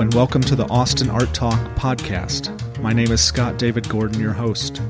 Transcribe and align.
And 0.00 0.14
welcome 0.14 0.42
to 0.42 0.54
the 0.54 0.68
Austin 0.68 1.10
Art 1.10 1.34
Talk 1.34 1.58
podcast. 1.74 2.78
My 2.80 2.92
name 2.92 3.10
is 3.10 3.20
Scott 3.20 3.58
David 3.58 3.88
Gordon, 3.88 4.20
your 4.20 4.32
host. 4.32 4.80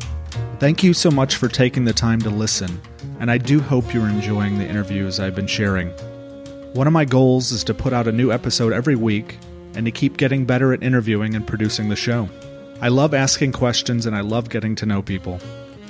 Thank 0.59 0.83
you 0.83 0.93
so 0.93 1.11
much 1.11 1.37
for 1.37 1.49
taking 1.49 1.87
the 1.87 1.95
time 1.95 2.21
to 2.21 2.29
listen, 2.29 2.79
and 3.19 3.31
I 3.31 3.39
do 3.39 3.59
hope 3.59 3.95
you're 3.95 4.07
enjoying 4.07 4.59
the 4.59 4.69
interviews 4.69 5.19
I've 5.19 5.35
been 5.35 5.47
sharing. 5.47 5.89
One 6.75 6.87
of 6.87 6.93
my 6.93 7.07
goals 7.07 7.53
is 7.53 7.65
to 7.65 7.75
put 7.75 7.95
out 7.95 8.07
a 8.07 8.13
new 8.13 8.31
episode 8.31 8.75
every 8.75 8.97
week 8.97 9.39
and 9.75 9.87
to 9.87 9.91
keep 9.91 10.19
getting 10.19 10.45
better 10.45 10.75
at 10.75 10.83
interviewing 10.83 11.35
and 11.35 11.47
producing 11.47 11.89
the 11.89 11.97
show. 11.97 12.29
I 12.83 12.89
love 12.89 13.15
asking 13.15 13.53
questions 13.53 14.05
and 14.05 14.15
I 14.15 14.21
love 14.21 14.51
getting 14.51 14.75
to 14.75 14.87
know 14.87 15.01
people. 15.01 15.41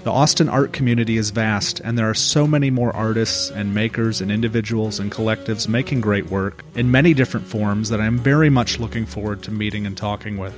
The 0.04 0.12
Austin 0.12 0.48
art 0.48 0.72
community 0.72 1.16
is 1.16 1.30
vast, 1.30 1.80
and 1.80 1.98
there 1.98 2.08
are 2.08 2.14
so 2.14 2.46
many 2.46 2.70
more 2.70 2.94
artists 2.94 3.50
and 3.50 3.74
makers 3.74 4.20
and 4.20 4.30
individuals 4.30 5.00
and 5.00 5.10
collectives 5.10 5.68
making 5.68 6.00
great 6.00 6.26
work 6.30 6.64
in 6.76 6.90
many 6.90 7.14
different 7.14 7.46
forms 7.46 7.88
that 7.88 8.00
I 8.00 8.06
am 8.06 8.18
very 8.18 8.48
much 8.48 8.78
looking 8.78 9.06
forward 9.06 9.42
to 9.42 9.50
meeting 9.50 9.86
and 9.86 9.96
talking 9.96 10.38
with. 10.38 10.54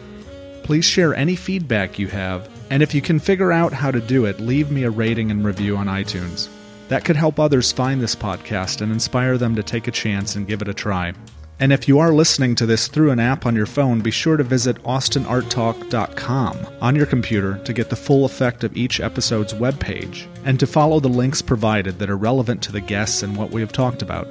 Please 0.63 0.85
share 0.85 1.15
any 1.15 1.37
feedback 1.37 1.99
you 1.99 2.07
have, 2.09 2.49
and 2.69 2.83
if 2.83 2.95
you 2.95 3.01
can 3.01 3.19
figure 3.19 3.51
out 3.51 3.73
how 3.73 3.91
to 3.91 4.01
do 4.01 4.27
it, 4.27 4.41
leave 4.41 4.71
me 4.71 4.85
a 4.85 4.91
rating 4.91 5.31
and 5.31 5.45
review 5.45 5.77
on 5.77 5.87
iTunes. 5.87 6.49
That 6.89 7.05
could 7.05 7.17
help 7.17 7.41
others 7.41 7.73
find 7.73 8.01
this 8.01 8.15
podcast 8.15 8.83
and 8.83 8.93
inspire 8.93 9.39
them 9.39 9.57
to 9.57 9.63
take 9.63 9.89
a 9.89 9.93
chance 9.93 10.37
and 10.37 10.47
give 10.47 10.61
it 10.61 10.69
a 10.69 10.75
try. 10.75 11.15
And 11.61 11.75
if 11.75 11.87
you 11.87 11.99
are 11.99 12.11
listening 12.11 12.55
to 12.55 12.65
this 12.65 12.89
through 12.89 13.11
an 13.11 13.21
app 13.21 13.45
on 13.45 13.55
your 13.55 13.67
phone, 13.67 14.01
be 14.01 14.11
sure 14.11 14.39
to 14.39 14.43
visit 14.43 14.83
austinarttalk.com 14.83 16.67
on 16.81 16.97
your 16.97 17.05
computer 17.05 17.59
to 17.65 17.75
get 17.75 17.91
the 17.91 17.97
full 17.97 18.25
effect 18.25 18.65
of 18.65 18.75
each 18.75 18.99
episode's 18.99 19.53
webpage 19.53 20.27
and 20.47 20.59
to 20.59 20.67
follow 20.67 21.01
the 21.01 21.09
links 21.09 21.43
provided 21.43 21.99
that 21.99 22.09
are 22.09 22.17
relevant 22.17 22.63
to 22.63 22.73
the 22.73 22.81
guests 22.81 23.23
and 23.23 23.37
what 23.37 23.51
we 23.51 23.61
have 23.61 23.73
talked 23.73 24.01
about. 24.01 24.27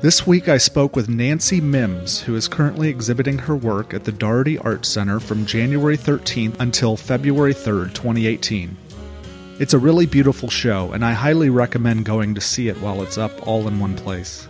This 0.00 0.28
week 0.28 0.48
I 0.48 0.58
spoke 0.58 0.94
with 0.94 1.08
Nancy 1.08 1.60
Mims, 1.60 2.20
who 2.20 2.36
is 2.36 2.46
currently 2.46 2.88
exhibiting 2.88 3.38
her 3.38 3.56
work 3.56 3.92
at 3.92 4.04
the 4.04 4.12
Dougherty 4.12 4.56
Art 4.58 4.86
Center 4.86 5.18
from 5.18 5.46
January 5.46 5.96
13th 5.96 6.60
until 6.60 6.96
February 6.96 7.54
3rd, 7.54 7.94
2018. 7.94 8.76
It's 9.58 9.74
a 9.74 9.78
really 9.78 10.06
beautiful 10.06 10.50
show, 10.50 10.92
and 10.92 11.04
I 11.04 11.14
highly 11.14 11.48
recommend 11.48 12.04
going 12.04 12.36
to 12.36 12.40
see 12.40 12.68
it 12.68 12.80
while 12.80 13.02
it's 13.02 13.18
up 13.18 13.44
all 13.44 13.66
in 13.66 13.80
one 13.80 13.96
place. 13.96 14.46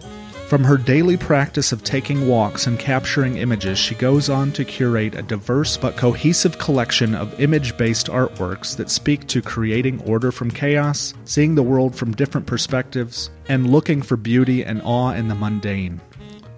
From 0.48 0.62
her 0.62 0.76
daily 0.76 1.16
practice 1.16 1.72
of 1.72 1.82
taking 1.82 2.28
walks 2.28 2.66
and 2.66 2.78
capturing 2.78 3.38
images, 3.38 3.78
she 3.78 3.94
goes 3.94 4.28
on 4.28 4.52
to 4.52 4.64
curate 4.64 5.14
a 5.14 5.22
diverse 5.22 5.78
but 5.78 5.96
cohesive 5.96 6.58
collection 6.58 7.14
of 7.14 7.40
image 7.40 7.76
based 7.78 8.08
artworks 8.08 8.76
that 8.76 8.90
speak 8.90 9.26
to 9.28 9.40
creating 9.40 10.02
order 10.02 10.30
from 10.30 10.50
chaos, 10.50 11.14
seeing 11.24 11.54
the 11.54 11.62
world 11.62 11.96
from 11.96 12.12
different 12.12 12.46
perspectives, 12.46 13.30
and 13.48 13.70
looking 13.70 14.02
for 14.02 14.18
beauty 14.18 14.62
and 14.62 14.82
awe 14.84 15.12
in 15.12 15.28
the 15.28 15.34
mundane. 15.34 15.98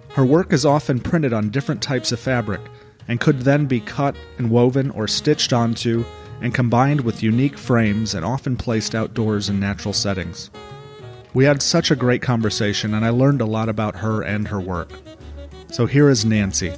Her 0.09 0.25
work 0.25 0.51
is 0.51 0.65
often 0.65 0.99
printed 0.99 1.31
on 1.31 1.49
different 1.49 1.81
types 1.81 2.11
of 2.11 2.19
fabric 2.19 2.61
and 3.07 3.21
could 3.21 3.39
then 3.39 3.67
be 3.67 3.79
cut 3.79 4.17
and 4.37 4.49
woven 4.49 4.91
or 4.91 5.07
stitched 5.07 5.53
onto 5.53 6.03
and 6.41 6.53
combined 6.53 7.01
with 7.01 7.23
unique 7.23 7.57
frames 7.57 8.13
and 8.13 8.25
often 8.25 8.57
placed 8.57 8.93
outdoors 8.93 9.47
in 9.47 9.61
natural 9.61 9.93
settings. 9.93 10.51
We 11.37 11.45
had 11.45 11.61
such 11.61 11.91
a 11.91 11.95
great 11.95 12.23
conversation, 12.23 12.95
and 12.95 13.05
I 13.05 13.11
learned 13.11 13.41
a 13.41 13.45
lot 13.45 13.69
about 13.69 13.97
her 13.97 14.23
and 14.23 14.47
her 14.47 14.59
work. 14.59 14.89
So 15.69 15.85
here 15.85 16.09
is 16.09 16.25
Nancy. 16.25 16.71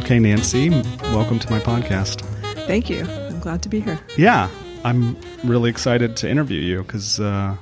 Okay, 0.00 0.18
Nancy, 0.18 0.70
welcome 1.14 1.38
to 1.38 1.48
my 1.52 1.60
podcast. 1.60 2.22
Thank 2.66 2.90
you. 2.90 3.04
I'm 3.04 3.38
glad 3.38 3.62
to 3.62 3.68
be 3.68 3.78
here. 3.78 4.00
Yeah, 4.16 4.50
I'm 4.82 5.16
really 5.44 5.70
excited 5.70 6.16
to 6.16 6.28
interview 6.28 6.60
you 6.60 6.82
because 6.82 7.20
uh, 7.20 7.56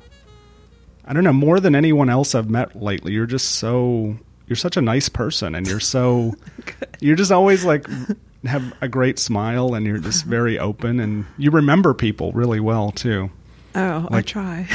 I 1.05 1.13
don't 1.13 1.25
know 1.25 1.33
more 1.35 1.61
than 1.61 1.75
anyone 1.75 2.09
else 2.09 2.35
I've 2.35 2.49
met 2.49 2.75
lately. 2.75 3.13
You're 3.13 3.27
just 3.27 3.57
so 3.57 4.17
you're 4.47 4.57
such 4.57 4.79
a 4.79 4.81
nice 4.81 5.11
person, 5.11 5.55
and 5.55 5.67
you're 5.67 5.79
so 5.79 6.33
you're 7.01 7.17
just 7.17 7.33
always 7.33 7.67
like 7.67 7.87
have 8.47 8.75
a 8.81 8.89
great 8.89 9.19
smile 9.19 9.75
and 9.75 9.87
you're 9.87 9.99
just 9.99 10.25
very 10.25 10.59
open 10.59 11.01
and 11.01 11.27
you 11.39 11.51
remember 11.51 11.95
people 11.95 12.33
really 12.33 12.61
well 12.61 12.91
too. 12.91 13.31
Oh, 13.75 14.07
like, 14.11 14.13
I 14.13 14.23
try. 14.23 14.69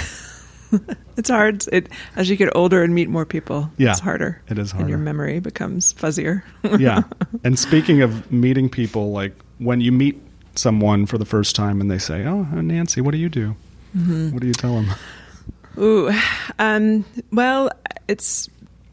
it's 1.18 1.30
hard. 1.30 1.66
It 1.72 1.90
as 2.16 2.30
you 2.30 2.36
get 2.36 2.56
older 2.56 2.84
and 2.84 2.94
meet 2.94 3.10
more 3.10 3.26
people, 3.26 3.72
yeah, 3.78 3.92
it's 3.92 4.00
harder. 4.00 4.42
It 4.50 4.58
is 4.58 4.72
harder. 4.72 4.84
And 4.84 4.90
your 4.90 5.00
memory 5.00 5.40
becomes 5.40 5.94
fuzzier. 5.94 6.44
yeah. 6.80 7.04
And 7.44 7.58
speaking 7.58 8.02
of 8.02 8.32
meeting 8.32 8.70
people, 8.70 9.12
like 9.12 9.34
when 9.60 9.82
you 9.82 9.92
meet 9.92 10.22
someone 10.56 11.06
for 11.06 11.18
the 11.18 11.26
first 11.26 11.56
time 11.56 11.80
and 11.80 11.90
they 11.90 11.98
say, 11.98 12.26
"Oh, 12.26 12.44
Nancy, 12.44 13.02
what 13.02 13.12
do 13.12 13.18
you 13.18 13.30
do?" 13.30 13.56
Mm-hmm. 13.96 14.32
What 14.32 14.42
do 14.42 14.48
you 14.48 14.54
tell 14.54 14.74
them? 14.74 14.90
Ooh, 15.78 16.12
um, 16.58 17.06
well, 17.32 17.72
it's 18.08 18.50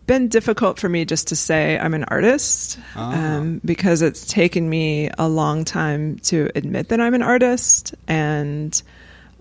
been 0.07 0.29
difficult 0.29 0.79
for 0.79 0.89
me 0.89 1.05
just 1.05 1.29
to 1.29 1.37
say 1.37 1.79
I'm 1.79 1.95
an 1.95 2.05
artist 2.05 2.79
ah. 2.95 3.13
um, 3.13 3.61
because 3.65 4.03
it's 4.03 4.27
taken 4.27 4.69
me 4.69 5.11
a 5.19 5.29
long 5.29 5.65
time 5.65 6.19
to 6.21 6.51
admit 6.55 6.89
that 6.91 7.01
I'm 7.01 7.15
an 7.15 7.23
artist. 7.23 7.95
And 8.07 8.81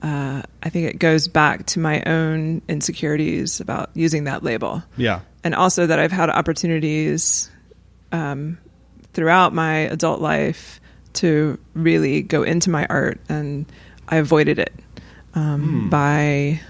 uh, 0.01 0.41
I 0.63 0.69
think 0.69 0.89
it 0.89 0.99
goes 0.99 1.27
back 1.27 1.65
to 1.67 1.79
my 1.79 2.03
own 2.03 2.61
insecurities 2.67 3.59
about 3.59 3.89
using 3.93 4.25
that 4.25 4.43
label. 4.43 4.83
Yeah. 4.97 5.21
And 5.43 5.53
also 5.55 5.85
that 5.85 5.99
I've 5.99 6.11
had 6.11 6.29
opportunities 6.29 7.49
um, 8.11 8.57
throughout 9.13 9.53
my 9.53 9.77
adult 9.77 10.21
life 10.21 10.79
to 11.13 11.57
really 11.73 12.21
go 12.21 12.43
into 12.43 12.69
my 12.69 12.85
art, 12.89 13.19
and 13.29 13.65
I 14.07 14.17
avoided 14.17 14.59
it 14.59 14.73
um, 15.33 15.85
mm. 15.85 15.89
by 15.89 16.61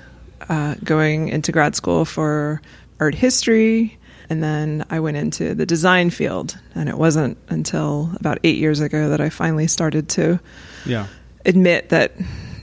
uh, 0.48 0.76
going 0.84 1.30
into 1.30 1.52
grad 1.52 1.76
school 1.76 2.06
for 2.06 2.62
art 3.00 3.16
history. 3.16 3.98
And 4.30 4.44
then 4.44 4.86
I 4.90 5.00
went 5.00 5.18
into 5.18 5.54
the 5.54 5.66
design 5.66 6.10
field. 6.10 6.58
And 6.74 6.90
it 6.90 6.98
wasn't 6.98 7.38
until 7.50 8.12
about 8.20 8.40
eight 8.44 8.58
years 8.58 8.80
ago 8.80 9.10
that 9.10 9.22
I 9.22 9.30
finally 9.30 9.68
started 9.68 10.10
to 10.10 10.40
yeah. 10.86 11.08
admit 11.46 11.90
that 11.90 12.14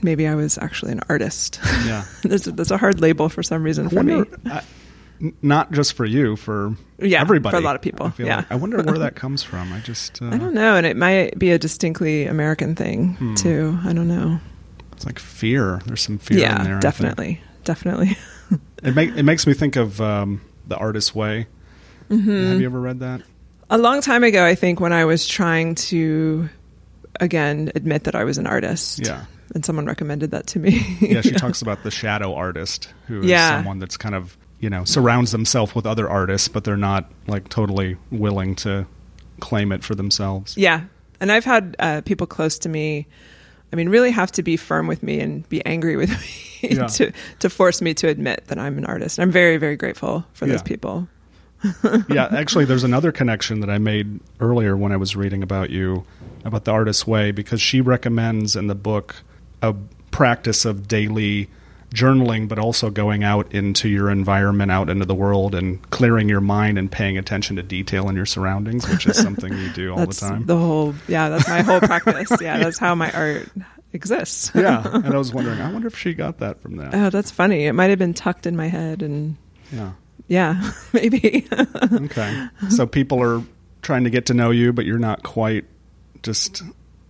maybe 0.01 0.27
I 0.27 0.35
was 0.35 0.57
actually 0.57 0.91
an 0.91 1.01
artist. 1.09 1.59
Yeah. 1.85 2.05
there's, 2.23 2.71
a, 2.71 2.77
hard 2.77 2.99
label 2.99 3.29
for 3.29 3.43
some 3.43 3.63
reason 3.63 3.87
I 3.87 3.89
for 3.89 3.95
wonder, 3.95 4.25
me. 4.25 4.51
I, 4.51 4.61
not 5.41 5.71
just 5.71 5.93
for 5.93 6.05
you, 6.05 6.35
for 6.35 6.75
yeah, 6.99 7.21
everybody. 7.21 7.55
For 7.55 7.61
a 7.61 7.65
lot 7.65 7.75
of 7.75 7.81
people. 7.81 8.11
yeah. 8.17 8.37
Like. 8.37 8.51
I 8.51 8.55
wonder 8.55 8.81
where 8.81 8.97
that 8.97 9.15
comes 9.15 9.41
from. 9.41 9.71
I 9.71 9.79
just. 9.79 10.21
Uh, 10.21 10.27
I 10.27 10.37
don't 10.37 10.53
know. 10.53 10.75
And 10.75 10.85
it 10.85 10.97
might 10.97 11.39
be 11.39 11.51
a 11.51 11.57
distinctly 11.57 12.25
American 12.25 12.75
thing, 12.75 13.13
hmm. 13.15 13.35
too. 13.35 13.77
I 13.85 13.93
don't 13.93 14.07
know. 14.07 14.39
It's 14.91 15.05
like 15.05 15.19
fear. 15.19 15.81
There's 15.85 16.01
some 16.01 16.17
fear 16.17 16.39
yeah, 16.39 16.59
in 16.59 16.63
there. 16.65 16.79
Definitely. 16.79 17.41
Definitely. 17.63 18.17
it, 18.83 18.95
make, 18.95 19.15
it 19.15 19.23
makes 19.23 19.47
me 19.47 19.53
think 19.53 19.75
of. 19.75 19.99
Um, 20.01 20.41
the 20.67 20.77
Artist's 20.77 21.13
Way. 21.13 21.47
Mm-hmm. 22.09 22.51
Have 22.51 22.59
you 22.59 22.65
ever 22.65 22.79
read 22.79 22.99
that? 22.99 23.21
A 23.69 23.77
long 23.77 24.01
time 24.01 24.23
ago, 24.23 24.45
I 24.45 24.55
think, 24.55 24.79
when 24.79 24.93
I 24.93 25.05
was 25.05 25.27
trying 25.27 25.75
to 25.75 26.49
again 27.19 27.71
admit 27.75 28.05
that 28.05 28.15
I 28.15 28.23
was 28.23 28.37
an 28.37 28.47
artist. 28.47 29.05
Yeah. 29.05 29.25
And 29.55 29.63
someone 29.63 29.85
recommended 29.85 30.31
that 30.31 30.47
to 30.47 30.59
me. 30.59 30.97
yeah, 30.99 31.21
she 31.21 31.31
talks 31.33 31.61
about 31.61 31.83
the 31.83 31.91
shadow 31.91 32.33
artist, 32.33 32.91
who 33.07 33.21
is 33.21 33.27
yeah. 33.27 33.57
someone 33.57 33.79
that's 33.79 33.97
kind 33.97 34.15
of 34.15 34.37
you 34.59 34.69
know 34.69 34.83
surrounds 34.83 35.31
themselves 35.31 35.75
with 35.75 35.85
other 35.85 36.09
artists, 36.09 36.47
but 36.47 36.63
they're 36.63 36.77
not 36.77 37.11
like 37.27 37.49
totally 37.49 37.97
willing 38.11 38.55
to 38.57 38.87
claim 39.39 39.71
it 39.71 39.83
for 39.83 39.95
themselves. 39.95 40.57
Yeah, 40.57 40.85
and 41.19 41.31
I've 41.31 41.45
had 41.45 41.75
uh, 41.79 42.01
people 42.01 42.27
close 42.27 42.57
to 42.59 42.69
me. 42.69 43.07
I 43.73 43.75
mean, 43.75 43.89
really 43.89 44.11
have 44.11 44.31
to 44.33 44.43
be 44.43 44.55
firm 44.55 44.85
with 44.85 45.01
me 45.01 45.19
and 45.19 45.49
be 45.49 45.65
angry 45.65 45.97
with 45.97 46.09
me 46.61 46.69
yeah. 46.69 46.85
to 46.97 47.11
to 47.39 47.49
force 47.49 47.81
me 47.81 47.93
to 47.95 48.07
admit 48.07 48.45
that 48.47 48.59
I'm 48.59 48.77
an 48.77 48.85
artist. 48.85 49.19
I'm 49.19 49.31
very 49.31 49.57
very 49.57 49.75
grateful 49.75 50.23
for 50.33 50.45
those 50.45 50.61
people. 50.61 51.07
yeah, 52.09 52.27
actually, 52.31 52.65
there's 52.65 52.83
another 52.83 53.11
connection 53.11 53.61
that 53.61 53.69
I 53.69 53.77
made 53.77 54.19
earlier 54.39 54.75
when 54.75 54.91
I 54.91 54.97
was 54.97 55.15
reading 55.15 55.41
about 55.41 55.69
you 55.69 56.05
about 56.45 56.65
the 56.65 56.71
artist's 56.71 57.07
way 57.07 57.31
because 57.31 57.61
she 57.61 57.81
recommends 57.81 58.55
in 58.55 58.67
the 58.67 58.75
book 58.75 59.15
a 59.61 59.73
practice 60.11 60.65
of 60.65 60.87
daily 60.87 61.49
journaling, 61.93 62.47
but 62.47 62.57
also 62.57 62.89
going 62.89 63.23
out 63.23 63.53
into 63.53 63.87
your 63.87 64.09
environment, 64.09 64.71
out 64.71 64.89
into 64.89 65.05
the 65.05 65.15
world, 65.15 65.53
and 65.53 65.81
clearing 65.91 66.27
your 66.27 66.41
mind 66.41 66.77
and 66.77 66.91
paying 66.91 67.17
attention 67.17 67.55
to 67.55 67.63
detail 67.63 68.09
in 68.09 68.15
your 68.15 68.25
surroundings, 68.25 68.89
which 68.89 69.05
is 69.05 69.15
something 69.15 69.53
you 69.55 69.69
do 69.73 69.91
all 69.95 70.05
the 70.05 70.13
time. 70.13 70.45
The 70.45 70.57
whole, 70.57 70.95
yeah, 71.07 71.29
that's 71.29 71.47
my 71.47 71.61
whole 71.61 71.79
practice. 71.79 72.31
Yeah, 72.41 72.57
that's 72.57 72.79
how 72.79 72.95
my 72.95 73.11
art 73.11 73.47
exists. 73.93 74.51
yeah, 74.55 74.81
and 74.93 75.13
I 75.13 75.17
was 75.17 75.33
wondering, 75.33 75.61
I 75.61 75.71
wonder 75.71 75.87
if 75.87 75.97
she 75.97 76.13
got 76.13 76.39
that 76.39 76.59
from 76.61 76.77
that. 76.77 76.95
Oh, 76.95 77.09
that's 77.09 77.31
funny. 77.31 77.65
It 77.67 77.73
might 77.73 77.91
have 77.91 77.99
been 77.99 78.15
tucked 78.15 78.47
in 78.47 78.55
my 78.55 78.67
head, 78.67 79.03
and 79.03 79.37
yeah, 79.71 79.93
yeah, 80.27 80.71
maybe. 80.93 81.47
okay, 81.53 82.47
so 82.69 82.87
people 82.87 83.21
are 83.21 83.43
trying 83.83 84.03
to 84.05 84.09
get 84.09 84.25
to 84.25 84.33
know 84.33 84.49
you, 84.49 84.73
but 84.73 84.85
you're 84.85 84.97
not 84.97 85.21
quite 85.21 85.65
just 86.23 86.63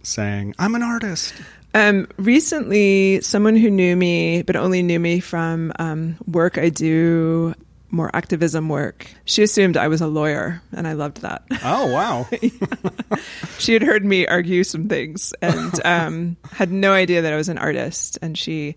saying, 0.04 0.56
"I'm 0.60 0.76
an 0.76 0.84
artist." 0.84 1.34
Um, 1.74 2.08
recently, 2.18 3.22
someone 3.22 3.56
who 3.56 3.70
knew 3.70 3.96
me, 3.96 4.44
but 4.44 4.56
only 4.56 4.84
knew 4.84 5.00
me 5.00 5.20
from 5.20 5.74
um, 5.80 6.18
work 6.28 6.58
I 6.58 6.70
do 6.70 7.56
more 7.90 8.10
activism 8.16 8.70
work. 8.70 9.08
She 9.26 9.44
assumed 9.44 9.78
I 9.78 9.88
was 9.88 10.02
a 10.02 10.08
lawyer, 10.08 10.62
and 10.72 10.88
I 10.88 10.94
loved 10.94 11.22
that. 11.22 11.44
Oh 11.64 11.92
wow! 11.92 12.28
she 13.60 13.74
had 13.74 13.84
heard 13.84 14.04
me 14.04 14.28
argue 14.28 14.64
some 14.64 14.90
things 14.90 15.34
and 15.42 15.86
um, 15.86 16.38
had 16.52 16.72
no 16.72 16.92
idea 16.92 17.22
that 17.22 17.34
I 17.34 17.38
was 17.38 17.50
an 17.50 17.58
artist. 17.58 18.18
And 18.22 18.38
she 18.38 18.76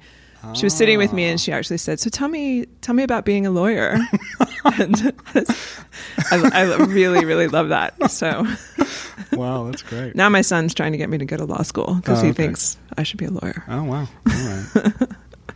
she 0.55 0.65
was 0.67 0.75
sitting 0.75 0.99
with 0.99 1.13
me 1.13 1.25
and 1.25 1.41
she 1.41 1.53
ah. 1.53 1.57
actually 1.57 1.79
said, 1.79 2.01
"So 2.01 2.09
tell 2.11 2.29
me, 2.29 2.67
tell 2.81 2.95
me 2.95 3.03
about 3.03 3.25
being 3.25 3.47
a 3.47 3.51
lawyer." 3.51 3.99
and 4.65 5.13
I, 6.31 6.51
I 6.53 6.77
really, 6.85 7.25
really 7.25 7.49
love 7.49 7.71
that. 7.71 8.11
So 8.11 8.47
wow, 9.33 9.65
that's 9.65 9.83
great. 9.83 10.15
now 10.15 10.29
my 10.29 10.43
son's 10.43 10.75
trying 10.75 10.93
to 10.93 10.99
get 10.99 11.09
me 11.09 11.19
to 11.19 11.25
go 11.25 11.37
to 11.37 11.45
law 11.45 11.63
school 11.63 11.95
because 11.97 12.21
Oh, 12.21 12.25
he 12.25 12.31
okay. 12.31 12.45
thinks 12.45 12.77
I 12.97 13.03
should 13.03 13.19
be 13.19 13.27
a 13.27 13.31
lawyer. 13.31 13.65
Oh 13.69 13.83
wow. 13.85 14.01
All 14.01 14.07
right. 14.27 14.93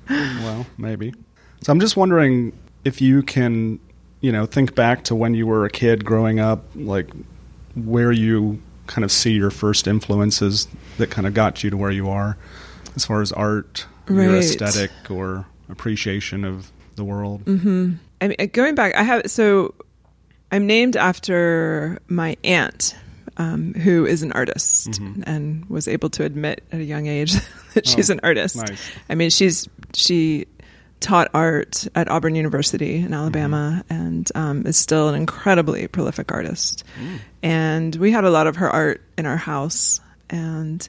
well, 0.09 0.67
maybe. 0.79 1.15
So 1.63 1.73
I'm 1.73 1.81
just 1.81 1.97
wondering 1.97 2.53
if 2.85 3.01
you 3.01 3.23
can, 3.23 3.79
you 4.21 4.33
know, 4.33 4.47
think 4.47 4.75
back 4.75 5.05
to 5.05 5.15
when 5.15 5.35
you 5.35 5.47
were 5.47 5.65
a 5.65 5.71
kid 5.71 6.05
growing 6.05 6.41
up, 6.41 6.65
like 6.75 7.11
where 7.75 8.13
you 8.13 8.61
kind 8.87 9.05
of 9.05 9.13
see 9.13 9.33
your 9.33 9.51
first 9.51 9.87
influences 9.87 10.67
that 10.99 11.11
kind 11.11 11.27
of 11.27 11.35
got 11.35 11.63
you 11.63 11.71
to 11.71 11.77
where 11.77 11.91
you 11.93 12.09
are 12.09 12.37
as 12.97 13.05
far 13.05 13.23
as 13.23 13.31
art, 13.33 13.87
your 14.11 14.37
aesthetic 14.37 14.91
or 15.11 15.47
appreciation 15.69 16.45
of 16.45 16.71
the 16.97 17.05
world. 17.05 17.43
hmm 17.43 17.93
I 18.21 18.29
mean, 18.29 18.51
going 18.53 18.75
back, 18.75 18.95
I 18.97 19.03
have 19.03 19.31
so 19.31 19.75
I'm 20.53 20.67
named 20.67 20.97
after 20.97 21.99
my 22.09 22.37
aunt, 22.45 22.95
um, 23.39 23.73
who 23.75 24.05
is 24.05 24.23
an 24.23 24.33
artist 24.33 24.91
Mhm. 24.91 25.23
and 25.27 25.65
was 25.71 25.89
able 25.89 26.11
to 26.11 26.25
admit 26.25 26.63
at 26.73 26.81
a 26.81 26.85
young 26.85 27.07
age 27.07 27.33
that 27.75 27.87
Oh, 27.89 27.91
she's 27.91 28.11
an 28.11 28.21
artist. 28.23 28.57
Nice. 28.57 28.79
I 29.09 29.15
mean, 29.15 29.31
she's 29.31 29.69
she 29.95 30.47
taught 31.01 31.29
art 31.33 31.87
at 31.95 32.11
Auburn 32.11 32.35
University 32.35 32.97
in 32.97 33.15
Alabama 33.15 33.83
and 33.89 34.31
um, 34.35 34.67
is 34.67 34.77
still 34.77 35.09
an 35.09 35.15
incredibly 35.15 35.89
prolific 35.89 36.31
artist. 36.31 36.85
Mm. 37.03 37.19
And 37.43 37.97
we 37.97 38.11
had 38.13 38.25
a 38.25 38.31
lot 38.31 38.47
of 38.47 38.57
her 38.57 38.69
art 38.69 39.01
in 39.17 39.25
our 39.25 39.39
house, 39.39 40.01
and 40.29 40.87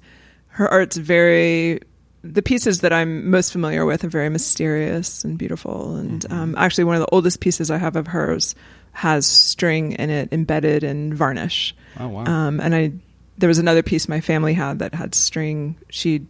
her 0.50 0.68
art's 0.68 0.98
very. 0.98 1.80
The 2.24 2.42
pieces 2.42 2.82
that 2.82 2.94
I'm 2.94 3.30
most 3.32 3.52
familiar 3.52 3.86
with 3.86 4.04
are 4.04 4.10
very 4.10 4.30
mysterious 4.30 5.24
and 5.24 5.38
beautiful. 5.38 5.96
And 5.96 6.22
Mhm. 6.22 6.32
um, 6.34 6.56
actually, 6.58 6.84
one 6.84 6.96
of 6.96 7.02
the 7.02 7.10
oldest 7.12 7.40
pieces 7.40 7.72
I 7.72 7.78
have 7.78 7.96
of 7.96 8.08
hers 8.08 8.54
has 8.94 9.26
string 9.26 9.94
in 9.94 10.10
it 10.10 10.30
embedded 10.32 10.84
in 10.84 11.14
varnish. 11.14 11.74
Oh 12.00 12.08
wow. 12.10 12.26
Um, 12.26 12.60
and 12.60 12.76
I, 12.76 12.92
there 13.38 13.48
was 13.48 13.58
another 13.58 13.82
piece 13.84 14.08
my 14.08 14.22
family 14.22 14.54
had 14.54 14.80
that 14.80 14.94
had 14.94 15.16
string. 15.16 15.76
She 15.90 16.22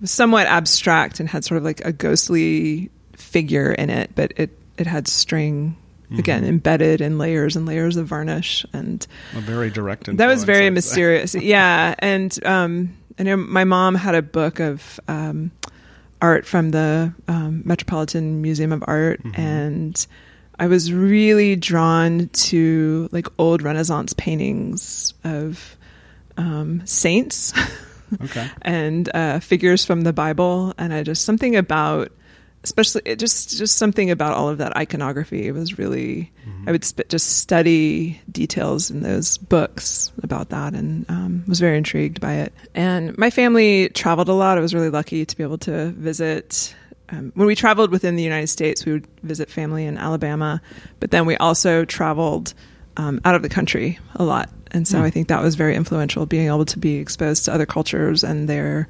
was 0.00 0.10
somewhat 0.10 0.46
abstract 0.48 1.20
and 1.20 1.28
had 1.28 1.44
sort 1.44 1.58
of 1.58 1.64
like 1.64 1.80
a 1.84 1.92
ghostly 1.92 2.90
figure 3.16 3.72
in 3.72 3.88
it, 3.90 4.10
but 4.14 4.32
it 4.36 4.50
it 4.78 4.86
had 4.86 5.06
string 5.06 5.76
again 6.18 6.42
Mhm. 6.42 6.48
embedded 6.48 7.00
in 7.00 7.16
layers 7.18 7.56
and 7.56 7.64
layers 7.66 7.96
of 7.96 8.06
varnish, 8.08 8.66
and 8.74 9.06
a 9.34 9.40
very 9.40 9.70
direct 9.70 10.14
that 10.16 10.26
was 10.26 10.44
very 10.44 10.68
mysterious. 10.70 11.34
yeah, 11.40 11.94
and 12.00 12.38
um, 12.44 12.90
I 13.22 13.24
know 13.24 13.36
my 13.36 13.62
mom 13.62 13.94
had 13.94 14.16
a 14.16 14.20
book 14.22 14.58
of 14.58 14.98
um, 15.06 15.52
art 16.20 16.44
from 16.44 16.72
the 16.72 17.14
um, 17.28 17.62
Metropolitan 17.64 18.42
Museum 18.42 18.72
of 18.72 18.82
Art, 18.88 19.22
Mhm. 19.22 19.38
and 19.38 20.06
I 20.58 20.66
was 20.66 20.92
really 20.92 21.54
drawn 21.54 22.28
to 22.50 23.08
like 23.12 23.28
old 23.38 23.62
Renaissance 23.62 24.12
paintings 24.12 25.14
of 25.22 25.76
um, 26.36 26.82
saints 26.84 27.52
Okay. 28.24 28.48
and 28.62 29.08
uh, 29.14 29.38
figures 29.38 29.84
from 29.84 30.00
the 30.00 30.12
Bible, 30.12 30.74
and 30.76 30.92
I 30.92 31.04
just 31.04 31.24
something 31.24 31.54
about, 31.54 32.10
especially 32.64 33.02
it 33.04 33.18
just 33.18 33.56
just 33.58 33.76
something 33.76 34.10
about 34.10 34.34
all 34.34 34.48
of 34.48 34.58
that 34.58 34.76
iconography 34.76 35.46
it 35.48 35.52
was 35.52 35.78
really. 35.78 36.30
Mhm. 36.46 36.68
I 36.68 36.72
would 36.72 36.84
sp- 36.86 37.08
just 37.08 37.38
study 37.38 38.20
details 38.30 38.90
in 38.90 39.02
those 39.02 39.36
books 39.38 40.12
about 40.22 40.50
that, 40.50 40.74
and 40.74 41.04
um, 41.08 41.44
was 41.48 41.60
very 41.60 41.76
intrigued 41.76 42.20
by 42.20 42.34
it. 42.34 42.52
And 42.74 43.16
my 43.18 43.30
family 43.30 43.88
traveled 43.90 44.28
a 44.28 44.32
lot. 44.34 44.58
I 44.58 44.60
was 44.60 44.74
really 44.74 44.90
lucky 44.90 45.24
to 45.24 45.36
be 45.36 45.42
able 45.42 45.58
to 45.58 45.90
visit. 45.92 46.74
Um, 47.08 47.30
when 47.34 47.46
we 47.46 47.54
traveled 47.54 47.90
within 47.90 48.16
the 48.16 48.22
United 48.22 48.46
States, 48.46 48.86
we 48.86 48.92
would 48.92 49.06
visit 49.22 49.50
family 49.50 49.84
in 49.84 49.98
Alabama, 49.98 50.62
but 50.98 51.10
then 51.10 51.26
we 51.26 51.36
also 51.36 51.84
traveled 51.84 52.54
um, 52.96 53.20
out 53.24 53.34
of 53.34 53.42
the 53.42 53.48
country 53.50 53.98
a 54.16 54.24
lot. 54.24 54.48
And 54.70 54.88
so 54.88 54.98
Hmm. 54.98 55.04
I 55.04 55.10
think 55.10 55.28
that 55.28 55.42
was 55.42 55.54
very 55.54 55.74
influential, 55.74 56.24
being 56.26 56.46
able 56.46 56.64
to 56.64 56.78
be 56.78 56.94
exposed 56.96 57.44
to 57.44 57.52
other 57.52 57.66
cultures 57.66 58.24
and 58.24 58.48
their 58.48 58.88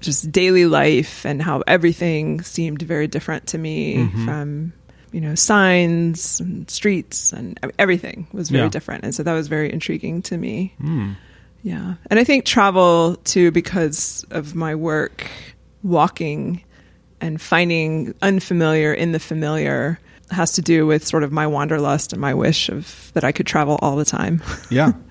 just 0.00 0.30
daily 0.32 0.66
life 0.66 1.24
and 1.24 1.40
how 1.42 1.62
everything 1.66 2.42
seemed 2.42 2.82
very 2.82 3.06
different 3.06 3.46
to 3.48 3.58
me 3.58 3.96
Mhm. 3.96 4.24
from, 4.24 4.72
you 5.12 5.20
know, 5.20 5.34
signs 5.34 6.40
and 6.40 6.68
streets 6.70 7.32
and 7.32 7.58
everything 7.78 8.26
was 8.32 8.50
very 8.50 8.64
Yeah. 8.64 8.68
different. 8.70 9.04
And 9.04 9.14
so 9.14 9.22
that 9.22 9.32
was 9.32 9.48
very 9.48 9.72
intriguing 9.72 10.22
to 10.22 10.36
me. 10.36 10.74
Hmm. 10.80 11.12
Yeah. 11.62 11.94
And 12.10 12.20
I 12.20 12.24
think 12.24 12.44
travel 12.44 13.16
too, 13.24 13.50
because 13.50 14.24
of 14.30 14.54
my 14.54 14.74
work, 14.74 15.26
walking 15.82 16.62
and 17.20 17.40
finding 17.40 18.14
unfamiliar 18.22 18.92
in 18.92 19.12
the 19.12 19.18
familiar 19.18 19.98
has 20.30 20.52
to 20.52 20.62
do 20.62 20.86
with 20.86 21.06
sort 21.06 21.22
of 21.22 21.32
my 21.32 21.46
wanderlust 21.46 22.12
and 22.12 22.20
my 22.20 22.34
wish 22.34 22.68
of 22.68 23.10
that 23.14 23.24
I 23.24 23.32
could 23.32 23.46
travel 23.46 23.78
all 23.80 23.96
the 23.96 24.04
time. 24.04 24.42
Yeah. 24.70 24.92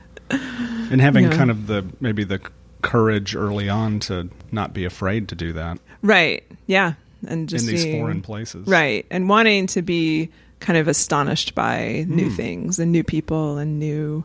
And 0.91 1.01
having 1.01 1.25
Yeah. 1.25 1.31
kind 1.37 1.49
of 1.49 1.65
the 1.67 1.83
maybe 1.99 2.23
the 2.23 2.39
courage 2.83 3.35
early 3.35 3.67
on 3.69 3.99
to 4.01 4.29
not 4.55 4.73
be 4.73 4.85
afraid 4.85 5.27
to 5.29 5.35
do 5.35 5.53
that 5.53 5.77
right. 6.01 6.43
Yeah. 6.65 6.93
And 7.27 7.47
just 7.49 7.67
in 7.67 7.71
these 7.75 7.85
foreign 7.85 8.21
places. 8.21 8.67
Right. 8.67 9.05
And 9.11 9.27
wanting 9.29 9.67
to 9.67 9.81
be 9.81 10.29
kind 10.59 10.77
of 10.77 10.87
astonished 10.87 11.53
by 11.55 12.05
new 12.07 12.29
Hmm. 12.29 12.35
things 12.35 12.79
and 12.79 12.91
new 12.91 13.03
people 13.03 13.57
and 13.57 13.79
new 13.79 14.23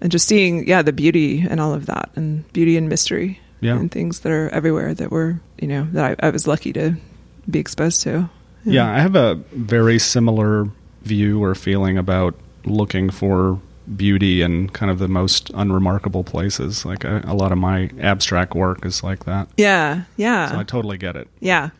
and 0.00 0.10
just 0.12 0.26
seeing 0.28 0.66
yeah, 0.68 0.82
the 0.82 0.92
beauty 0.92 1.44
and 1.48 1.60
all 1.60 1.74
of 1.74 1.86
that 1.86 2.10
and 2.16 2.50
beauty 2.52 2.76
and 2.76 2.88
mystery 2.88 3.40
Yeah. 3.60 3.76
and 3.76 3.90
things 3.90 4.20
that 4.20 4.30
are 4.32 4.48
everywhere 4.50 4.94
that 4.94 5.10
were, 5.10 5.40
you 5.60 5.66
know, 5.68 5.88
that 5.92 6.16
I, 6.20 6.26
I 6.28 6.30
was 6.30 6.46
lucky 6.46 6.72
to 6.74 6.94
be 7.50 7.58
exposed 7.58 8.02
to. 8.02 8.30
Yeah, 8.64 8.88
I 8.92 9.00
have 9.00 9.16
a 9.16 9.34
very 9.52 9.98
similar 9.98 10.68
view 11.02 11.42
or 11.42 11.54
feeling 11.54 11.96
about 11.98 12.34
looking 12.64 13.10
for 13.10 13.60
beauty 13.96 14.42
in 14.42 14.68
kind 14.70 14.90
of 14.90 14.98
the 14.98 15.08
most 15.08 15.50
unremarkable 15.54 16.24
places. 16.24 16.84
Like 16.84 17.04
a, 17.04 17.22
a 17.26 17.34
lot 17.34 17.52
of 17.52 17.58
my 17.58 17.90
abstract 18.00 18.54
work 18.54 18.84
is 18.84 19.02
like 19.02 19.24
that. 19.24 19.48
Yeah. 19.56 20.02
Yeah. 20.16 20.50
So 20.50 20.58
I 20.58 20.64
totally 20.64 20.98
get 20.98 21.16
it. 21.16 21.28
Yeah. 21.40 21.70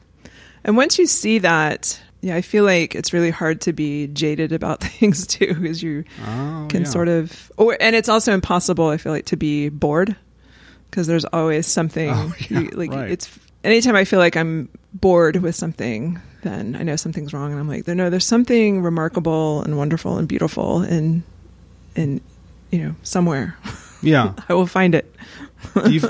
And 0.65 0.77
once 0.77 0.99
you 0.99 1.07
see 1.07 1.39
that, 1.41 2.01
yeah, 2.21 2.35
I 2.35 2.41
feel 2.43 2.65
like 2.65 2.95
it's 2.95 3.13
really 3.13 3.31
hard 3.31 3.61
to 3.63 3.73
be 3.73 4.09
jaded 4.09 4.53
about 4.53 4.81
things 4.85 5.27
too, 5.27 5.55
because 5.55 5.83
you 5.83 6.05
Oh, 6.27 6.67
can 6.69 6.83
yeah. 6.83 6.89
sort 6.89 7.09
of, 7.09 7.53
or, 7.57 7.77
and 7.81 7.95
it's 7.95 8.09
also 8.09 8.33
impossible, 8.35 8.89
I 8.89 8.97
feel 8.97 9.13
like, 9.13 9.27
to 9.27 9.37
be 9.37 9.69
bored 9.69 10.17
because 10.91 11.07
there's 11.07 11.25
always 11.27 11.67
something, 11.67 12.11
Oh, 12.11 12.33
yeah, 12.51 12.61
you- 12.61 12.71
like, 12.71 12.91
right. 12.91 13.11
it's, 13.11 13.29
anytime 13.63 13.95
I 13.95 14.05
feel 14.05 14.19
like 14.19 14.37
I'm 14.37 14.69
bored 14.95 15.37
with 15.37 15.55
something, 15.55 16.21
then 16.43 16.77
I 16.77 16.83
know 16.83 16.97
something's 16.97 17.33
wrong. 17.33 17.51
And 17.53 17.61
I'm 17.61 17.69
like, 17.69 17.87
no, 17.87 18.11
there's 18.11 18.27
something 18.27 18.83
remarkable 18.83 19.63
and 19.63 19.77
wonderful 19.77 20.19
and 20.19 20.27
beautiful 20.27 20.83
in, 20.83 21.23
in, 21.95 22.21
you 22.71 22.79
know, 22.85 22.95
somewhere. 23.03 23.57
Yeah. 24.03 24.35
I 24.49 24.55
will 24.55 24.67
find 24.67 24.95
it. 24.95 25.13
do 25.85 25.91
you 25.93 26.01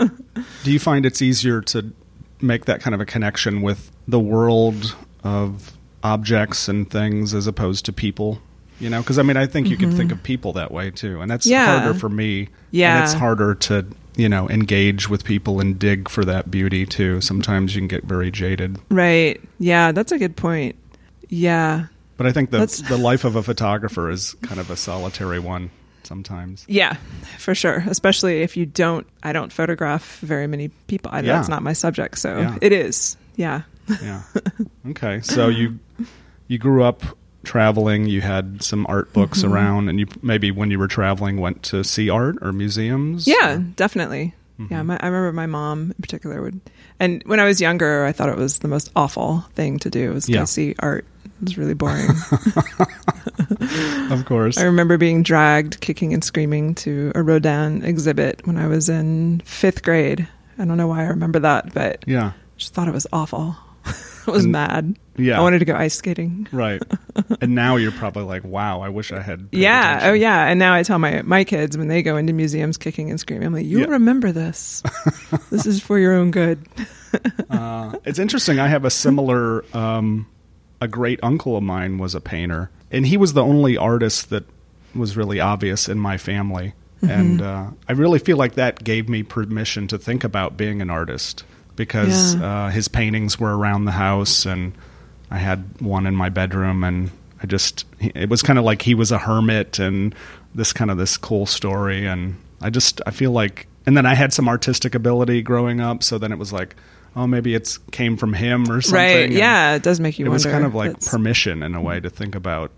do 0.65 0.73
you 0.73 0.79
find 0.79 1.07
it's 1.07 1.23
easier 1.23 1.61
to 1.63 1.93
make 2.41 2.67
that 2.67 2.81
kind 2.81 2.95
of 2.95 3.01
a 3.01 3.07
connection 3.07 3.63
with 3.63 3.91
the 4.07 4.21
world 4.21 4.95
of 5.25 5.73
objects 6.03 6.69
and 6.69 6.91
things 6.91 7.35
as 7.35 7.47
opposed 7.47 7.85
to 7.87 7.93
people? 7.93 8.41
You 8.81 8.89
know, 8.91 9.01
because 9.01 9.19
I 9.19 9.23
mean, 9.23 9.37
I 9.37 9.47
think 9.47 9.69
you 9.69 9.77
can 9.77 9.91
think 9.97 10.13
of 10.13 10.23
people 10.23 10.53
that 10.53 10.71
way 10.71 10.91
too, 10.91 11.21
and 11.21 11.29
that's 11.31 11.47
Mm-hmm. 11.47 11.53
Yeah. 11.53 11.81
harder 11.81 11.99
for 11.99 12.09
me. 12.09 12.49
Yeah. 12.71 12.97
and 12.97 13.05
it's 13.05 13.15
harder 13.15 13.55
to 13.57 13.87
you 14.17 14.29
know 14.29 14.49
engage 14.51 15.09
with 15.09 15.25
people 15.25 15.59
and 15.61 15.79
dig 15.79 16.09
for 16.09 16.25
that 16.25 16.51
beauty 16.51 16.87
too. 16.87 17.21
Sometimes 17.21 17.75
you 17.75 17.81
can 17.81 17.89
get 17.89 18.05
very 18.05 18.31
jaded, 18.31 18.79
Right. 18.91 19.41
Yeah. 19.59 19.91
That's 19.93 20.13
a 20.13 20.19
good 20.19 20.37
point. 20.37 20.77
Yeah. 21.29 21.87
But 22.19 22.27
I 22.27 22.33
think 22.33 22.51
the 22.51 22.59
That's- 22.59 22.83
the 22.83 22.99
life 22.99 23.25
of 23.25 23.35
a 23.37 23.43
photographer 23.43 24.11
is 24.11 24.35
kind 24.43 24.61
of 24.61 24.71
a 24.71 24.77
solitary 24.77 25.39
one 25.39 25.71
sometimes. 26.03 26.65
Yeah, 26.69 26.97
for 27.39 27.55
sure. 27.55 27.83
Especially 27.89 28.43
if 28.43 28.57
you 28.57 28.67
don't, 28.67 29.07
I 29.23 29.33
don't 29.33 29.53
photograph 29.53 30.19
very 30.21 30.47
many 30.47 30.69
people. 30.87 31.11
I, 31.13 31.21
Yeah. 31.21 31.37
That's 31.37 31.49
not 31.49 31.63
my 31.63 31.73
subject. 31.73 32.19
So 32.19 32.39
Yeah. 32.39 32.59
it 32.61 32.73
is. 32.73 33.17
Yeah. 33.37 33.63
Yeah. 34.03 34.23
Okay. 34.91 35.21
So 35.23 35.49
you 35.49 35.79
you 36.49 36.59
grew 36.59 36.83
up 36.83 37.03
traveling. 37.45 38.07
You 38.07 38.21
had 38.21 38.63
some 38.63 38.85
art 38.89 39.13
books 39.13 39.43
Mhm. 39.43 39.53
around, 39.53 39.89
and 39.89 39.99
you 40.01 40.07
maybe 40.23 40.51
when 40.51 40.71
you 40.71 40.79
were 40.79 40.89
traveling 40.89 41.39
went 41.41 41.63
to 41.65 41.83
see 41.85 42.09
art 42.11 42.37
or 42.43 42.53
museums. 42.53 43.27
Yeah, 43.27 43.55
or- 43.55 43.59
definitely. 43.77 44.35
Yeah, 44.71 44.81
Mhm. 44.81 44.87
my, 44.87 44.99
I 45.01 45.07
remember 45.07 45.33
my 45.33 45.47
mom 45.47 45.91
in 45.97 46.03
particular 46.03 46.43
would, 46.43 46.61
and 46.99 47.23
when 47.27 47.39
I 47.39 47.45
was 47.45 47.61
younger, 47.61 48.05
I 48.05 48.13
thought 48.13 48.29
it 48.29 48.37
was 48.37 48.59
the 48.59 48.67
most 48.69 48.91
awful 48.97 49.45
thing 49.55 49.79
to 49.81 49.91
do 49.91 50.13
was 50.13 50.29
Yeah. 50.29 50.39
go 50.41 50.45
see 50.47 50.75
art. 50.81 51.05
It 51.41 51.45
was 51.45 51.59
really 51.59 51.75
boring. 51.75 52.09
of 54.11 54.25
course. 54.27 54.59
I 54.59 54.65
remember 54.65 54.99
being 54.99 55.23
dragged, 55.23 55.81
kicking 55.81 56.13
and 56.13 56.23
screaming 56.25 56.75
to 56.77 57.13
a 57.15 57.23
Rodin 57.23 57.85
exhibit 57.85 58.47
when 58.47 58.59
I 58.59 58.67
was 58.67 58.89
in 58.89 59.41
fifth 59.45 59.83
grade. 59.83 60.27
I 60.59 60.65
don't 60.65 60.77
know 60.77 60.89
why 60.89 61.03
I 61.03 61.07
remember 61.09 61.39
that, 61.41 61.73
but 61.73 62.05
yeah. 62.07 62.33
just 62.57 62.75
thought 62.75 62.89
it 62.89 62.95
was 62.95 63.07
awful. 63.13 63.57
I 63.85 64.31
was 64.31 64.45
And- 64.45 64.53
mad. 64.53 64.97
Yeah. 65.21 65.39
I 65.39 65.43
wanted 65.43 65.59
to 65.59 65.65
go 65.65 65.75
ice 65.75 65.97
skating. 65.97 66.47
Right. 66.53 66.81
and 67.41 67.53
now 67.55 67.75
you're 67.75 67.91
probably 67.91 68.23
like, 68.23 68.45
wow, 68.45 68.83
I 68.83 68.89
wish 68.89 69.11
I 69.11 69.21
had. 69.21 69.49
Yeah. 69.51 69.97
attention. 69.97 70.11
Oh, 70.11 70.13
yeah. 70.13 70.47
And 70.47 70.61
now 70.61 70.75
I 70.75 70.85
tell 70.85 71.01
my 71.01 71.23
my 71.23 71.43
kids 71.43 71.77
when 71.77 71.89
they 71.89 72.03
go 72.03 72.17
into 72.17 72.33
museums 72.33 72.77
kicking 72.77 73.11
and 73.11 73.19
screaming, 73.19 73.47
I'm 73.49 73.53
like, 73.53 73.67
you'll 73.67 73.81
Yeah. 73.81 73.87
remember 73.89 74.31
this. 74.31 74.81
this 75.51 75.67
is 75.67 75.83
for 75.83 75.99
your 75.99 76.15
own 76.15 76.31
good. 76.31 76.65
Uh, 77.51 77.97
it's 78.05 78.21
interesting. 78.21 78.61
I 78.61 78.69
have 78.69 78.85
a 78.85 78.91
similar. 78.91 79.65
Um, 79.77 80.29
a 80.81 80.89
great 80.89 81.19
uncle 81.23 81.57
of 81.57 81.63
mine 81.63 81.99
was 81.99 82.15
a 82.15 82.21
painter, 82.21 82.71
and 82.91 83.07
he 83.07 83.17
was 83.17 83.33
the 83.33 83.43
only 83.43 83.77
artist 83.77 84.31
that 84.31 84.45
was 84.95 85.17
really 85.17 85.41
obvious 85.41 85.89
in 85.89 85.99
my 85.99 86.17
family. 86.17 86.75
Mm-hmm. 87.03 87.11
And 87.11 87.43
uh, 87.43 87.71
I 87.89 87.93
really 87.93 88.19
feel 88.19 88.37
like 88.37 88.55
that 88.55 88.83
gave 88.83 89.09
me 89.09 89.23
permission 89.23 89.87
to 89.89 89.99
think 89.99 90.25
about 90.25 90.57
being 90.57 90.81
an 90.83 90.91
artist 90.91 91.45
because 91.77 92.35
Yeah. 92.35 92.67
uh, 92.67 92.71
his 92.71 92.89
paintings 92.89 93.39
were 93.39 93.57
around 93.57 93.85
the 93.85 93.93
house, 93.93 94.47
and 94.47 94.73
I 95.31 95.39
had 95.39 95.81
one 95.81 96.07
in 96.07 96.17
my 96.17 96.29
bedroom, 96.29 96.83
and 96.83 97.11
I 97.43 97.47
just 97.47 97.85
it 98.01 98.29
was 98.29 98.43
kind 98.43 98.59
of 98.59 98.65
like 98.65 98.83
he 98.83 98.95
was 98.95 99.13
a 99.13 99.19
hermit, 99.19 99.79
and 99.79 100.15
this 100.55 100.73
kind 100.73 100.91
of 100.91 100.99
this 100.99 101.17
cool 101.17 101.47
story, 101.47 102.07
and 102.07 102.37
I 102.61 102.71
just 102.71 103.01
I 103.07 103.11
feel 103.13 103.31
like, 103.31 103.69
and 103.87 103.97
then 103.97 104.07
I 104.07 104.15
had 104.15 104.33
some 104.33 104.49
artistic 104.49 104.95
ability 104.97 105.43
growing 105.43 105.81
up, 105.81 106.03
so 106.03 106.19
then 106.19 106.33
it 106.33 106.39
was 106.39 106.53
like. 106.53 106.75
Oh, 107.19 107.27
maybe 107.27 107.55
it's 107.55 107.79
came 107.91 108.17
from 108.17 108.33
him 108.33 108.71
or 108.71 108.81
something. 108.81 108.95
Right. 108.95 109.25
and 109.27 109.33
Yeah. 109.35 109.75
It 109.75 109.83
does 109.83 109.99
make 110.01 110.19
you 110.19 110.25
wonder. 110.25 110.31
it 110.31 110.35
was 110.35 110.47
kind 110.47 110.65
of 110.65 110.75
like 110.75 110.91
That's- 110.93 111.09
permission 111.11 111.63
in 111.63 111.75
a 111.75 111.81
way 111.83 111.99
to 112.01 112.09
think 112.09 112.35
about 112.35 112.71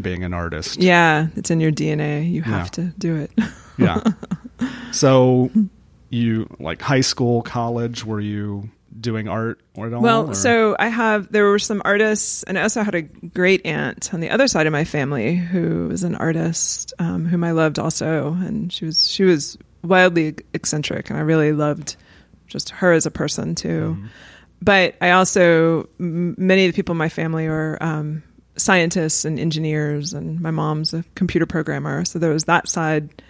being 0.00 0.24
an 0.24 0.32
artist. 0.34 0.80
yeah. 0.80 1.28
It's 1.36 1.50
in 1.50 1.60
your 1.60 1.70
DNA. 1.72 2.30
You 2.30 2.42
have 2.42 2.66
Yeah. 2.66 2.70
to 2.70 2.82
do 2.98 3.16
it. 3.16 3.30
Yeah. 3.78 4.00
So 4.92 5.50
you 6.08 6.48
like 6.58 6.80
high 6.80 7.02
school, 7.02 7.42
college, 7.42 8.04
were 8.06 8.20
you 8.20 8.70
doing 8.98 9.28
art 9.28 9.60
or 9.74 9.88
at 9.88 9.92
all? 9.92 10.00
Well, 10.00 10.30
or- 10.30 10.34
so 10.34 10.74
I 10.78 10.88
have 10.88 11.30
there 11.30 11.44
were 11.44 11.58
some 11.58 11.82
artists, 11.84 12.42
and 12.44 12.58
I 12.58 12.62
also 12.62 12.82
had 12.82 12.94
a 12.94 13.02
great 13.02 13.66
aunt 13.66 14.14
on 14.14 14.20
the 14.20 14.30
other 14.30 14.48
side 14.48 14.66
of 14.66 14.72
my 14.72 14.84
family 14.84 15.36
who 15.36 15.88
was 15.88 16.04
an 16.04 16.14
artist, 16.14 16.94
um, 16.98 17.26
whom 17.26 17.44
I 17.44 17.50
loved 17.50 17.78
also, 17.78 18.32
and 18.32 18.72
she 18.72 18.86
was 18.86 19.10
she 19.10 19.24
was 19.24 19.58
wildly 19.84 20.36
eccentric, 20.54 21.10
and 21.10 21.18
I 21.18 21.22
really 21.22 21.52
loved 21.52 21.96
just 22.46 22.70
her 22.70 22.92
as 22.92 23.06
a 23.06 23.10
person 23.10 23.54
too. 23.54 23.96
Mm-hmm. 23.98 24.06
But 24.62 24.94
I 25.00 25.10
also 25.10 25.88
many 25.98 26.66
of 26.66 26.72
the 26.72 26.76
people 26.76 26.92
in 26.94 26.98
my 26.98 27.08
family 27.10 27.46
are 27.46 27.76
um, 27.80 28.22
scientists 28.56 29.24
and 29.24 29.38
engineers, 29.38 30.14
and 30.14 30.40
my 30.40 30.50
mom's 30.50 30.94
a 30.94 31.04
computer 31.14 31.46
programmer, 31.46 32.04
so 32.04 32.18
there 32.18 32.30
was 32.32 32.44
that 32.44 32.68
side 32.68 33.22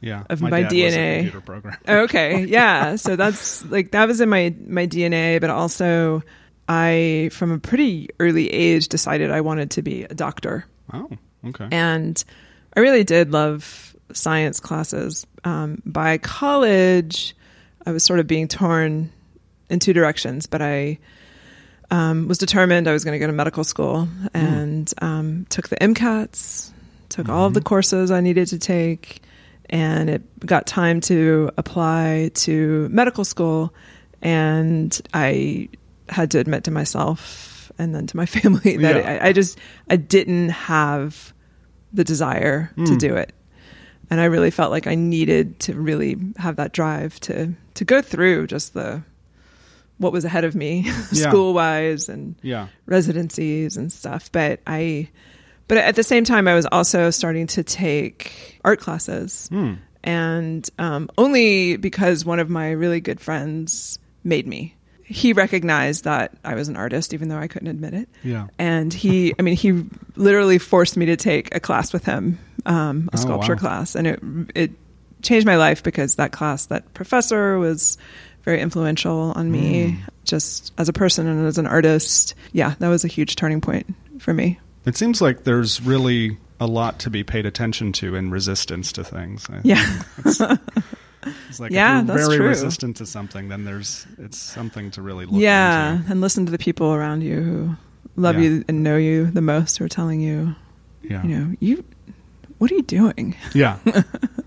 yeah, 0.00 0.24
of 0.30 0.40
my, 0.40 0.50
my 0.50 0.62
dad 0.62 0.72
was 0.72 0.72
a 0.72 0.76
DNA. 0.76 1.16
computer 1.22 1.40
program. 1.40 1.76
okay 1.88 2.44
yeah 2.44 2.96
so 2.96 3.16
that's 3.16 3.64
like 3.64 3.92
that 3.92 4.06
was 4.06 4.20
in 4.20 4.28
my 4.28 4.54
my 4.66 4.86
dna 4.86 5.40
but 5.40 5.48
also 5.48 6.22
i 6.68 7.30
from 7.32 7.50
a 7.50 7.58
pretty 7.58 8.10
early 8.20 8.52
age 8.52 8.88
decided 8.88 9.30
i 9.30 9.40
wanted 9.40 9.70
to 9.70 9.82
be 9.82 10.04
a 10.04 10.14
doctor 10.14 10.66
Oh, 10.92 11.08
okay. 11.46 11.68
and 11.72 12.22
i 12.76 12.80
really 12.80 13.04
did 13.04 13.32
love 13.32 13.96
science 14.12 14.60
classes 14.60 15.26
um, 15.44 15.82
by 15.86 16.18
college 16.18 17.34
i 17.86 17.90
was 17.92 18.04
sort 18.04 18.20
of 18.20 18.26
being 18.26 18.48
torn 18.48 19.10
in 19.70 19.78
two 19.78 19.92
directions 19.92 20.46
but 20.46 20.60
i 20.62 20.98
um, 21.90 22.26
was 22.28 22.38
determined 22.38 22.88
i 22.88 22.92
was 22.92 23.04
going 23.04 23.12
to 23.12 23.18
go 23.18 23.26
to 23.26 23.32
medical 23.32 23.64
school 23.64 24.08
and 24.34 24.92
um, 25.00 25.46
took 25.48 25.68
the 25.68 25.76
mcats 25.76 26.70
took 27.08 27.28
all 27.28 27.46
of 27.46 27.54
the 27.54 27.60
courses 27.60 28.10
i 28.10 28.20
needed 28.20 28.48
to 28.48 28.58
take 28.58 29.22
and 29.70 30.10
it 30.10 30.46
got 30.46 30.66
time 30.66 31.00
to 31.00 31.50
apply 31.56 32.30
to 32.34 32.88
medical 32.90 33.24
school 33.24 33.72
and 34.22 35.00
i 35.14 35.68
had 36.08 36.30
to 36.32 36.38
admit 36.38 36.64
to 36.64 36.70
myself 36.70 37.70
and 37.78 37.94
then 37.94 38.06
to 38.06 38.16
my 38.16 38.26
family 38.36 38.76
that 38.78 38.96
Yeah. 38.96 39.18
I, 39.22 39.28
I 39.28 39.32
just 39.32 39.58
i 39.88 39.96
didn't 39.96 40.48
have 40.50 41.32
the 41.92 42.04
desire 42.04 42.70
to 42.76 42.82
Mm. 42.82 42.98
do 42.98 43.16
it 43.16 43.32
and 44.10 44.20
i 44.20 44.24
really 44.24 44.50
felt 44.50 44.70
like 44.72 44.86
i 44.88 44.94
needed 44.96 45.58
to 45.60 45.74
really 45.74 46.16
have 46.36 46.56
that 46.56 46.72
drive 46.72 47.18
to 47.20 47.54
to 47.76 47.84
go 47.84 48.02
through 48.02 48.46
just 48.46 48.74
the 48.74 49.02
what 49.98 50.12
was 50.12 50.24
ahead 50.24 50.44
of 50.44 50.54
me 50.54 50.82
Yeah. 51.12 51.28
school 51.28 51.54
wise 51.54 52.08
and 52.08 52.34
yeah. 52.42 52.68
residencies 52.86 53.76
and 53.76 53.90
stuff 53.92 54.30
but 54.32 54.60
i 54.66 55.08
but 55.68 55.78
at 55.78 55.96
the 55.96 56.02
same 56.02 56.24
time 56.24 56.46
i 56.48 56.54
was 56.54 56.66
also 56.66 57.10
starting 57.10 57.46
to 57.48 57.62
take 57.62 58.58
art 58.64 58.80
classes 58.80 59.48
Hmm. 59.48 59.74
and 60.04 60.68
um, 60.78 61.08
only 61.16 61.76
because 61.76 62.24
one 62.24 62.40
of 62.40 62.50
my 62.50 62.70
really 62.72 63.00
good 63.00 63.20
friends 63.20 63.98
made 64.24 64.46
me 64.46 64.74
he 65.02 65.32
recognized 65.32 66.04
that 66.04 66.32
i 66.44 66.54
was 66.54 66.68
an 66.68 66.76
artist 66.76 67.14
even 67.14 67.28
though 67.28 67.38
i 67.38 67.46
couldn't 67.48 67.68
admit 67.68 67.94
it 67.94 68.08
Yeah. 68.22 68.48
and 68.58 68.92
he 68.92 69.34
i 69.38 69.42
mean 69.42 69.56
he 69.56 69.84
literally 70.16 70.58
forced 70.58 70.96
me 70.96 71.06
to 71.06 71.16
take 71.16 71.54
a 71.54 71.60
class 71.60 71.92
with 71.92 72.04
him 72.04 72.38
um, 72.66 73.08
a 73.12 73.16
Oh, 73.16 73.20
sculpture 73.20 73.54
wow. 73.54 73.58
class 73.60 73.94
and 73.94 74.06
it 74.06 74.20
it 74.54 74.70
changed 75.26 75.46
my 75.46 75.56
life 75.56 75.82
because 75.82 76.14
that 76.16 76.32
class 76.32 76.66
that 76.66 76.92
professor 76.94 77.58
was 77.58 77.98
very 78.44 78.60
influential 78.60 79.32
on 79.36 79.50
me 79.50 79.90
Mm. 79.92 79.98
just 80.24 80.72
as 80.78 80.88
a 80.88 80.92
person 80.92 81.26
and 81.26 81.46
as 81.46 81.58
an 81.58 81.66
artist 81.66 82.34
yeah 82.52 82.74
that 82.78 82.88
was 82.88 83.04
a 83.04 83.08
huge 83.08 83.34
turning 83.36 83.60
point 83.60 83.86
for 84.18 84.32
me 84.32 84.58
It 84.86 84.96
seems 84.96 85.20
like 85.20 85.44
there's 85.44 85.80
really 85.82 86.38
a 86.60 86.66
lot 86.66 87.00
to 87.00 87.10
be 87.10 87.22
paid 87.24 87.44
attention 87.44 87.92
to 87.92 88.14
in 88.14 88.30
resistance 88.30 88.92
to 88.92 89.04
things. 89.04 89.46
I- 89.50 89.60
yeah 89.64 90.02
It's 91.50 91.58
like 91.60 91.72
Yeah, 91.72 92.00
if 92.02 92.06
you're 92.06 92.16
very 92.16 92.36
true. 92.36 92.46
resistant 92.48 92.96
to 92.98 93.06
something, 93.06 93.48
then 93.48 93.64
there's 93.64 94.06
it's 94.18 94.38
something 94.38 94.92
to 94.92 95.02
really 95.02 95.26
look 95.26 95.40
yeah 95.40 95.96
into. 95.96 96.12
and 96.12 96.20
listen 96.20 96.46
to 96.46 96.52
the 96.52 96.58
people 96.58 96.94
around 96.94 97.22
you 97.22 97.42
who 97.42 97.76
love 98.14 98.36
Yeah. 98.36 98.42
you 98.42 98.64
and 98.68 98.82
know 98.84 98.96
you 98.96 99.26
the 99.32 99.40
most 99.42 99.76
who 99.78 99.84
are 99.84 99.88
telling 99.88 100.20
you 100.20 100.54
Yeah. 101.02 101.22
you 101.26 101.28
know 101.36 101.56
you 101.58 101.84
what 102.58 102.70
are 102.70 102.74
you 102.76 102.82
doing 102.82 103.34
Yeah. 103.54 103.78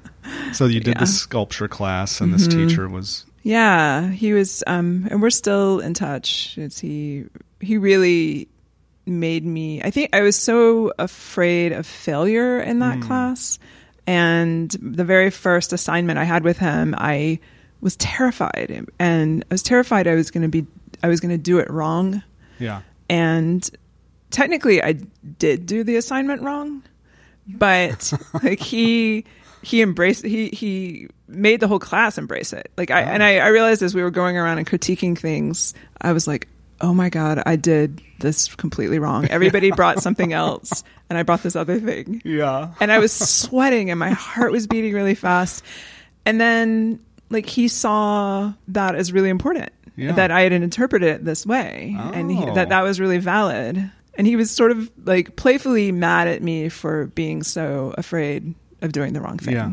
so 0.54 0.66
you 0.66 0.80
did 0.80 0.96
Yeah. 0.96 1.00
the 1.02 1.08
sculpture 1.08 1.68
class, 1.68 2.22
and 2.22 2.34
this 2.34 2.48
Mhm. 2.48 2.68
teacher 2.70 2.88
was 2.90 3.26
Yeah, 3.44 4.10
he 4.10 4.34
was, 4.34 4.64
um, 4.68 5.08
and 5.10 5.22
we're 5.22 5.30
still 5.30 5.80
in 5.80 5.94
touch. 5.94 6.56
It's 6.58 6.80
he. 6.80 7.26
He 7.62 7.78
really 7.78 8.48
made 9.06 9.46
me. 9.46 9.82
I 9.82 9.90
think 9.92 10.10
I 10.14 10.22
was 10.22 10.36
so 10.36 10.92
afraid 11.00 11.72
of 11.72 11.86
failure 11.86 12.60
in 12.60 12.80
that 12.80 12.98
Mm. 13.00 13.02
class, 13.04 13.58
and 14.06 14.70
the 14.82 15.04
very 15.06 15.30
first 15.32 15.74
assignment 15.74 16.20
I 16.20 16.26
had 16.26 16.44
with 16.44 16.58
him, 16.58 16.94
I 16.98 17.40
was 17.82 17.96
terrified, 17.96 18.86
and 19.00 19.44
I 19.50 19.54
was 19.54 19.64
terrified 19.64 20.08
I 20.08 20.16
was 20.16 20.32
going 20.32 20.44
to 20.44 20.50
be, 20.50 20.66
I 21.02 21.08
was 21.08 21.20
going 21.22 21.32
to 21.32 21.38
do 21.38 21.60
it 21.60 21.70
wrong, 21.72 22.22
yeah. 22.60 22.82
and 23.10 23.68
technically 24.32 24.84
I 24.84 24.94
did 25.40 25.66
do 25.66 25.84
the 25.84 25.96
assignment 25.96 26.42
wrong, 26.42 26.84
but 27.48 28.14
like 28.44 28.60
he 28.60 29.24
he 29.62 29.82
embraced 29.82 30.26
he 30.26 30.50
he 30.50 31.08
made 31.28 31.60
the 31.60 31.68
whole 31.68 31.80
class 31.80 32.18
embrace 32.18 32.54
it. 32.54 32.72
Like 32.78 32.92
I 32.92 33.02
and 33.02 33.24
I, 33.24 33.38
I 33.38 33.48
realized 33.48 33.82
as 33.84 33.94
we 33.94 34.02
were 34.02 34.12
going 34.12 34.38
around 34.38 34.58
and 34.58 34.68
critiquing 34.68 35.18
things, 35.18 35.74
I 36.02 36.14
was 36.14 36.28
like, 36.28 36.48
oh 36.82 36.94
my 36.94 37.10
god, 37.10 37.44
I 37.46 37.56
did 37.56 38.02
this 38.20 38.54
completely 38.56 39.00
wrong. 39.00 39.28
Everybody 39.28 39.72
brought 39.76 40.02
something 40.02 40.34
else, 40.34 40.84
and 41.10 41.18
I 41.18 41.24
brought 41.24 41.44
this 41.44 41.56
other 41.56 41.80
thing 41.80 42.22
Yeah. 42.24 42.74
and 42.80 42.92
I 42.92 43.00
was 43.00 43.12
sweating 43.12 43.90
and 43.92 44.00
my 44.00 44.12
heart 44.12 44.52
was 44.52 44.68
beating 44.68 44.94
really 44.94 45.16
fast. 45.16 45.64
And 46.26 46.40
then 46.40 47.00
like 47.30 47.46
he 47.46 47.68
saw 47.68 48.54
that 48.70 48.96
as 48.96 49.12
really 49.14 49.30
important 49.30 49.72
Yeah. 49.96 50.14
that 50.14 50.32
I 50.32 50.42
had 50.42 50.52
interpreted 50.52 51.08
it 51.10 51.26
this 51.26 51.46
way 51.46 51.96
and 51.98 52.32
he, 52.32 52.44
Oh. 52.44 52.56
that 52.56 52.70
that 52.70 52.82
oh. 52.82 52.86
was 52.86 53.00
really 53.00 53.18
valid. 53.20 53.92
And 54.16 54.28
he 54.28 54.36
was 54.36 54.52
sort 54.52 54.72
of 54.72 54.92
like 55.06 55.36
playfully 55.36 55.92
mad 55.92 56.28
at 56.28 56.42
me 56.44 56.70
for 56.70 57.08
being 57.08 57.42
so 57.44 57.94
afraid 57.98 58.54
of 58.82 58.92
doing 58.92 59.14
the 59.14 59.22
wrong 59.22 59.38
thing. 59.38 59.54
Yeah. 59.56 59.72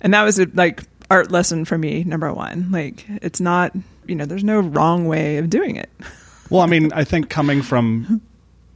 And 0.00 0.14
that 0.14 0.22
was 0.24 0.38
a 0.38 0.46
like 0.54 0.82
art 1.10 1.30
lesson 1.30 1.64
for 1.64 1.76
me 1.78 2.04
number 2.04 2.32
1. 2.32 2.70
Like 2.70 3.04
it's 3.08 3.40
not, 3.40 3.72
you 4.06 4.14
know, 4.14 4.24
there's 4.24 4.44
no 4.44 4.60
wrong 4.60 5.06
way 5.06 5.38
of 5.38 5.50
doing 5.50 5.76
it. 5.76 5.90
Well, 6.50 6.60
I 6.60 6.66
mean, 6.66 6.92
I 6.92 7.04
think 7.04 7.30
coming 7.30 7.62
from, 7.62 8.20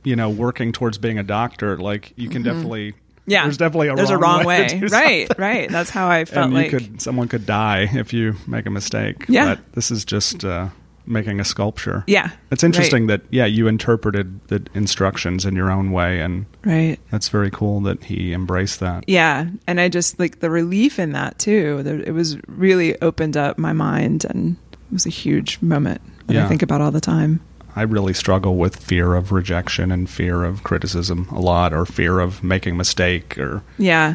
you 0.02 0.16
know, 0.16 0.30
working 0.30 0.72
towards 0.72 0.96
being 0.96 1.18
a 1.18 1.22
doctor, 1.22 1.76
like 1.76 2.14
you 2.16 2.30
can 2.30 2.42
definitely, 2.42 2.92
Mm-hmm. 2.92 3.30
Yeah. 3.30 3.42
there's 3.42 3.58
definitely 3.58 3.88
a 3.88 3.96
There's 3.96 4.10
wrong 4.10 4.18
a 4.18 4.22
wrong 4.22 4.44
way, 4.46 4.80
way. 4.80 4.88
right, 4.88 5.38
right. 5.38 5.68
That's 5.70 5.90
how 5.90 6.08
I 6.08 6.24
felt 6.26 6.46
and 6.46 6.54
like 6.54 6.70
could, 6.70 7.02
someone 7.02 7.28
could 7.28 7.44
die 7.44 7.86
if 7.92 8.14
you 8.14 8.36
make 8.46 8.64
a 8.64 8.70
mistake. 8.70 9.26
Yeah. 9.28 9.56
but 9.56 9.72
this 9.74 9.90
is 9.90 10.06
just 10.06 10.42
uh, 10.42 10.68
making 11.06 11.40
a 11.40 11.44
sculpture. 11.44 12.04
Yeah. 12.06 12.30
It's 12.50 12.64
interesting 12.64 13.06
that 13.06 13.22
yeah, 13.30 13.46
you 13.46 13.68
interpreted 13.68 14.40
the 14.48 14.66
instructions 14.74 15.44
in 15.44 15.54
your 15.56 15.70
own 15.70 15.92
way, 15.92 16.20
and 16.20 16.46
Right. 16.64 16.98
that's 17.10 17.28
very 17.28 17.50
cool 17.50 17.80
that 17.82 18.04
he 18.04 18.32
embraced 18.32 18.80
that. 18.80 19.04
Yeah, 19.08 19.46
and 19.66 19.80
I 19.80 19.88
just 19.88 20.18
like 20.18 20.40
the 20.40 20.50
relief 20.50 20.98
in 20.98 21.12
that 21.12 21.38
too. 21.38 21.82
It 22.06 22.12
was 22.12 22.36
really 22.48 23.00
opened 23.02 23.36
up 23.36 23.58
my 23.58 23.72
mind, 23.72 24.24
and 24.24 24.56
it 24.72 24.78
was 24.92 25.06
a 25.06 25.10
huge 25.10 25.60
moment 25.62 26.00
that 26.26 26.34
Yeah. 26.34 26.44
I 26.44 26.48
think 26.48 26.62
about 26.62 26.80
all 26.80 26.90
the 26.90 27.00
time. 27.00 27.40
I 27.76 27.82
really 27.82 28.14
struggle 28.14 28.56
with 28.56 28.76
fear 28.76 29.14
of 29.14 29.32
rejection 29.32 29.92
and 29.92 30.08
fear 30.08 30.44
of 30.44 30.62
criticism 30.62 31.28
a 31.30 31.40
lot, 31.40 31.72
or 31.74 31.84
fear 31.86 32.20
of 32.20 32.42
making 32.42 32.72
a 32.74 32.76
mistake, 32.76 33.36
or 33.38 33.62
Yeah, 33.78 34.14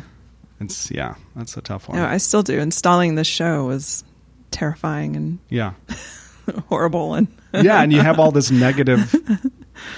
it's 0.59 0.89
yeah, 0.91 1.13
that's 1.35 1.55
a 1.57 1.61
tough 1.61 1.87
one. 1.87 1.97
no, 1.99 2.05
I 2.05 2.17
still 2.17 2.41
do. 2.43 2.59
Installing 2.59 3.15
this 3.15 3.27
show 3.27 3.65
was 3.67 4.03
terrifying 4.49 5.15
and 5.15 5.39
yeah, 5.49 5.73
horrible, 6.69 7.13
and 7.15 7.27
yeah, 7.53 7.81
and 7.81 7.91
you 7.93 8.01
have 8.01 8.19
all 8.19 8.31
this 8.31 8.51
negative 8.51 9.13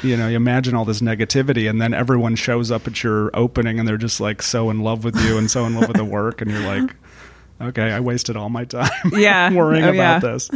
you 0.01 0.15
know, 0.15 0.27
you 0.29 0.36
imagine 0.38 0.75
all 0.75 0.86
this 0.86 1.01
negativity, 1.01 1.69
and 1.69 1.81
then 1.81 1.93
everyone 1.93 2.36
shows 2.36 2.72
up 2.72 2.88
at 2.88 3.03
your 3.03 3.29
opening, 3.33 3.79
and 3.79 3.88
they're 3.88 3.98
just 3.98 4.19
like 4.22 4.41
so 4.41 4.69
in 4.69 4.79
love 4.81 5.03
with 5.03 5.15
you 5.25 5.38
and 5.38 5.51
so 5.51 5.65
in 5.65 5.75
love 5.75 5.88
with 5.89 5.98
the 5.98 6.05
work, 6.05 6.41
and 6.41 6.50
you're 6.50 6.62
like, 6.65 6.95
okay, 7.62 7.91
I 7.91 8.00
wasted 8.00 8.38
all 8.38 8.50
my 8.50 8.63
time, 8.65 8.89
Yeah. 9.12 9.51
worrying 9.51 9.83
Oh, 9.83 9.89
about 9.93 10.24
yeah. 10.24 10.31
this. 10.31 10.50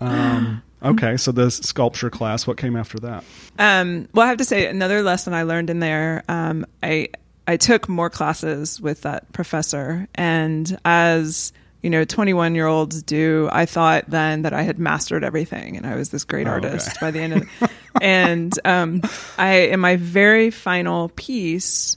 um, 0.00 0.62
okay, 0.82 1.16
so 1.16 1.32
the 1.32 1.50
sculpture 1.50 2.10
class, 2.10 2.46
what 2.46 2.56
came 2.56 2.76
after 2.76 2.98
that? 3.00 3.24
Um, 3.58 4.08
well, 4.14 4.24
I 4.26 4.28
have 4.28 4.38
to 4.38 4.44
say 4.44 4.66
another 4.66 5.02
lesson 5.02 5.34
I 5.34 5.42
learned 5.42 5.70
in 5.70 5.80
there. 5.80 6.22
Um, 6.28 6.66
I 6.82 7.08
I 7.46 7.56
took 7.56 7.88
more 7.88 8.10
classes 8.10 8.80
with 8.80 9.02
that 9.02 9.32
professor, 9.32 10.06
and 10.14 10.78
as 10.84 11.52
you 11.82 11.90
know, 11.90 12.04
21 12.04 12.54
year 12.54 12.66
olds 12.66 13.02
do. 13.02 13.48
I 13.52 13.66
thought 13.66 14.04
then 14.08 14.42
that 14.42 14.52
I 14.52 14.62
had 14.62 14.78
mastered 14.78 15.24
everything, 15.24 15.76
and 15.76 15.86
I 15.86 15.96
was 15.96 16.10
this 16.10 16.24
great 16.24 16.46
Oh, 16.46 16.50
artist 16.50 16.88
okay. 16.88 16.96
by 17.00 17.10
the 17.10 17.20
end 17.20 17.32
of. 17.34 17.42
it. 17.62 17.70
and 18.02 18.58
um, 18.64 19.02
I, 19.38 19.54
in 19.72 19.80
my 19.80 19.96
very 19.96 20.50
final 20.50 21.08
piece. 21.10 21.96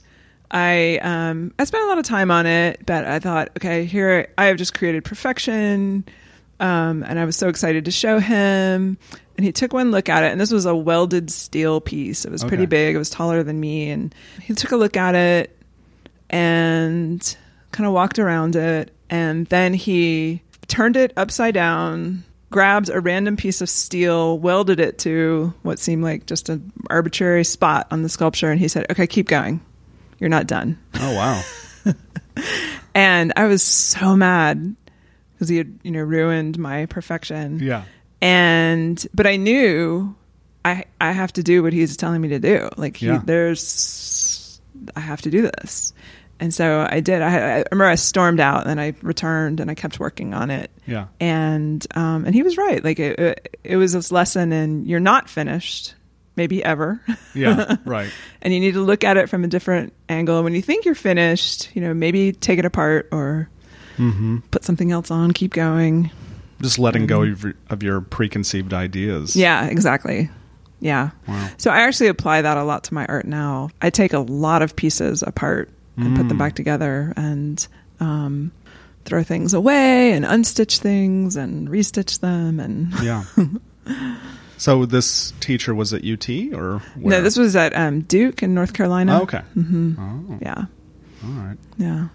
I 0.50 0.98
um 0.98 1.52
I 1.58 1.64
spent 1.64 1.82
a 1.82 1.86
lot 1.88 1.98
of 1.98 2.04
time 2.04 2.30
on 2.30 2.46
it, 2.46 2.86
but 2.86 3.04
I 3.04 3.18
thought, 3.18 3.48
okay, 3.56 3.86
here 3.86 4.28
I 4.38 4.44
have 4.44 4.56
just 4.56 4.72
created 4.72 5.04
perfection. 5.04 6.04
Um, 6.60 7.02
and 7.02 7.18
I 7.18 7.24
was 7.24 7.36
so 7.36 7.48
excited 7.48 7.86
to 7.86 7.90
show 7.90 8.20
him. 8.20 8.96
And 9.36 9.44
he 9.44 9.50
took 9.50 9.72
one 9.72 9.90
look 9.90 10.08
at 10.08 10.22
it, 10.22 10.30
and 10.30 10.40
this 10.40 10.52
was 10.52 10.64
a 10.64 10.76
welded 10.76 11.28
steel 11.32 11.80
piece. 11.80 12.24
It 12.24 12.30
was 12.30 12.44
pretty 12.44 12.66
big. 12.66 12.94
It 12.94 12.98
was 12.98 13.10
taller 13.10 13.42
than 13.42 13.58
me, 13.58 13.90
and 13.90 14.14
he 14.40 14.54
took 14.54 14.70
a 14.70 14.76
look 14.76 14.96
at 14.96 15.16
it 15.16 15.58
and 16.30 17.36
kind 17.72 17.86
of 17.86 17.92
walked 17.92 18.20
around 18.20 18.54
it, 18.54 18.93
and 19.10 19.46
then 19.46 19.74
he 19.74 20.42
turned 20.68 20.96
it 20.96 21.12
upside 21.16 21.54
down, 21.54 22.24
grabbed 22.50 22.88
a 22.88 23.00
random 23.00 23.36
piece 23.36 23.60
of 23.60 23.68
steel, 23.68 24.38
welded 24.38 24.80
it 24.80 24.98
to 25.00 25.52
what 25.62 25.78
seemed 25.78 26.02
like 26.02 26.26
just 26.26 26.48
an 26.48 26.72
arbitrary 26.90 27.44
spot 27.44 27.86
on 27.90 28.02
the 28.02 28.08
sculpture, 28.08 28.50
and 28.50 28.60
he 28.60 28.68
said, 28.68 28.86
"Okay, 28.90 29.06
keep 29.06 29.28
going. 29.28 29.60
You're 30.18 30.30
not 30.30 30.46
done." 30.46 30.78
Oh 30.94 31.14
wow, 31.14 31.42
And 32.94 33.32
I 33.36 33.46
was 33.46 33.62
so 33.62 34.14
mad 34.16 34.76
because 35.34 35.48
he 35.48 35.56
had, 35.58 35.78
you 35.82 35.90
know, 35.90 36.00
ruined 36.02 36.58
my 36.58 36.86
perfection. 36.86 37.58
yeah, 37.60 37.84
And 38.22 39.04
but 39.12 39.26
I 39.26 39.36
knew 39.36 40.14
I 40.64 40.84
I 41.00 41.10
have 41.12 41.32
to 41.34 41.42
do 41.42 41.62
what 41.62 41.72
he's 41.72 41.96
telling 41.96 42.20
me 42.20 42.28
to 42.28 42.38
do. 42.38 42.68
Like 42.76 42.96
he, 42.96 43.06
Yeah. 43.06 43.20
there's 43.24 44.60
I 44.96 45.00
have 45.00 45.22
to 45.22 45.30
do 45.30 45.42
this. 45.42 45.92
And 46.40 46.52
so 46.52 46.86
I 46.90 47.00
did. 47.00 47.22
I, 47.22 47.58
I 47.60 47.64
remember 47.70 47.84
I 47.86 47.94
stormed 47.94 48.40
out, 48.40 48.66
and 48.66 48.80
I 48.80 48.94
returned, 49.02 49.60
and 49.60 49.70
I 49.70 49.74
kept 49.74 50.00
working 50.00 50.34
on 50.34 50.50
it. 50.50 50.70
yeah, 50.86 51.06
And 51.20 51.86
um, 51.96 52.24
and 52.24 52.34
he 52.34 52.42
was 52.42 52.56
right. 52.56 52.82
Like 52.82 52.98
it, 52.98 53.18
it, 53.18 53.58
it 53.64 53.76
was 53.76 53.92
this 53.92 54.10
lesson 54.12 54.52
in 54.52 54.84
you're 54.86 55.00
not 55.00 55.28
finished, 55.30 55.94
maybe 56.36 56.62
ever. 56.64 57.00
yeah, 57.34 57.76
right, 57.84 58.10
and 58.42 58.52
you 58.52 58.60
need 58.60 58.72
to 58.74 58.80
look 58.82 59.04
at 59.04 59.16
it 59.16 59.28
from 59.30 59.44
a 59.44 59.46
different 59.46 59.92
angle. 60.08 60.42
When 60.42 60.54
you 60.54 60.62
think 60.62 60.84
you're 60.84 60.94
finished, 60.96 61.70
you 61.74 61.80
know, 61.80 61.94
maybe 61.94 62.32
take 62.32 62.58
it 62.58 62.64
apart 62.64 63.08
or 63.12 63.48
hmm 63.96 64.38
put 64.50 64.64
something 64.64 64.90
else 64.90 65.10
on, 65.12 65.30
keep 65.30 65.52
going. 65.52 66.10
just 66.60 66.78
letting 66.80 67.06
go 67.06 67.22
of 67.22 67.44
your, 67.44 67.54
of 67.70 67.82
your 67.84 68.00
preconceived 68.00 68.74
ideas. 68.74 69.30
Mm-hmm. 69.30 69.38
Yeah, 69.40 69.66
exactly. 69.66 70.30
Yeah. 70.80 71.10
Wow. 71.28 71.48
So 71.58 71.70
I 71.70 71.82
actually 71.82 72.08
apply 72.08 72.42
that 72.42 72.56
a 72.56 72.64
lot 72.64 72.84
to 72.84 72.94
my 72.94 73.06
art 73.06 73.24
now. 73.24 73.70
I 73.80 73.90
take 73.90 74.12
a 74.12 74.18
lot 74.18 74.62
of 74.62 74.74
pieces 74.76 75.22
apart 75.22 75.70
and 75.96 76.16
put 76.16 76.28
them 76.28 76.36
Mm. 76.36 76.38
back 76.38 76.54
together 76.54 77.12
and 77.16 77.66
um, 78.00 78.50
throw 79.04 79.22
things 79.22 79.54
away 79.54 80.12
and 80.12 80.24
unstitch 80.24 80.78
things 80.78 81.36
and 81.36 81.68
restitch 81.68 82.20
them. 82.20 82.58
And 82.60 82.92
Yeah. 83.02 83.24
so 84.56 84.86
this 84.86 85.32
teacher 85.40 85.74
was 85.74 85.92
at 85.92 86.04
UT 86.04 86.28
or 86.52 86.78
where? 86.96 87.18
no, 87.18 87.22
this 87.22 87.36
was 87.36 87.54
at 87.56 87.76
um, 87.76 88.00
Duke 88.02 88.42
in 88.42 88.54
North 88.54 88.72
Carolina. 88.72 89.18
Oh, 89.18 89.22
okay. 89.22 89.42
hmm 89.54 89.92
Oh, 89.98 90.38
Yeah. 90.40 90.64
all 91.24 91.30
right. 91.30 91.56
Yeah. 91.76 92.08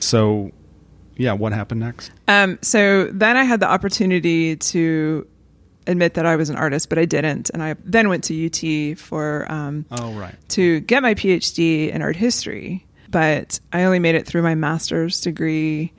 So, 0.00 0.50
yeah, 1.16 1.32
what 1.32 1.52
happened 1.52 1.80
next? 1.80 2.10
Um, 2.28 2.58
so 2.62 3.06
then 3.12 3.36
I 3.36 3.44
had 3.44 3.60
the 3.60 3.68
opportunity 3.70 4.56
to 4.56 5.26
admit 5.86 6.14
that 6.14 6.26
I 6.26 6.36
was 6.36 6.50
an 6.50 6.56
artist, 6.56 6.88
but 6.88 6.98
I 6.98 7.04
didn't. 7.04 7.50
And 7.50 7.62
I 7.62 7.76
then 7.84 8.08
went 8.08 8.24
to 8.24 8.46
UT 8.46 8.98
for 8.98 9.46
um, 9.50 9.84
Oh, 9.90 10.12
right. 10.12 10.34
to 10.50 10.80
get 10.80 11.02
my 11.02 11.14
PhD 11.14 11.90
in 11.90 12.02
art 12.02 12.16
history, 12.16 12.84
but 13.14 13.60
I 13.72 13.84
only 13.84 14.00
made 14.00 14.16
it 14.16 14.26
through 14.26 14.42
my 14.42 14.56
master's 14.56 15.20
degree 15.20 15.92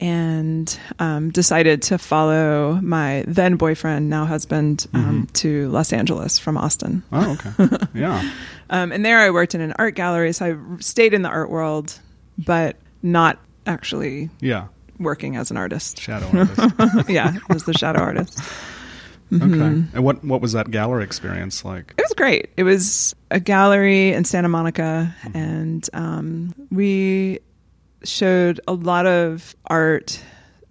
and 0.00 0.76
um, 0.98 1.30
decided 1.30 1.82
to 1.82 1.98
follow 1.98 2.80
my 2.82 3.22
then 3.28 3.56
boyfriend, 3.56 4.08
now 4.08 4.24
husband, 4.24 4.86
um, 4.94 5.28
to 5.34 5.68
Los 5.68 5.92
Angeles 5.92 6.38
from 6.38 6.56
Austin. 6.56 7.02
Oh, 7.12 7.38
okay. 7.58 7.86
yeah. 7.94 8.30
Um, 8.70 8.92
and 8.92 9.04
there 9.04 9.18
I 9.18 9.28
worked 9.30 9.54
in 9.54 9.60
an 9.60 9.74
art 9.78 9.94
gallery, 9.94 10.32
so 10.32 10.46
I 10.46 10.80
stayed 10.80 11.12
in 11.12 11.20
the 11.20 11.28
art 11.28 11.50
world, 11.50 12.00
but 12.38 12.76
not 13.02 13.38
actually 13.66 14.30
Yeah. 14.40 14.68
working 14.98 15.36
as 15.36 15.50
an 15.50 15.58
artist. 15.58 16.00
Shadow 16.00 16.28
artist. 16.32 17.08
yeah, 17.10 17.36
was 17.50 17.64
the 17.64 17.74
shadow 17.74 18.00
artist. 18.00 18.40
Okay. 19.34 19.46
Mm-hmm. 19.46 19.96
And 19.96 20.04
what 20.04 20.24
what 20.24 20.40
was 20.40 20.52
that 20.52 20.70
gallery 20.70 21.04
experience 21.04 21.64
like? 21.64 21.94
It 21.98 22.02
was 22.02 22.14
great. 22.16 22.50
It 22.56 22.62
was 22.64 23.14
a 23.30 23.40
gallery 23.40 24.12
in 24.12 24.24
Santa 24.24 24.48
Monica, 24.48 25.14
Mm-hmm. 25.22 25.36
and 25.36 25.90
um, 25.92 26.54
we 26.70 27.40
showed 28.04 28.60
a 28.68 28.72
lot 28.74 29.06
of 29.06 29.54
art, 29.66 30.20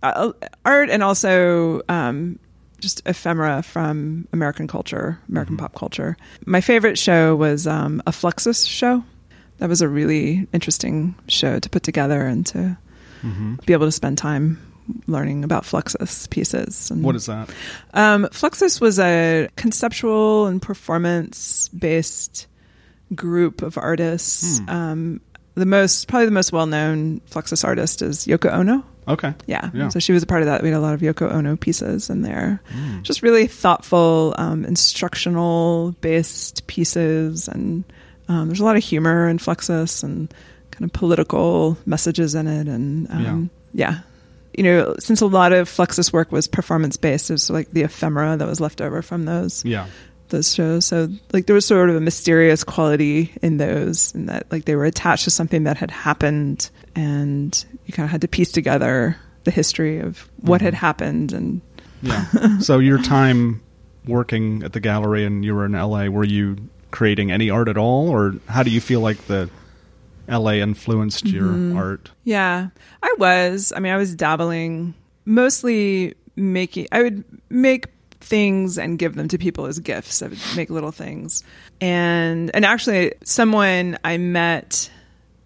uh, 0.03 0.31
art, 0.65 0.89
and 0.89 1.03
also 1.03 1.81
um, 1.89 2.39
just 2.79 3.01
ephemera 3.07 3.63
from 3.63 4.27
American 4.33 4.67
culture, 4.67 5.19
American 5.29 5.55
Mm-hmm. 5.57 5.65
pop 5.65 5.75
culture. 5.75 6.15
My 6.45 6.61
favorite 6.61 6.97
show 6.97 7.35
was 7.35 7.65
um, 7.67 8.01
a 8.05 8.11
Fluxus 8.11 8.67
show. 8.67 9.03
That 9.59 9.69
was 9.69 9.81
a 9.81 9.87
really 9.87 10.47
interesting 10.53 11.15
show 11.27 11.59
to 11.59 11.69
put 11.69 11.83
together 11.83 12.25
and 12.25 12.45
to 12.47 12.77
hmm 13.21 13.55
be 13.65 13.71
able 13.73 13.85
to 13.87 13.91
spend 13.91 14.17
time 14.17 14.59
learning 15.07 15.43
about 15.43 15.63
Fluxus 15.63 16.29
pieces. 16.29 16.91
And, 16.91 17.03
What 17.03 17.15
is 17.15 17.25
that? 17.27 17.49
um, 17.93 18.25
Fluxus 18.31 18.81
was 18.81 18.99
a 18.99 19.49
conceptual 19.55 20.47
and 20.47 20.61
performance 20.61 21.69
based 21.69 22.47
group 23.15 23.61
of 23.61 23.77
artists. 23.77 24.59
Hmm. 24.59 24.69
Um, 24.69 25.21
the 25.55 25.65
most, 25.65 26.07
probably 26.07 26.25
the 26.25 26.31
most 26.31 26.51
well 26.51 26.65
known 26.65 27.21
Fluxus 27.29 27.63
artist 27.63 28.01
is 28.01 28.25
Yoko 28.25 28.51
Ono. 28.51 28.83
Okay. 29.07 29.33
Yeah. 29.47 29.69
Yeah. 29.73 29.89
So 29.89 29.99
she 29.99 30.13
was 30.13 30.23
a 30.23 30.25
part 30.25 30.41
of 30.41 30.45
that. 30.47 30.63
We 30.63 30.69
had 30.69 30.77
a 30.77 30.81
lot 30.81 30.93
of 30.93 31.01
Yoko 31.01 31.31
Ono 31.31 31.55
pieces 31.57 32.09
in 32.09 32.21
there. 32.21 32.61
Mm. 32.73 33.03
Just 33.03 33.21
really 33.21 33.47
thoughtful, 33.47 34.33
um, 34.37 34.63
instructional 34.65 35.91
based 36.01 36.65
pieces. 36.67 37.47
And 37.47 37.83
um, 38.29 38.47
there's 38.47 38.61
a 38.61 38.65
lot 38.65 38.77
of 38.77 38.83
humor 38.83 39.27
in 39.27 39.37
Fluxus 39.39 40.03
and 40.03 40.33
kind 40.71 40.85
of 40.85 40.93
political 40.93 41.77
messages 41.85 42.33
in 42.33 42.47
it. 42.47 42.67
And 42.67 43.09
um, 43.11 43.49
yeah. 43.73 43.99
You 44.57 44.63
know, 44.63 44.95
since 44.99 45.21
a 45.21 45.25
lot 45.25 45.51
of 45.53 45.67
Fluxus 45.69 46.13
work 46.13 46.31
was 46.31 46.47
performance 46.47 46.97
based, 46.97 47.29
it 47.29 47.33
was 47.33 47.49
like 47.49 47.71
the 47.71 47.81
ephemera 47.83 48.37
that 48.37 48.47
was 48.47 48.59
left 48.59 48.81
over 48.81 49.01
from 49.01 49.25
those 49.25 49.63
Yeah. 49.65 49.87
those 50.29 50.53
shows. 50.53 50.85
So 50.85 51.09
like 51.31 51.45
there 51.47 51.53
was 51.55 51.65
sort 51.65 51.89
of 51.89 51.95
a 51.95 51.99
mysterious 52.01 52.63
quality 52.63 53.31
in 53.41 53.57
those, 53.57 54.13
and 54.15 54.29
that 54.29 54.51
like 54.51 54.65
they 54.65 54.75
were 54.75 54.85
attached 54.85 55.23
to 55.25 55.31
something 55.31 55.63
that 55.65 55.77
had 55.77 55.91
happened, 55.91 56.69
and 56.95 57.65
you 57.85 57.93
kind 57.93 58.05
of 58.05 58.11
had 58.11 58.21
to 58.21 58.27
piece 58.27 58.51
together 58.51 59.17
the 59.43 59.51
history 59.51 59.99
of 59.99 60.29
what 60.41 60.61
had 60.61 60.73
Mhm. 60.73 60.77
happened. 60.77 61.33
And 61.33 61.61
Yeah. 62.01 62.25
so 62.59 62.79
your 62.79 63.01
time 63.01 63.61
working 64.07 64.63
at 64.63 64.73
the 64.73 64.79
gallery 64.79 65.25
and 65.25 65.43
you 65.45 65.55
were 65.55 65.65
in 65.65 65.73
LA, 65.75 66.07
were 66.09 66.23
you 66.25 66.57
creating 66.91 67.31
any 67.31 67.49
art 67.49 67.67
at 67.67 67.77
all 67.77 68.09
or 68.09 68.35
how 68.47 68.61
do 68.63 68.69
you 68.69 68.79
feel 68.81 68.99
like 69.01 69.25
the 69.27 69.49
LA 70.27 70.53
influenced 70.61 71.25
Mhm. 71.25 71.33
your 71.73 71.77
art? 71.77 72.11
yeah, 72.23 72.67
I 73.01 73.15
was. 73.17 73.73
I 73.75 73.79
mean, 73.79 73.91
I 73.93 73.97
was 73.97 74.15
dabbling, 74.15 74.93
mostly 75.25 76.13
making. 76.35 76.87
I 76.91 77.01
would 77.03 77.23
make 77.49 77.87
things 78.21 78.77
and 78.79 78.97
give 78.97 79.15
them 79.15 79.27
to 79.27 79.37
people 79.37 79.65
as 79.65 79.79
gifts. 79.79 80.21
I 80.21 80.27
would 80.27 80.39
make 80.55 80.69
little 80.69 80.91
things, 80.91 81.43
and 81.81 82.49
and 82.55 82.65
actually, 82.65 83.13
someone 83.23 83.97
I 84.03 84.17
met 84.17 84.89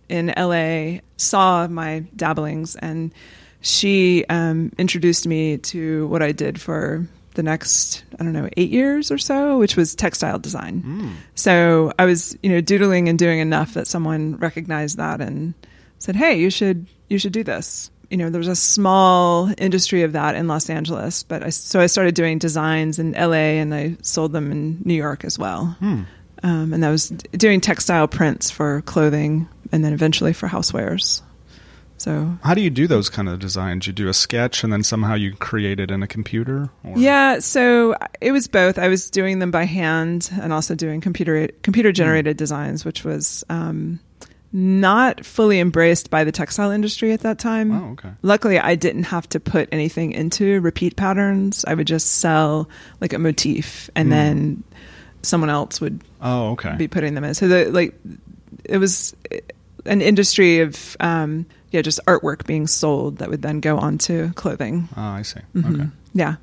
in 0.09 0.31
LA 0.37 0.99
saw 1.17 1.67
my 1.67 2.05
dabblings 2.15 2.75
and 2.77 3.11
she 3.59 4.23
um, 4.29 4.71
introduced 4.77 5.27
me 5.27 5.57
to 5.57 6.07
what 6.07 6.21
I 6.21 6.31
did 6.31 6.61
for 6.61 7.05
the 7.38 7.43
next 7.43 8.04
I 8.19 8.23
don't 8.23 8.34
know 8.34 8.50
eight 8.58 8.69
years 8.69 9.10
or 9.10 9.17
so, 9.17 9.58
which 9.58 9.78
was 9.78 9.95
textile 9.95 10.39
design. 10.39 10.84
Mm. 10.86 11.12
So 11.36 11.93
I 11.97 12.04
was 12.04 12.38
you 12.43 12.50
know 12.50 12.60
doodling 12.60 13.08
and 13.08 13.17
doing 13.17 13.39
enough 13.39 13.76
that 13.76 13.88
someone 13.88 14.36
recognized 14.36 14.97
that 14.97 15.21
and 15.21 15.54
said, 16.00 16.17
"Hey, 16.17 16.38
you 16.38 16.50
should 16.50 16.88
you 17.08 17.17
should 17.17 17.32
do 17.32 17.45
this." 17.45 17.89
You 18.10 18.17
know, 18.17 18.30
there 18.30 18.39
was 18.39 18.47
a 18.47 18.56
small 18.56 19.52
industry 19.58 20.04
of 20.04 20.13
that 20.13 20.36
in 20.36 20.47
Los 20.47 20.69
Angeles, 20.69 21.23
but 21.23 21.43
I, 21.43 21.50
so 21.50 21.80
I 21.80 21.88
started 21.88 22.15
doing 22.15 22.39
designs 22.39 23.00
in 23.00 23.12
LA 23.12 23.60
and 23.60 23.73
I 23.73 23.97
sold 24.02 24.32
them 24.32 24.52
in 24.52 24.82
New 24.84 24.93
York 24.93 25.26
as 25.26 25.38
well. 25.38 25.76
Hmm. 25.80 26.04
Um, 26.41 26.71
and 26.71 26.86
I 26.86 26.89
was 26.89 27.10
doing 27.10 27.60
textile 27.60 28.08
prints 28.08 28.50
for 28.50 28.82
clothing 28.84 29.50
and 29.73 29.84
then 29.84 29.91
eventually 29.91 30.32
for 30.32 30.47
housewares. 30.47 31.21
So 31.99 32.38
How 32.43 32.53
do 32.53 32.62
you 32.62 32.69
do 32.69 32.86
those 32.88 33.10
kind 33.10 33.27
of 33.27 33.39
designs? 33.39 33.88
You 33.88 33.93
do 33.93 34.07
a 34.07 34.13
sketch 34.13 34.63
and 34.63 34.71
then 34.71 34.83
somehow 34.83 35.15
you 35.15 35.33
create 35.36 35.79
it 35.79 35.89
in 35.89 36.03
a 36.03 36.07
computer? 36.07 36.69
Or? 36.83 36.97
yeah, 36.97 37.39
so 37.39 37.95
it 38.21 38.31
was 38.31 38.47
both. 38.47 38.77
I 38.77 38.88
was 38.88 39.10
doing 39.10 39.39
them 39.39 39.49
by 39.51 39.63
hand 39.65 40.29
and 40.41 40.53
also 40.53 40.75
doing 40.75 41.01
computer 41.01 41.47
computer 41.63 41.91
generated 41.91 42.38
designs, 42.38 42.86
which 42.86 43.03
was 43.03 43.43
um, 43.49 43.99
not 44.53 45.25
fully 45.25 45.60
embraced 45.60 46.10
by 46.12 46.23
the 46.23 46.31
textile 46.31 46.69
industry 46.71 47.12
at 47.13 47.21
that 47.21 47.39
time. 47.39 47.71
Oh, 47.71 47.91
okay. 47.93 48.10
Luckily, 48.21 48.60
I 48.60 48.75
didn't 48.75 49.03
have 49.05 49.27
to 49.29 49.39
put 49.39 49.67
anything 49.71 50.12
into 50.12 50.62
repeat 50.62 50.95
patterns. 50.97 51.65
I 51.67 51.73
would 51.73 51.88
just 51.88 52.17
sell 52.17 52.69
like 53.01 53.13
a 53.13 53.19
motif, 53.19 53.89
and 53.95 54.07
Hmm. 54.07 54.12
then 54.12 54.63
someone 55.23 55.49
else 55.49 55.81
would 55.81 56.01
Oh, 56.21 56.51
okay. 56.51 56.75
be 56.77 56.88
putting 56.88 57.15
them 57.15 57.23
in. 57.23 57.33
So 57.33 57.47
the 57.47 57.71
like 57.71 57.99
it 58.65 58.77
was 58.77 59.15
an 59.86 60.01
industry 60.01 60.60
of 60.60 60.95
um, 60.99 61.45
yeah, 61.71 61.82
just 61.82 61.99
artwork 62.08 62.45
being 62.45 62.67
sold 62.67 63.17
that 63.17 63.30
would 63.30 63.41
then 63.41 63.60
go 63.60 63.77
onto 63.77 64.32
clothing. 64.34 64.89
Oh, 64.95 65.01
I 65.01 65.21
see. 65.23 65.39
Mhm. 65.56 65.73
Okay. 65.73 65.89
Yeah. 66.13 66.36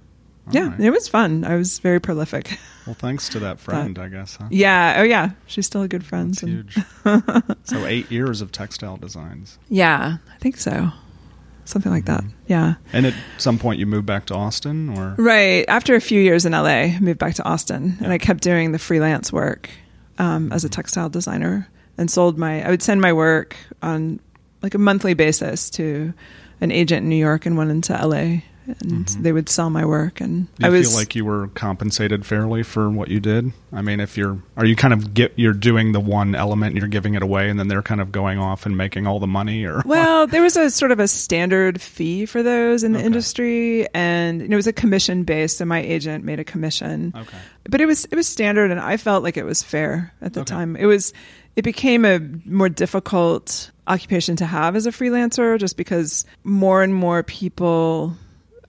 yeah, 0.50 0.68
right. 0.68 0.80
it 0.80 0.90
was 0.90 1.08
fun. 1.08 1.44
I 1.44 1.56
was 1.56 1.78
very 1.78 2.00
prolific. 2.00 2.58
Well, 2.86 2.94
thanks 2.94 3.28
to 3.30 3.38
that 3.40 3.58
friend, 3.66 3.98
I 3.98 4.08
guess. 4.08 4.36
Huh? 4.36 4.46
yeah. 4.50 4.96
Oh, 4.98 5.02
yeah. 5.02 5.30
She's 5.46 5.64
still 5.66 5.82
a 5.82 5.88
good 5.88 6.04
friend. 6.04 6.36
And- 6.42 6.70
huge. 6.70 6.78
so 7.64 7.86
eight 7.86 8.10
years 8.10 8.40
of 8.42 8.52
textile 8.52 8.96
designs, 8.98 9.58
Yeah, 9.70 10.18
I 10.32 10.38
think 10.38 10.58
so. 10.58 10.90
Something 11.66 11.92
like 11.92 12.04
that. 12.04 12.20
Mm-hmm. 12.20 12.36
Yeah. 12.46 12.74
and 12.92 13.06
at 13.06 13.14
some 13.38 13.58
point 13.58 13.78
you 13.80 13.86
moved 13.86 14.04
back 14.04 14.26
to 14.26 14.34
Austin, 14.34 14.90
or 14.90 15.14
Right. 15.16 15.64
After 15.66 15.94
a 15.94 16.00
few 16.00 16.20
years 16.20 16.44
in 16.44 16.52
LA, 16.52 16.66
I 16.92 16.98
moved 17.00 17.18
back 17.18 17.34
to 17.36 17.44
Austin 17.44 17.96
and 18.02 18.12
I 18.12 18.18
kept 18.18 18.42
doing 18.42 18.72
the 18.72 18.78
freelance 18.78 19.32
work 19.32 19.70
um, 20.18 20.52
as 20.52 20.62
a 20.64 20.68
textile 20.68 21.08
designer 21.08 21.66
and 21.96 22.10
sold 22.10 22.36
my, 22.36 22.62
I 22.62 22.68
would 22.68 22.82
send 22.82 23.00
my 23.00 23.14
work 23.14 23.56
on 23.82 24.20
like 24.64 24.74
a 24.74 24.78
monthly 24.78 25.14
basis 25.14 25.70
to 25.70 26.12
an 26.60 26.72
agent 26.72 27.04
in 27.04 27.08
New 27.10 27.16
York 27.16 27.46
and 27.46 27.56
one 27.56 27.70
into 27.70 27.92
LA 27.92 28.38
and 28.80 29.06
they 29.20 29.30
would 29.30 29.50
sell 29.50 29.68
my 29.68 29.84
work. 29.84 30.22
And 30.22 30.48
Mm-hmm. 30.54 30.62
do 30.62 30.66
I 30.66 30.70
was 30.70 30.88
feel 30.88 30.98
like 30.98 31.14
you 31.14 31.24
were 31.26 31.48
compensated 31.48 32.24
fairly 32.24 32.62
for 32.62 32.88
what 32.88 33.08
you 33.08 33.20
did? 33.20 33.52
I 33.74 33.82
mean, 33.82 34.00
if 34.00 34.16
you're, 34.16 34.38
are 34.56 34.64
you 34.64 34.74
kind 34.74 34.94
of 34.94 35.12
get 35.12 35.34
you're 35.36 35.52
doing 35.52 35.92
the 35.92 36.00
one 36.00 36.34
element, 36.34 36.70
and 36.70 36.78
you're 36.78 36.88
giving 36.88 37.12
it 37.14 37.22
away, 37.22 37.50
and 37.50 37.58
then 37.58 37.68
they're 37.68 37.82
kind 37.82 38.00
of 38.00 38.10
going 38.10 38.38
off 38.38 38.64
and 38.64 38.74
making 38.74 39.06
all 39.06 39.18
the 39.20 39.26
money, 39.26 39.64
or 39.66 39.82
Well, 39.84 40.26
there 40.26 40.40
was 40.40 40.56
a 40.56 40.70
sort 40.70 40.92
of 40.92 40.98
a 41.00 41.08
standard 41.08 41.78
fee 41.78 42.24
for 42.24 42.42
those 42.42 42.84
in 42.84 42.92
the 42.92 43.00
Okay. 43.00 43.06
industry, 43.06 43.86
and 43.92 44.40
it 44.40 44.56
was 44.56 44.66
a 44.66 44.72
commission 44.72 45.24
based. 45.24 45.58
So 45.58 45.66
my 45.66 45.80
agent 45.82 46.24
made 46.24 46.40
a 46.40 46.44
commission, 46.44 47.12
okay, 47.14 47.36
but 47.68 47.82
it 47.82 47.86
was 47.86 48.06
it 48.06 48.14
was 48.14 48.26
standard, 48.26 48.70
and 48.70 48.80
I 48.80 48.96
felt 48.96 49.22
like 49.24 49.36
it 49.36 49.44
was 49.44 49.62
fair 49.62 50.14
at 50.22 50.32
the 50.32 50.40
Okay. 50.40 50.54
time. 50.54 50.74
It 50.76 50.86
was 50.86 51.12
it 51.56 51.62
became 51.64 52.06
a 52.06 52.18
more 52.46 52.70
difficult 52.70 53.70
occupation 53.86 54.36
to 54.36 54.46
have 54.46 54.76
as 54.76 54.86
a 54.86 54.90
freelancer, 54.90 55.58
just 55.58 55.76
because 55.76 56.24
more 56.42 56.82
and 56.82 56.94
more 56.94 57.22
people. 57.22 58.16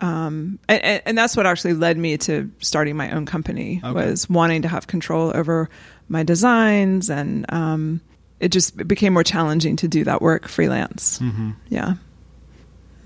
Um, 0.01 0.59
and- 0.67 1.01
and, 1.05 1.17
that's 1.17 1.37
what 1.37 1.45
actually 1.45 1.73
led 1.73 1.97
me 1.97 2.17
to 2.17 2.51
starting 2.59 2.97
my 2.97 3.11
own 3.11 3.25
company 3.25 3.79
Okay. 3.83 3.93
was 3.93 4.29
wanting 4.29 4.61
to 4.63 4.67
have 4.67 4.87
control 4.87 5.31
over 5.33 5.69
my 6.09 6.21
designs 6.23 7.09
and 7.09 7.45
um, 7.51 8.01
it 8.41 8.49
just 8.49 8.79
it 8.79 8.87
became 8.89 9.13
more 9.13 9.23
challenging 9.23 9.77
to 9.77 9.87
do 9.87 10.03
that 10.03 10.21
work 10.21 10.49
freelance. 10.49 11.19
hmm 11.19 11.51
Yeah. 11.69 11.93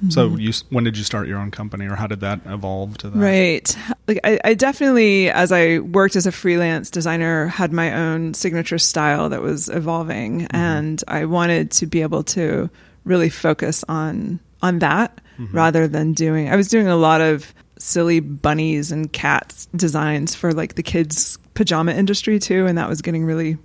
So 0.08 0.30
mm-hmm. 0.30 0.40
you, 0.40 0.54
when 0.70 0.86
did 0.86 0.98
you 0.98 1.04
start 1.04 1.28
your 1.28 1.40
own 1.40 1.52
company, 1.52 1.86
or 1.86 1.96
how 1.96 2.08
did 2.08 2.22
that 2.22 2.40
evolve 2.46 2.98
to 3.00 3.10
that? 3.10 3.20
Right. 3.20 3.78
Like 4.08 4.20
I, 4.24 4.40
I 4.46 4.54
definitely, 4.54 5.30
as 5.30 5.52
I 5.52 5.80
worked 5.80 6.16
as 6.16 6.26
a 6.26 6.32
freelance 6.32 6.90
designer, 6.90 7.48
had 7.48 7.74
my 7.74 7.94
own 7.94 8.34
signature 8.34 8.78
style 8.78 9.30
that 9.30 9.42
was 9.42 9.68
evolving, 9.68 10.42
mm-hmm. 10.42 10.56
and 10.56 11.04
I 11.08 11.26
wanted 11.26 11.72
to 11.72 11.86
be 11.86 12.02
able 12.02 12.24
to 12.24 12.70
really 13.04 13.30
focus 13.30 13.84
on 13.90 14.40
on 14.62 14.80
that 14.80 15.20
mm-hmm. 15.38 15.56
rather 15.56 15.88
than 15.88 16.14
doing. 16.14 16.50
I 16.50 16.56
was 16.56 16.70
doing 16.70 16.88
a 16.88 16.96
lot 16.96 17.20
of 17.20 17.54
silly 17.78 18.22
bunnies 18.22 18.92
and 18.92 19.12
cats 19.12 19.68
designs 19.76 20.34
for 20.34 20.54
like 20.54 20.76
the 20.76 20.84
kids 20.84 21.38
pajama 21.56 21.92
industry 21.92 22.40
too, 22.40 22.68
and 22.68 22.78
that 22.78 22.88
was 22.88 23.02
getting 23.02 23.26
really 23.26 23.58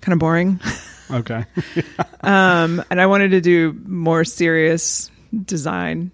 kind 0.00 0.14
of 0.14 0.18
boring. 0.18 0.58
Okay. 1.12 1.44
um, 2.22 2.82
and 2.90 3.00
I 3.00 3.04
wanted 3.06 3.32
to 3.32 3.42
do 3.42 3.78
more 3.86 4.24
serious 4.24 5.10
design. 5.44 6.10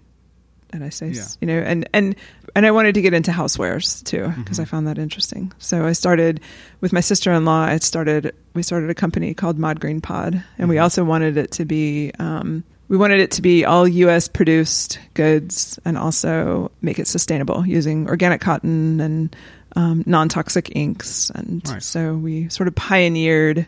And 0.71 0.83
I 0.83 0.89
say, 0.89 1.09
Yeah. 1.09 1.25
you 1.41 1.47
know, 1.47 1.57
and 1.59 1.89
and 1.93 2.15
and 2.55 2.65
I 2.65 2.71
wanted 2.71 2.93
to 2.95 3.01
get 3.01 3.13
into 3.13 3.31
housewares 3.31 4.03
too 4.03 4.27
because 4.37 4.57
Mm-hmm. 4.57 4.61
I 4.61 4.65
found 4.65 4.87
that 4.87 4.97
interesting. 4.99 5.51
So 5.57 5.85
I 5.85 5.93
started 5.93 6.41
with 6.79 6.93
my 6.93 6.99
sister 6.99 7.31
in 7.33 7.43
law. 7.43 7.63
I 7.63 7.77
started 7.77 8.35
we 8.53 8.61
started 8.61 8.89
a 8.91 8.93
company 8.95 9.33
called 9.33 9.57
Mod 9.57 9.79
Green 9.79 9.99
Pod, 9.99 10.43
and 10.59 10.69
we 10.69 10.75
Mhm. 10.75 10.83
also 10.83 11.03
wanted 11.03 11.37
it 11.37 11.51
to 11.51 11.65
be. 11.65 12.11
Um, 12.19 12.63
we 12.87 12.97
wanted 12.97 13.19
it 13.19 13.29
to 13.31 13.41
be 13.43 13.65
all 13.65 13.87
U.S. 13.87 14.27
produced 14.27 14.99
goods 15.13 15.77
and 15.85 15.95
also 15.97 16.71
make 16.81 16.97
it 16.97 17.07
sustainable 17.07 17.63
using 17.65 18.07
organic 18.07 18.41
cotton 18.41 18.99
and 18.99 19.35
um, 19.75 20.03
non-toxic 20.07 20.75
inks. 20.75 21.29
And 21.31 21.63
Nice. 21.65 21.85
so 21.85 22.15
we 22.15 22.49
sort 22.49 22.67
of 22.67 22.73
pioneered. 22.75 23.67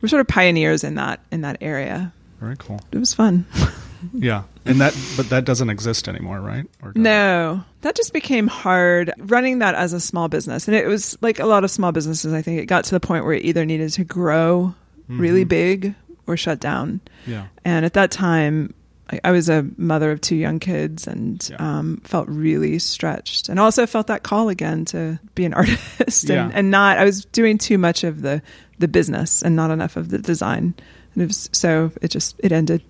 We're 0.00 0.08
sort 0.08 0.20
of 0.20 0.28
pioneers 0.28 0.82
in 0.84 0.94
that 0.96 1.20
in 1.32 1.40
that 1.42 1.58
area. 1.60 2.12
Very 2.40 2.56
cool. 2.56 2.80
It 2.92 2.98
was 2.98 3.14
fun. 3.14 3.46
Yeah, 4.14 4.42
and 4.64 4.80
that, 4.80 4.96
but 5.16 5.28
that 5.30 5.44
doesn't 5.44 5.70
exist 5.70 6.08
anymore, 6.08 6.40
right? 6.40 6.66
Or 6.82 6.92
does 6.92 7.00
it? 7.00 7.02
No, 7.02 7.64
that 7.82 7.94
just 7.96 8.12
became 8.12 8.46
hard 8.46 9.12
running 9.18 9.58
that 9.60 9.74
as 9.74 9.92
a 9.92 10.00
small 10.00 10.28
business. 10.28 10.68
And 10.68 10.76
it 10.76 10.86
was 10.86 11.16
like 11.20 11.38
a 11.40 11.46
lot 11.46 11.64
of 11.64 11.70
small 11.70 11.92
businesses, 11.92 12.32
I 12.32 12.42
think 12.42 12.60
it 12.60 12.66
got 12.66 12.84
to 12.84 12.90
the 12.92 13.00
point 13.00 13.24
where 13.24 13.34
it 13.34 13.44
either 13.44 13.64
needed 13.64 13.90
to 13.92 14.04
grow 14.04 14.74
really 15.08 15.44
Mhm. 15.44 15.48
big 15.48 15.94
or 16.26 16.36
shut 16.36 16.60
down. 16.60 17.00
Yeah. 17.26 17.46
And 17.64 17.84
at 17.84 17.94
that 17.94 18.10
time, 18.10 18.72
I, 19.10 19.20
I 19.24 19.30
was 19.32 19.48
a 19.48 19.66
mother 19.76 20.12
of 20.12 20.20
two 20.20 20.36
young 20.36 20.60
kids 20.60 21.06
and 21.08 21.46
Yeah. 21.50 21.56
um, 21.58 22.00
felt 22.04 22.28
really 22.28 22.78
stretched 22.78 23.48
and 23.48 23.58
also 23.58 23.86
felt 23.86 24.06
that 24.06 24.22
call 24.22 24.48
again 24.48 24.84
to 24.86 25.18
be 25.34 25.44
an 25.44 25.52
artist 25.60 26.28
Yeah. 26.28 26.44
and, 26.44 26.54
and 26.54 26.70
not, 26.70 26.98
I 26.98 27.04
was 27.04 27.24
doing 27.26 27.58
too 27.58 27.76
much 27.78 28.04
of 28.04 28.22
the, 28.22 28.40
the 28.78 28.88
business 28.88 29.42
and 29.42 29.56
not 29.56 29.70
enough 29.72 29.96
of 29.96 30.08
the 30.10 30.18
design. 30.18 30.74
And 31.14 31.22
it 31.24 31.26
was, 31.26 31.50
so 31.52 31.90
it 32.00 32.08
just, 32.08 32.36
it 32.38 32.52
ended. 32.52 32.82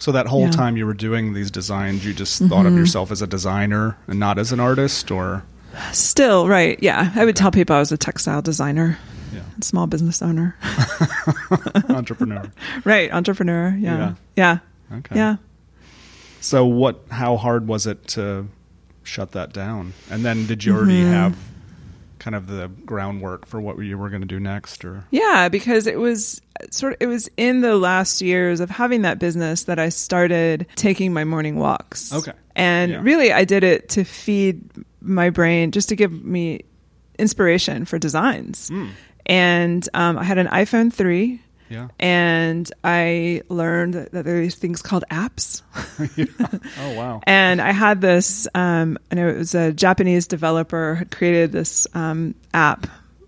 So 0.00 0.10
that 0.12 0.26
whole 0.26 0.44
Yeah. 0.46 0.50
time 0.50 0.76
you 0.76 0.86
were 0.86 0.94
doing 0.94 1.34
these 1.34 1.50
designs, 1.50 2.04
you 2.04 2.12
just 2.14 2.42
thought 2.42 2.66
of 2.66 2.72
Mhm. 2.72 2.78
yourself 2.78 3.12
as 3.12 3.20
a 3.22 3.26
designer 3.28 3.96
and 4.08 4.18
not 4.18 4.38
as 4.38 4.50
an 4.50 4.58
artist, 4.58 5.10
or 5.12 5.44
Still, 5.92 6.48
right. 6.48 6.76
Yeah. 6.82 7.12
I 7.14 7.24
would 7.24 7.36
tell 7.36 7.50
people 7.52 7.76
I 7.76 7.78
was 7.78 7.92
a 7.92 7.96
textile 7.98 8.42
designer. 8.42 8.98
yeah, 9.32 9.42
small 9.60 9.86
business 9.86 10.20
owner. 10.22 10.56
entrepreneur. 11.88 12.50
right, 12.84 13.12
entrepreneur. 13.12 13.76
Yeah. 13.78 14.14
Yeah. 14.36 14.58
yeah. 14.90 14.96
Okay. 14.98 15.14
Yeah. 15.16 15.36
So 16.40 16.64
what? 16.64 17.00
How 17.10 17.36
hard 17.36 17.68
was 17.68 17.86
it 17.86 18.08
to 18.08 18.46
shut 19.04 19.32
that 19.32 19.52
down? 19.52 19.92
And 20.10 20.24
then 20.24 20.46
did 20.46 20.64
you 20.64 20.74
already 20.74 21.02
Mhm. 21.04 21.10
have 21.12 21.36
kind 22.20 22.36
of 22.36 22.46
the 22.46 22.68
groundwork 22.86 23.46
for 23.46 23.60
what 23.60 23.76
you 23.78 23.98
were 23.98 24.08
going 24.10 24.20
to 24.22 24.28
do 24.28 24.38
next, 24.38 24.84
or 24.84 25.04
Yeah, 25.10 25.48
because 25.48 25.88
it 25.88 25.98
was 25.98 26.40
sort 26.70 26.92
of 26.92 26.98
it 27.00 27.06
was 27.06 27.28
in 27.36 27.62
the 27.62 27.74
last 27.76 28.20
years 28.20 28.60
of 28.60 28.70
having 28.70 29.02
that 29.02 29.18
business 29.18 29.64
that 29.64 29.78
I 29.80 29.88
started 29.88 30.66
taking 30.76 31.12
my 31.12 31.24
morning 31.24 31.56
walks. 31.56 32.12
Okay. 32.12 32.32
And 32.54 32.92
Yeah. 32.92 33.00
really 33.02 33.32
I 33.32 33.44
did 33.44 33.64
it 33.64 33.88
to 33.90 34.04
feed 34.04 34.62
my 35.00 35.30
brain 35.30 35.72
just 35.72 35.88
to 35.88 35.96
give 35.96 36.12
me 36.24 36.60
inspiration 37.18 37.84
for 37.84 37.98
designs. 37.98 38.70
Mm. 38.70 38.90
And 39.26 39.88
um, 39.94 40.18
I 40.18 40.24
had 40.24 40.38
an 40.38 40.46
iPhone 40.48 40.92
3 40.92 41.40
yeah? 41.70 41.88
and 41.98 42.70
I 42.84 43.42
learned 43.48 43.94
that 43.94 44.24
there 44.24 44.36
are 44.36 44.40
these 44.40 44.56
things 44.56 44.82
called 44.82 45.04
apps. 45.10 45.62
Oh 46.78 46.94
wow. 46.94 47.20
And 47.24 47.60
I 47.60 47.72
had 47.72 48.00
this, 48.00 48.46
um, 48.54 48.98
I 49.10 49.14
know 49.14 49.28
it 49.28 49.36
was 49.38 49.54
a 49.54 49.72
Japanese 49.72 50.26
developer 50.26 50.96
had 50.96 51.10
created 51.10 51.52
this 51.52 51.86
um, 51.94 52.34
app 52.52 52.86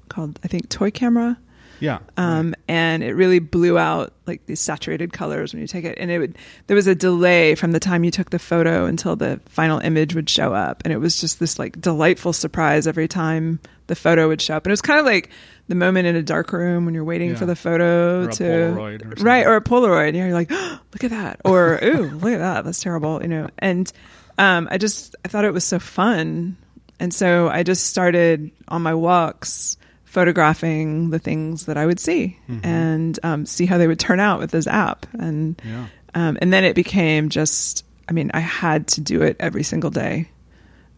called, 0.08 0.38
I 0.44 0.48
think, 0.48 0.68
Toy 0.68 0.90
Camera. 0.90 1.38
Yeah. 1.82 1.98
Um, 2.16 2.54
and 2.68 3.02
it 3.02 3.14
really 3.14 3.40
blew 3.40 3.76
out 3.76 4.12
like 4.24 4.46
these 4.46 4.60
saturated 4.60 5.12
colors 5.12 5.52
when 5.52 5.60
you 5.60 5.66
take 5.66 5.84
it. 5.84 5.98
And 5.98 6.12
it 6.12 6.20
would, 6.20 6.38
there 6.68 6.76
was 6.76 6.86
a 6.86 6.94
delay 6.94 7.56
from 7.56 7.72
the 7.72 7.80
time 7.80 8.04
you 8.04 8.12
took 8.12 8.30
the 8.30 8.38
photo 8.38 8.86
until 8.86 9.16
the 9.16 9.40
final 9.46 9.80
image 9.80 10.14
would 10.14 10.30
show 10.30 10.54
up. 10.54 10.82
And 10.84 10.92
it 10.92 10.98
was 10.98 11.20
just 11.20 11.40
this 11.40 11.58
like 11.58 11.80
delightful 11.80 12.32
surprise 12.32 12.86
every 12.86 13.08
time 13.08 13.58
the 13.88 13.96
photo 13.96 14.28
would 14.28 14.40
show 14.40 14.54
up. 14.54 14.64
And 14.64 14.70
it 14.70 14.74
was 14.74 14.80
kind 14.82 15.00
of 15.00 15.06
like 15.06 15.30
the 15.66 15.74
moment 15.74 16.06
in 16.06 16.14
a 16.14 16.22
dark 16.22 16.52
room 16.52 16.84
when 16.84 16.94
you're 16.94 17.02
waiting 17.02 17.30
Yeah. 17.30 17.36
for 17.36 17.46
the 17.46 17.56
photo 17.56 18.26
Or 18.26 18.28
a 18.28 18.32
to, 18.34 18.44
Polaroid 18.44 19.20
or 19.20 19.24
right. 19.24 19.44
Or 19.44 19.56
a 19.56 19.60
Polaroid. 19.60 20.08
And 20.08 20.16
you're 20.16 20.32
like, 20.32 20.48
oh, 20.52 20.78
look 20.92 21.02
at 21.02 21.10
that. 21.10 21.40
Or, 21.44 21.80
ooh, 21.84 22.10
look 22.10 22.32
at 22.32 22.38
that. 22.38 22.64
That's 22.64 22.80
terrible. 22.80 23.20
You 23.20 23.28
know, 23.28 23.48
and, 23.58 23.92
um, 24.38 24.68
I 24.70 24.78
just, 24.78 25.16
I 25.24 25.28
thought 25.28 25.44
it 25.44 25.52
was 25.52 25.64
so 25.64 25.80
fun. 25.80 26.56
And 27.00 27.12
so 27.12 27.48
I 27.48 27.64
just 27.64 27.88
started 27.88 28.52
on 28.68 28.82
my 28.82 28.94
walks 28.94 29.76
photographing 30.12 31.08
the 31.10 31.18
things 31.18 31.64
that 31.66 31.76
I 31.78 31.86
would 31.86 31.98
see 31.98 32.36
Mhm. 32.48 32.60
and 32.66 33.18
um, 33.22 33.46
see 33.46 33.64
how 33.66 33.78
they 33.78 33.86
would 33.86 33.98
turn 33.98 34.20
out 34.20 34.38
with 34.40 34.50
this 34.50 34.66
app. 34.66 35.06
And 35.18 35.60
Yeah. 35.64 35.86
um, 36.14 36.36
and 36.42 36.52
then 36.52 36.64
it 36.64 36.74
became 36.74 37.30
just, 37.30 37.84
I 38.08 38.12
mean, 38.12 38.30
I 38.34 38.40
had 38.40 38.86
to 38.88 39.00
do 39.00 39.22
it 39.22 39.36
every 39.40 39.62
single 39.62 39.90
day. 39.90 40.28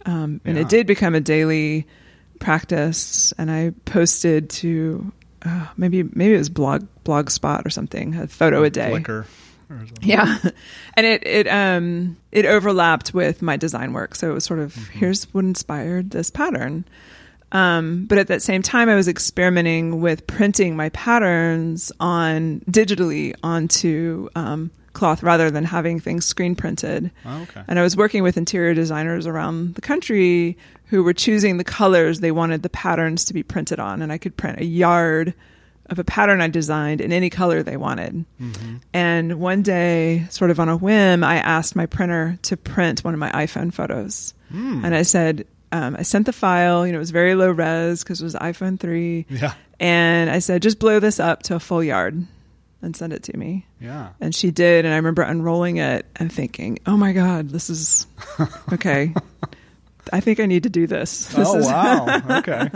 Um, 0.04 0.40
and 0.44 0.56
Yeah. 0.56 0.62
it 0.62 0.68
did 0.68 0.86
become 0.88 1.14
a 1.14 1.20
daily 1.20 1.86
practice. 2.40 3.32
And 3.38 3.50
I 3.50 3.72
posted 3.84 4.50
to 4.50 5.12
uh, 5.46 5.66
maybe 5.76 6.02
maybe 6.02 6.34
it 6.34 6.38
was 6.38 6.48
blog 6.48 6.86
blogspot 7.04 7.64
or 7.66 7.70
something, 7.70 8.14
a 8.16 8.26
photo 8.26 8.64
a 8.64 8.70
day. 8.70 8.90
Flickr. 8.90 9.26
Yeah, 10.02 10.38
and 10.94 11.06
it 11.06 11.26
it 11.26 11.46
um 11.48 12.16
it 12.32 12.46
overlapped 12.46 13.12
with 13.14 13.42
my 13.42 13.56
design 13.56 13.92
work, 13.92 14.14
so 14.14 14.30
it 14.30 14.34
was 14.34 14.44
sort 14.44 14.60
of 14.60 14.74
here's 14.90 15.24
what 15.34 15.44
inspired 15.44 16.10
this 16.10 16.30
pattern. 16.30 16.84
Um, 17.52 18.06
but 18.06 18.18
at 18.18 18.26
that 18.28 18.42
same 18.42 18.62
time, 18.62 18.88
I 18.88 18.94
was 18.94 19.06
experimenting 19.06 20.00
with 20.00 20.26
printing 20.26 20.76
my 20.76 20.88
patterns 20.88 21.92
on 22.00 22.60
digitally 22.70 23.34
onto 23.42 24.28
um, 24.34 24.70
cloth 24.92 25.22
rather 25.22 25.50
than 25.50 25.64
having 25.64 26.00
things 26.00 26.24
screen 26.24 26.56
printed. 26.56 27.10
Oh, 27.24 27.42
okay. 27.42 27.62
And 27.68 27.78
I 27.78 27.82
was 27.82 27.96
working 27.96 28.22
with 28.22 28.36
interior 28.36 28.74
designers 28.74 29.26
around 29.26 29.74
the 29.74 29.80
country 29.80 30.56
who 30.86 31.02
were 31.04 31.12
choosing 31.12 31.56
the 31.56 31.64
colors 31.64 32.20
they 32.20 32.32
wanted 32.32 32.62
the 32.62 32.68
patterns 32.70 33.24
to 33.26 33.34
be 33.34 33.42
printed 33.42 33.78
on, 33.78 34.02
and 34.02 34.10
I 34.12 34.18
could 34.18 34.36
print 34.36 34.58
a 34.60 34.64
yard 34.64 35.34
of 35.90 35.98
a 35.98 36.04
pattern 36.04 36.40
I 36.40 36.48
designed 36.48 37.00
in 37.02 37.12
any 37.12 37.28
color 37.28 37.62
they 37.62 37.76
wanted. 37.76 38.24
And 38.94 39.34
one 39.38 39.62
day, 39.62 40.26
sort 40.30 40.50
of 40.50 40.58
on 40.58 40.68
a 40.68 40.76
whim, 40.76 41.22
I 41.22 41.36
asked 41.36 41.76
my 41.76 41.86
printer 41.86 42.38
to 42.42 42.56
print 42.56 43.04
one 43.04 43.12
of 43.14 43.20
my 43.20 43.30
iPhone 43.32 43.72
photos. 43.72 44.32
And 44.84 44.94
I 44.94 45.02
said, 45.02 45.46
um, 45.74 45.96
I 45.98 46.02
sent 46.02 46.26
the 46.26 46.32
file, 46.32 46.86
you 46.86 46.92
know, 46.92 46.98
it 46.98 47.00
was 47.00 47.10
very 47.10 47.34
low 47.34 47.50
res 47.50 48.04
because 48.04 48.20
it 48.20 48.24
was 48.24 48.34
iPhone 48.36 48.78
3. 48.78 49.26
Yeah. 49.28 49.54
And 49.80 50.30
I 50.30 50.38
said, 50.38 50.62
just 50.62 50.78
blow 50.78 51.00
this 51.00 51.18
up 51.18 51.42
to 51.44 51.56
a 51.56 51.60
full 51.60 51.82
yard 51.82 52.24
and 52.80 52.96
send 52.96 53.12
it 53.12 53.24
to 53.24 53.36
me. 53.36 53.66
Yeah. 53.80 54.10
And 54.20 54.32
she 54.32 54.52
did. 54.52 54.84
And 54.84 54.94
I 54.94 54.98
remember 54.98 55.22
unrolling 55.22 55.78
it 55.78 56.06
and 56.14 56.32
thinking, 56.32 56.78
oh 56.86 56.96
my 56.96 57.12
God, 57.12 57.50
this 57.50 57.70
is 57.70 58.06
okay. 58.72 59.12
I 60.12 60.20
think 60.20 60.38
I 60.38 60.46
need 60.46 60.62
to 60.62 60.70
do 60.70 60.86
this. 60.86 61.26
This 61.26 61.48
oh 61.48 61.56
is, 61.58 61.66
wow. 61.66 62.22
Okay. 62.38 62.70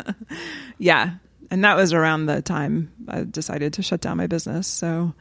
yeah. 0.79 1.13
And 1.53 1.63
that 1.63 1.77
was 1.77 1.93
around 1.93 2.27
the 2.27 2.43
time 2.43 2.91
I 3.07 3.23
decided 3.23 3.75
to 3.75 3.83
shut 3.83 4.01
down 4.01 4.17
my 4.17 4.27
business. 4.27 4.67
So, 4.67 5.15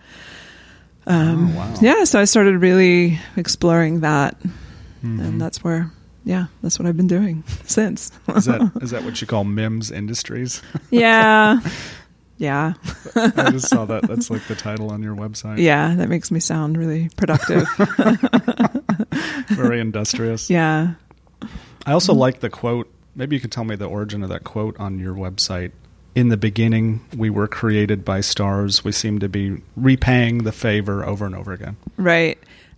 um, 1.06 1.52
Oh, 1.54 1.58
wow. 1.58 1.76
yeah, 1.80 2.04
so 2.06 2.20
I 2.20 2.26
started 2.26 2.58
really 2.60 3.20
exploring 3.36 4.00
that. 4.00 4.40
Mm-hmm. 4.40 5.20
And 5.20 5.40
that's 5.40 5.63
where, 5.63 5.92
yeah, 6.28 6.48
that's 6.62 6.78
what 6.78 6.86
I've 6.88 6.98
been 6.98 7.08
doing 7.08 7.44
since. 7.66 8.12
Is 8.36 8.46
that 8.46 8.72
is 8.82 8.92
that 8.92 9.04
what 9.04 9.20
you 9.22 9.28
call 9.28 9.44
Mims 9.46 9.90
Industries? 9.92 10.62
yeah. 10.92 11.60
Yeah. 12.40 12.74
I 13.16 13.50
just 13.50 13.68
saw 13.70 13.86
that. 13.86 14.04
That's 14.08 14.30
like 14.30 14.46
the 14.48 14.54
title 14.54 14.92
on 14.92 15.02
your 15.02 15.16
website. 15.16 15.58
Yeah. 15.58 15.96
That 15.96 16.08
makes 16.08 16.30
me 16.30 16.40
sound 16.40 16.78
really 16.78 17.10
productive. 17.18 17.66
Very 19.50 19.80
industrious. 19.80 20.50
yeah. 20.50 20.94
I 21.86 21.94
also 21.94 22.13
like 22.13 22.42
the 22.42 22.50
quote. 22.50 22.92
Maybe 23.16 23.36
you 23.36 23.40
can 23.40 23.50
tell 23.50 23.63
me 23.63 23.76
the 23.76 23.86
origin 23.88 24.22
of 24.22 24.30
that 24.30 24.44
quote 24.44 24.78
on 24.80 25.00
your 25.00 25.16
website. 25.16 25.72
In 26.13 26.30
the 26.30 26.38
beginning, 26.38 27.04
we 27.16 27.30
were 27.30 27.48
created 27.48 28.04
by 28.06 28.22
stars. 28.22 28.84
We 28.84 28.92
seem 28.92 29.20
to 29.20 29.30
be 29.30 29.62
repaying 29.76 30.44
the 30.44 30.52
favor 30.52 31.04
over 31.06 31.26
and 31.26 31.34
over 31.36 31.54
again. 31.54 31.78
Right. 31.98 32.38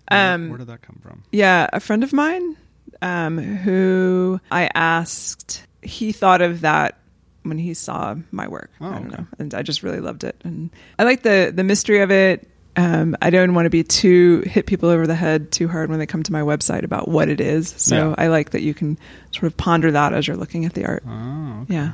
Where, 0.09 0.33
Um, 0.35 0.49
where 0.49 0.57
did 0.59 0.67
that 0.67 0.81
come 0.81 0.99
from? 1.01 1.23
Yeah, 1.31 1.67
a 1.73 1.79
friend 1.79 2.03
of 2.03 2.13
mine 2.13 2.55
um, 3.01 3.37
who 3.37 4.39
I 4.51 4.69
asked, 4.73 5.63
he 5.81 6.11
thought 6.11 6.41
of 6.41 6.61
that 6.61 6.97
when 7.43 7.57
he 7.57 7.73
saw 7.73 8.15
my 8.31 8.47
work. 8.47 8.69
Oh, 8.81 8.87
I 8.87 8.91
don't 8.93 9.07
okay. 9.07 9.17
know, 9.21 9.27
and 9.39 9.53
I 9.53 9.61
just 9.61 9.83
really 9.83 9.99
loved 10.01 10.23
it, 10.23 10.35
and 10.43 10.69
I 10.97 11.03
like 11.03 11.23
the 11.23 11.51
the 11.55 11.63
mystery 11.63 12.01
of 12.01 12.11
it. 12.11 12.47
Um, 12.75 13.17
I 13.21 13.29
don't 13.29 13.55
want 13.55 13.65
to 13.65 13.69
be 13.69 13.83
too 13.83 14.41
hit 14.45 14.65
people 14.65 14.89
over 14.89 15.05
the 15.07 15.15
head 15.15 15.51
too 15.51 15.67
hard 15.67 15.89
when 15.89 15.99
they 15.99 16.05
come 16.05 16.23
to 16.23 16.31
my 16.31 16.41
website 16.41 16.83
about 16.83 17.09
what 17.09 17.27
it 17.27 17.41
is. 17.41 17.73
So 17.77 17.95
Yeah. 18.09 18.15
I 18.17 18.27
like 18.27 18.51
that 18.51 18.61
you 18.61 18.73
can 18.73 18.97
sort 19.31 19.45
of 19.45 19.57
ponder 19.57 19.91
that 19.91 20.13
as 20.13 20.27
you're 20.27 20.37
looking 20.37 20.63
at 20.65 20.73
the 20.75 20.85
art. 20.85 21.03
Oh, 21.05 21.61
okay. 21.63 21.73
Yeah, 21.73 21.91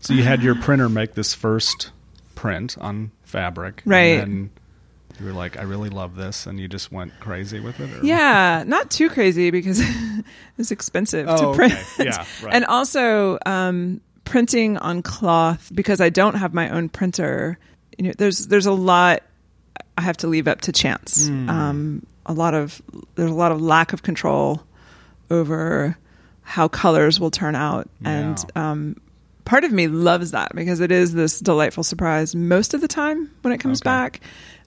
So 0.00 0.14
you 0.14 0.22
had 0.22 0.42
your 0.42 0.54
printer 0.54 0.88
make 0.88 1.14
this 1.14 1.34
first 1.34 1.90
print 2.36 2.78
on 2.80 3.10
fabric, 3.22 3.82
Right. 3.84 4.20
And 4.20 4.20
then 4.20 4.50
you 5.18 5.26
were 5.26 5.32
like, 5.32 5.56
"I 5.58 5.62
really 5.62 5.88
love 5.90 6.14
this," 6.16 6.46
and 6.46 6.58
you 6.60 6.68
just 6.68 6.90
went 6.92 7.18
crazy 7.20 7.60
with 7.60 7.80
it. 7.80 7.90
Or? 8.02 8.04
yeah, 8.04 8.64
not 8.66 8.90
too 8.90 9.08
crazy 9.08 9.50
because 9.50 9.80
it's 10.58 10.70
expensive 10.70 11.26
Oh, 11.28 11.52
to 11.52 11.56
print. 11.56 11.72
okay. 11.74 12.04
Yeah, 12.06 12.24
right. 12.42 12.54
And 12.54 12.64
also 12.66 13.38
um, 13.46 14.00
printing 14.24 14.76
on 14.78 15.02
cloth 15.02 15.70
because 15.74 16.00
I 16.00 16.08
don't 16.10 16.34
have 16.34 16.52
my 16.54 16.68
own 16.70 16.88
printer. 16.88 17.58
You 17.98 18.06
know, 18.08 18.12
there's 18.18 18.46
there's 18.48 18.66
a 18.66 18.72
lot 18.72 19.22
I 19.96 20.02
have 20.02 20.16
to 20.18 20.26
leave 20.26 20.46
up 20.48 20.60
to 20.62 20.72
chance. 20.72 21.28
Hmm. 21.28 21.48
Um, 21.50 22.06
a 22.26 22.32
lot 22.32 22.54
of 22.54 22.82
there's 23.14 23.30
a 23.30 23.34
lot 23.34 23.52
of 23.52 23.60
lack 23.62 23.92
of 23.92 24.02
control 24.02 24.62
over 25.30 25.96
how 26.42 26.68
colors 26.68 27.18
will 27.18 27.30
turn 27.30 27.54
out, 27.56 27.88
and 28.04 28.38
um, 28.54 28.96
part 29.44 29.64
of 29.64 29.72
me 29.72 29.88
loves 29.88 30.30
that 30.30 30.54
because 30.54 30.80
it 30.80 30.92
is 30.92 31.12
this 31.14 31.40
delightful 31.40 31.82
surprise 31.82 32.34
most 32.36 32.72
of 32.74 32.80
the 32.80 32.86
time 32.88 33.30
when 33.42 33.52
it 33.52 33.58
comes 33.58 33.80
Okay. 33.80 33.88
back. 33.88 34.20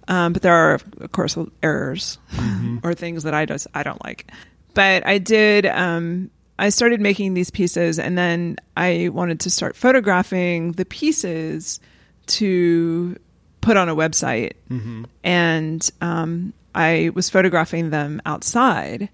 Um, 0.10 0.34
but 0.34 0.42
there 0.42 0.54
are, 0.54 0.74
of 1.00 1.12
course, 1.14 1.38
errors 1.64 2.18
Mm-hmm. 2.34 2.80
or 2.84 2.94
things 2.94 3.24
that 3.24 3.34
I 3.34 3.46
just 3.46 3.68
I 3.74 3.84
don't 3.84 4.04
like. 4.04 4.30
But 4.74 5.06
I 5.08 5.18
did. 5.20 5.66
Um, 5.66 6.30
I 6.58 6.70
started 6.70 7.00
making 7.00 7.36
these 7.36 7.50
pieces, 7.52 7.98
and 8.00 8.18
then 8.18 8.58
I 8.76 9.10
wanted 9.14 9.40
to 9.42 9.50
start 9.50 9.76
photographing 9.78 10.74
the 10.74 10.84
pieces 10.86 11.80
to 12.28 13.16
put 13.62 13.78
on 13.78 13.88
a 13.90 13.96
website. 13.96 14.54
Mm-hmm. 14.70 15.04
And 15.24 15.90
um, 16.02 16.54
I 16.76 17.12
was 17.14 17.30
photographing 17.30 17.90
them 17.92 18.22
outside, 18.26 19.10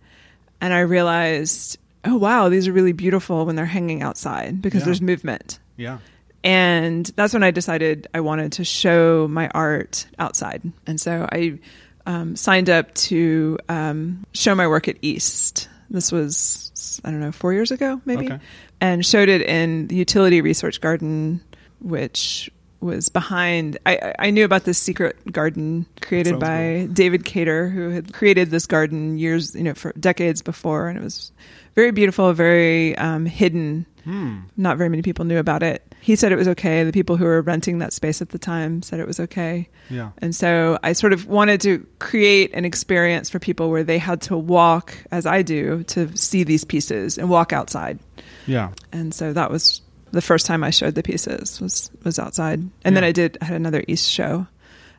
and 0.62 0.74
I 0.74 0.80
realized, 0.82 1.78
oh 2.04 2.16
wow, 2.18 2.50
these 2.50 2.68
are 2.68 2.74
really 2.74 2.94
beautiful 2.94 3.46
when 3.46 3.56
they're 3.56 3.66
hanging 3.66 4.02
outside 4.02 4.62
because 4.62 4.82
Yeah. 4.82 4.86
there's 4.86 5.02
movement. 5.02 5.60
Yeah. 5.78 6.00
And 6.46 7.06
that's 7.16 7.34
when 7.34 7.44
I 7.44 7.52
decided 7.52 8.08
I 8.14 8.20
wanted 8.22 8.54
to 8.54 8.64
show 8.64 9.28
my 9.28 9.50
art 9.50 10.06
outside. 10.20 10.62
And 10.86 11.02
so 11.02 11.28
I 11.32 11.58
um, 12.06 12.36
signed 12.36 12.70
up 12.70 12.94
to 12.96 13.58
um, 13.68 14.26
show 14.34 14.54
my 14.54 14.68
work 14.68 14.88
at 14.88 14.98
East. 15.02 15.68
This 15.90 16.12
was, 16.12 17.02
I 17.04 17.10
don't 17.10 17.20
know, 17.20 17.32
four 17.32 17.52
years 17.54 17.72
ago, 17.72 18.00
maybe. 18.06 18.28
Okay. 18.28 18.40
And 18.80 19.04
showed 19.04 19.28
it 19.28 19.42
in 19.42 19.88
the 19.88 19.96
Utility 19.96 20.42
Research 20.42 20.82
Garden, 20.82 21.42
which 21.80 22.52
was 22.80 23.10
behind. 23.10 23.80
I, 23.86 24.14
I- 24.20 24.30
knew 24.30 24.46
about 24.46 24.66
this 24.66 24.78
secret 24.78 25.18
garden 25.32 25.88
created 26.02 26.40
by 26.40 26.88
David 26.94 27.26
Cater, 27.26 27.70
who 27.70 27.90
had 27.90 28.14
created 28.14 28.52
this 28.52 28.68
garden 28.68 29.18
years, 29.18 29.56
you 29.56 29.64
know, 29.64 29.74
for 29.74 29.94
decades 29.94 30.44
before. 30.44 30.90
And 30.90 30.98
it 31.00 31.04
was 31.04 31.32
very 31.74 31.90
beautiful, 31.92 32.32
very 32.34 32.96
um, 32.98 33.26
hidden 33.26 33.88
Hmm. 34.06 34.42
not 34.56 34.78
very 34.78 34.88
many 34.90 35.02
people 35.02 35.26
knew 35.26 35.40
about 35.40 35.64
it. 35.64 35.95
He 36.06 36.16
said 36.16 36.32
it 36.32 36.36
was 36.36 36.48
okay. 36.50 36.84
The 36.84 36.92
people 36.92 37.18
who 37.18 37.26
were 37.26 37.42
renting 37.42 37.80
that 37.80 37.92
space 37.92 38.22
at 38.22 38.30
the 38.30 38.38
time 38.38 38.84
said 38.84 39.00
it 39.00 39.08
was 39.08 39.20
okay. 39.20 39.68
Yeah. 39.90 40.12
And 40.20 40.36
so 40.36 40.78
I 40.84 40.94
sort 40.94 41.14
of 41.14 41.26
wanted 41.26 41.62
to 41.62 41.84
create 41.98 42.54
an 42.54 42.64
experience 42.64 43.28
for 43.28 43.40
people 43.40 43.72
where 43.72 43.84
they 43.84 43.98
had 43.98 44.22
to 44.22 44.38
walk, 44.38 44.96
as 45.10 45.26
I 45.26 45.42
do, 45.42 45.82
to 45.86 46.16
see 46.16 46.44
these 46.44 46.64
pieces 46.64 47.18
and 47.18 47.28
walk 47.28 47.54
outside. 47.54 47.98
Yeah. 48.46 48.74
And 48.92 49.16
so 49.16 49.34
that 49.34 49.50
was 49.50 49.82
the 50.12 50.22
first 50.22 50.46
time 50.46 50.64
I 50.64 50.70
showed 50.70 50.94
the 50.94 51.02
pieces 51.02 51.60
was 51.60 51.90
was 52.04 52.20
outside. 52.20 52.62
And 52.84 52.96
then 52.96 53.04
I 53.04 53.12
did 53.12 53.40
I 53.42 53.46
had 53.46 53.56
another 53.56 53.84
East 53.88 54.08
show. 54.08 54.46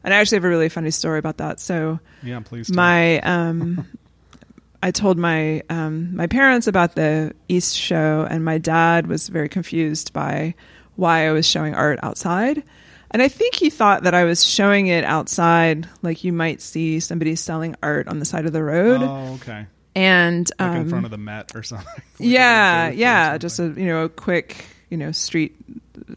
And 0.03 0.13
I 0.13 0.17
actually 0.17 0.39
have 0.39 0.45
a 0.45 0.49
really 0.49 0.69
funny 0.69 0.91
story 0.91 1.21
about 1.21 1.37
that. 1.37 1.61
So 1.61 2.01
Yeah. 2.25 2.41
Please. 2.41 2.69
my 2.69 3.21
um 3.21 3.87
I 4.83 4.91
told 4.91 5.19
my 5.19 5.63
um 5.71 6.17
my 6.17 6.27
parents 6.27 6.67
about 6.67 6.97
the 6.97 7.33
East 7.47 7.77
show 7.77 8.27
and 8.29 8.45
my 8.45 8.59
dad 8.59 9.07
was 9.07 9.29
very 9.29 9.49
confused 9.49 10.13
by 10.13 10.57
why 10.97 11.29
I 11.29 11.33
was 11.33 11.47
showing 11.47 11.75
art 11.75 11.99
outside. 12.03 12.63
And 13.11 13.23
I 13.23 13.29
think 13.29 13.55
he 13.55 13.71
thought 13.71 14.03
that 14.03 14.15
I 14.15 14.25
was 14.25 14.45
showing 14.45 14.89
it 14.89 15.05
outside 15.05 15.89
like 16.03 16.25
you 16.25 16.33
might 16.33 16.61
see 16.61 16.99
somebody 17.01 17.37
selling 17.37 17.77
art 17.83 18.09
on 18.09 18.19
the 18.19 18.25
side 18.25 18.47
of 18.47 18.53
the 18.53 18.63
road. 18.65 19.01
Oh, 19.03 19.35
okay. 19.35 19.67
and 19.95 20.51
Like 20.59 20.69
um 20.71 20.77
in 20.77 20.89
front 20.89 21.05
of 21.05 21.11
the 21.13 21.19
Met 21.19 21.53
or 21.55 21.63
something. 21.71 21.87
Like 21.95 22.03
yeah, 22.19 22.91
yeah, 22.91 23.39
just 23.39 23.59
a 23.61 23.69
you 23.69 23.87
know 23.87 24.05
a 24.05 24.09
quick 24.09 24.67
you 24.91 24.97
know 24.97 25.13
street 25.13 25.55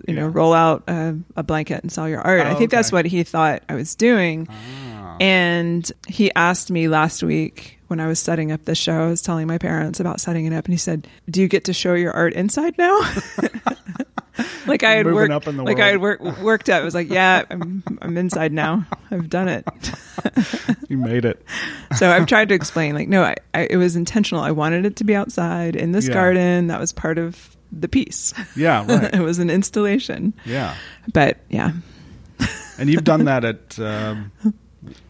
you 0.08 0.14
know 0.16 0.26
Yeah. 0.28 0.32
roll 0.34 0.54
out 0.54 0.84
a, 0.88 1.16
a 1.38 1.44
blanket 1.44 1.84
and 1.84 1.92
sell 1.92 2.10
your 2.10 2.22
art. 2.22 2.42
I 2.42 2.52
Oh, 2.52 2.56
think 2.56 2.72
that's 2.72 2.92
what 2.92 3.06
he 3.06 3.24
thought 3.24 3.64
I 3.70 3.76
was 3.76 3.96
doing. 3.96 4.48
Ah. 4.50 5.18
And 5.22 5.90
he 6.08 6.34
asked 6.34 6.72
me 6.72 6.88
last 6.88 7.22
week 7.24 7.78
when 7.88 8.00
I 8.00 8.08
was 8.08 8.20
setting 8.20 8.52
up 8.52 8.66
the 8.66 8.76
show, 8.76 9.06
I 9.06 9.10
was 9.10 9.22
telling 9.22 9.48
my 9.48 9.58
parents 9.58 10.00
about 10.00 10.22
setting 10.22 10.46
it 10.46 10.54
up, 10.54 10.66
and 10.66 10.74
he 10.74 10.78
said, 10.78 11.08
"Do 11.30 11.42
you 11.42 11.48
get 11.48 11.66
to 11.66 11.74
show 11.74 11.94
your 11.94 12.12
art 12.14 12.34
inside 12.34 12.78
now?" 12.78 13.00
like 14.70 14.84
I 14.84 14.92
had 14.92 15.06
worked, 15.06 15.32
up 15.32 15.48
in 15.48 15.58
the 15.58 15.64
like 15.64 15.80
I 15.80 15.88
had 15.88 16.00
world. 16.02 16.22
work, 16.22 16.38
worked 16.40 16.70
at. 16.70 16.82
It 16.82 16.86
was 16.86 16.96
like, 16.96 17.10
yeah, 17.10 17.44
I'm 17.50 17.84
I'm 18.02 18.18
inside 18.18 18.54
now. 18.54 18.86
I've 19.12 19.30
done 19.30 19.48
it. 19.48 19.66
you 20.88 20.98
made 20.98 21.26
it. 21.26 21.44
So 21.98 22.10
I've 22.12 22.26
tried 22.28 22.50
to 22.50 22.56
explain, 22.56 22.94
like, 22.96 23.08
no, 23.08 23.24
I, 23.24 23.36
I, 23.54 23.68
it 23.70 23.78
was 23.78 23.96
intentional. 23.96 24.44
I 24.44 24.52
wanted 24.52 24.86
it 24.86 24.96
to 24.98 25.04
be 25.04 25.16
outside 25.16 25.76
in 25.76 25.92
this 25.92 26.08
Yeah. 26.08 26.14
garden. 26.14 26.68
That 26.68 26.80
was 26.80 26.94
part 26.94 27.18
of 27.18 27.56
the 27.72 27.88
piece. 27.88 28.34
Yeah. 28.56 28.86
Right. 28.88 29.14
it 29.14 29.20
was 29.22 29.40
an 29.40 29.50
installation. 29.50 30.34
Yeah. 30.46 30.76
But 31.14 31.38
yeah, 31.50 31.72
And 32.78 32.90
you've 32.90 33.04
done 33.04 33.26
that 33.26 33.44
at 33.46 33.80
um, 33.80 34.32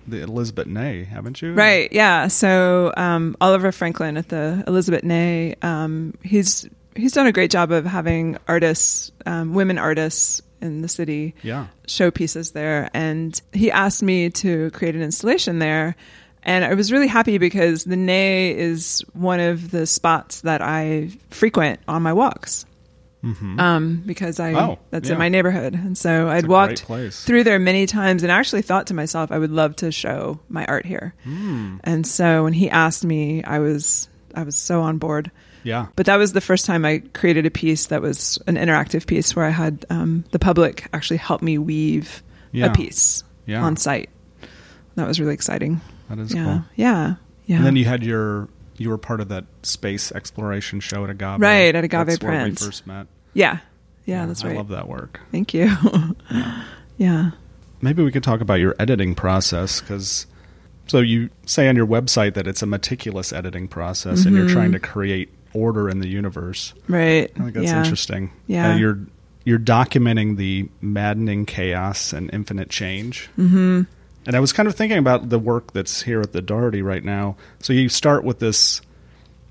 the 0.07 0.21
Elizabeth 0.21 0.67
Ney, 0.67 1.03
haven't 1.03 1.41
you? 1.41 1.53
Right. 1.53 1.91
Yeah. 1.91 2.27
So 2.27 2.91
um, 2.97 3.35
Oliver 3.39 3.71
Franklin 3.71 4.17
at 4.17 4.29
the 4.29 4.63
Elizabeth 4.67 5.03
Ney, 5.03 5.55
um, 5.61 6.13
he's 6.23 6.67
he's 6.95 7.13
done 7.13 7.27
a 7.27 7.31
great 7.31 7.51
job 7.51 7.71
of 7.71 7.85
having 7.85 8.37
artists, 8.47 9.11
um, 9.25 9.53
women 9.53 9.77
artists, 9.77 10.41
in 10.61 10.81
the 10.81 10.89
city 10.89 11.35
Yeah. 11.41 11.67
showpieces 11.87 12.51
there 12.51 12.89
and 12.93 13.41
he 13.53 13.71
asked 13.71 14.03
me 14.03 14.29
to 14.29 14.69
create 14.71 14.93
an 14.93 15.01
installation 15.01 15.59
there 15.59 15.95
and 16.43 16.65
I 16.65 16.73
was 16.73 16.91
really 16.91 17.07
happy 17.07 17.37
because 17.37 17.85
the 17.85 17.95
Ney 17.95 18.57
is 18.57 19.01
one 19.13 19.39
of 19.39 19.71
the 19.71 19.85
spots 19.85 20.41
that 20.41 20.61
I 20.61 21.11
frequent 21.29 21.79
on 21.87 22.01
my 22.01 22.11
walks. 22.11 22.65
Um, 23.23 24.03
because 24.05 24.39
I 24.39 24.53
Oh, 24.53 24.79
that's 24.91 25.07
yeah. 25.09 25.13
in 25.13 25.19
my 25.19 25.27
neighborhood, 25.29 25.73
and 25.73 25.97
so 25.97 26.29
I'd 26.29 26.47
walked 26.47 26.85
through 27.11 27.43
there 27.43 27.59
many 27.59 27.85
times, 27.85 28.23
and 28.23 28.31
actually 28.31 28.61
thought 28.61 28.87
to 28.87 28.93
myself, 28.93 29.31
I 29.31 29.37
would 29.37 29.51
love 29.51 29.75
to 29.77 29.91
show 29.91 30.39
my 30.47 30.65
art 30.65 30.85
here. 30.85 31.13
Hmm. 31.25 31.75
And 31.83 32.07
so 32.07 32.43
when 32.45 32.53
he 32.53 32.69
asked 32.69 33.03
me, 33.03 33.43
I 33.43 33.59
was 33.59 34.07
I 34.33 34.43
was 34.43 34.55
so 34.55 34.81
on 34.81 34.97
board. 34.99 35.31
Yeah. 35.63 35.87
But 35.95 36.05
that 36.05 36.15
was 36.17 36.33
the 36.33 36.41
first 36.41 36.65
time 36.65 36.85
I 36.85 36.99
created 37.13 37.45
a 37.45 37.51
piece 37.51 37.87
that 37.87 38.01
was 38.01 38.39
an 38.47 38.55
interactive 38.55 39.05
piece 39.07 39.35
where 39.35 39.45
I 39.45 39.49
had 39.49 39.85
um, 39.89 40.23
the 40.31 40.39
public 40.39 40.87
actually 40.93 41.17
help 41.17 41.41
me 41.41 41.57
weave 41.57 42.23
Yeah. 42.51 42.67
a 42.67 42.73
piece 42.73 43.23
Yeah. 43.45 43.63
on 43.63 43.75
site. 43.77 44.09
That 44.95 45.07
was 45.07 45.19
really 45.19 45.33
exciting. 45.33 45.81
That 46.09 46.19
is 46.19 46.33
yeah, 46.33 46.43
cool. 46.43 46.63
yeah, 46.75 47.15
yeah. 47.45 47.57
And 47.57 47.65
then 47.65 47.75
you 47.75 47.85
had 47.85 48.03
your 48.03 48.47
you 48.77 48.89
were 48.89 48.97
part 48.97 49.19
of 49.21 49.27
that 49.29 49.45
space 49.63 50.11
exploration 50.13 50.79
show 50.79 51.03
at 51.03 51.09
Agave. 51.09 51.39
Right, 51.41 51.75
at 51.75 51.83
Agave 51.83 52.07
That's 52.07 52.23
where 52.23 52.45
we 52.45 52.55
first 52.55 52.87
met. 52.87 53.07
yeah, 53.33 53.59
yeah, 54.05 54.25
that's 54.25 54.43
right. 54.43 54.53
I 54.53 54.57
love 54.57 54.69
that 54.69 54.87
work. 54.87 55.19
Thank 55.31 55.53
you. 55.53 55.69
yeah. 56.97 57.31
Maybe 57.81 58.03
we 58.03 58.11
could 58.11 58.23
talk 58.23 58.41
about 58.41 58.55
your 58.59 58.75
editing 58.79 59.15
process 59.15 59.79
because 59.81 60.25
so 60.87 60.99
you 60.99 61.29
say 61.45 61.67
on 61.69 61.75
your 61.75 61.87
website 61.87 62.33
that 62.33 62.47
it's 62.47 62.61
a 62.61 62.65
meticulous 62.65 63.31
editing 63.31 63.67
process 63.67 64.25
and 64.25 64.35
you're 64.35 64.49
trying 64.49 64.71
to 64.73 64.79
create 64.79 65.29
order 65.53 65.89
in 65.89 65.99
the 65.99 66.07
universe. 66.07 66.73
Right. 66.87 67.31
I 67.35 67.39
think 67.39 67.53
that's 67.53 67.67
yeah. 67.67 67.79
interesting. 67.79 68.31
Yeah. 68.47 68.73
Uh, 68.73 68.77
you're 68.77 68.99
you're 69.45 69.59
documenting 69.59 70.37
the 70.37 70.69
maddening 70.81 71.45
chaos 71.45 72.13
and 72.13 72.29
infinite 72.33 72.69
change. 72.69 73.29
Mm-hmm. 73.37 73.83
And 74.25 74.35
I 74.35 74.39
was 74.39 74.53
kind 74.53 74.67
of 74.67 74.75
thinking 74.75 74.97
about 74.97 75.29
the 75.29 75.39
work 75.39 75.73
that's 75.73 76.03
here 76.03 76.21
at 76.21 76.33
the 76.33 76.41
Dougherty 76.41 76.81
right 76.81 77.03
now. 77.03 77.35
So 77.59 77.73
you 77.73 77.89
start 77.89 78.23
with 78.23 78.39
this 78.39 78.81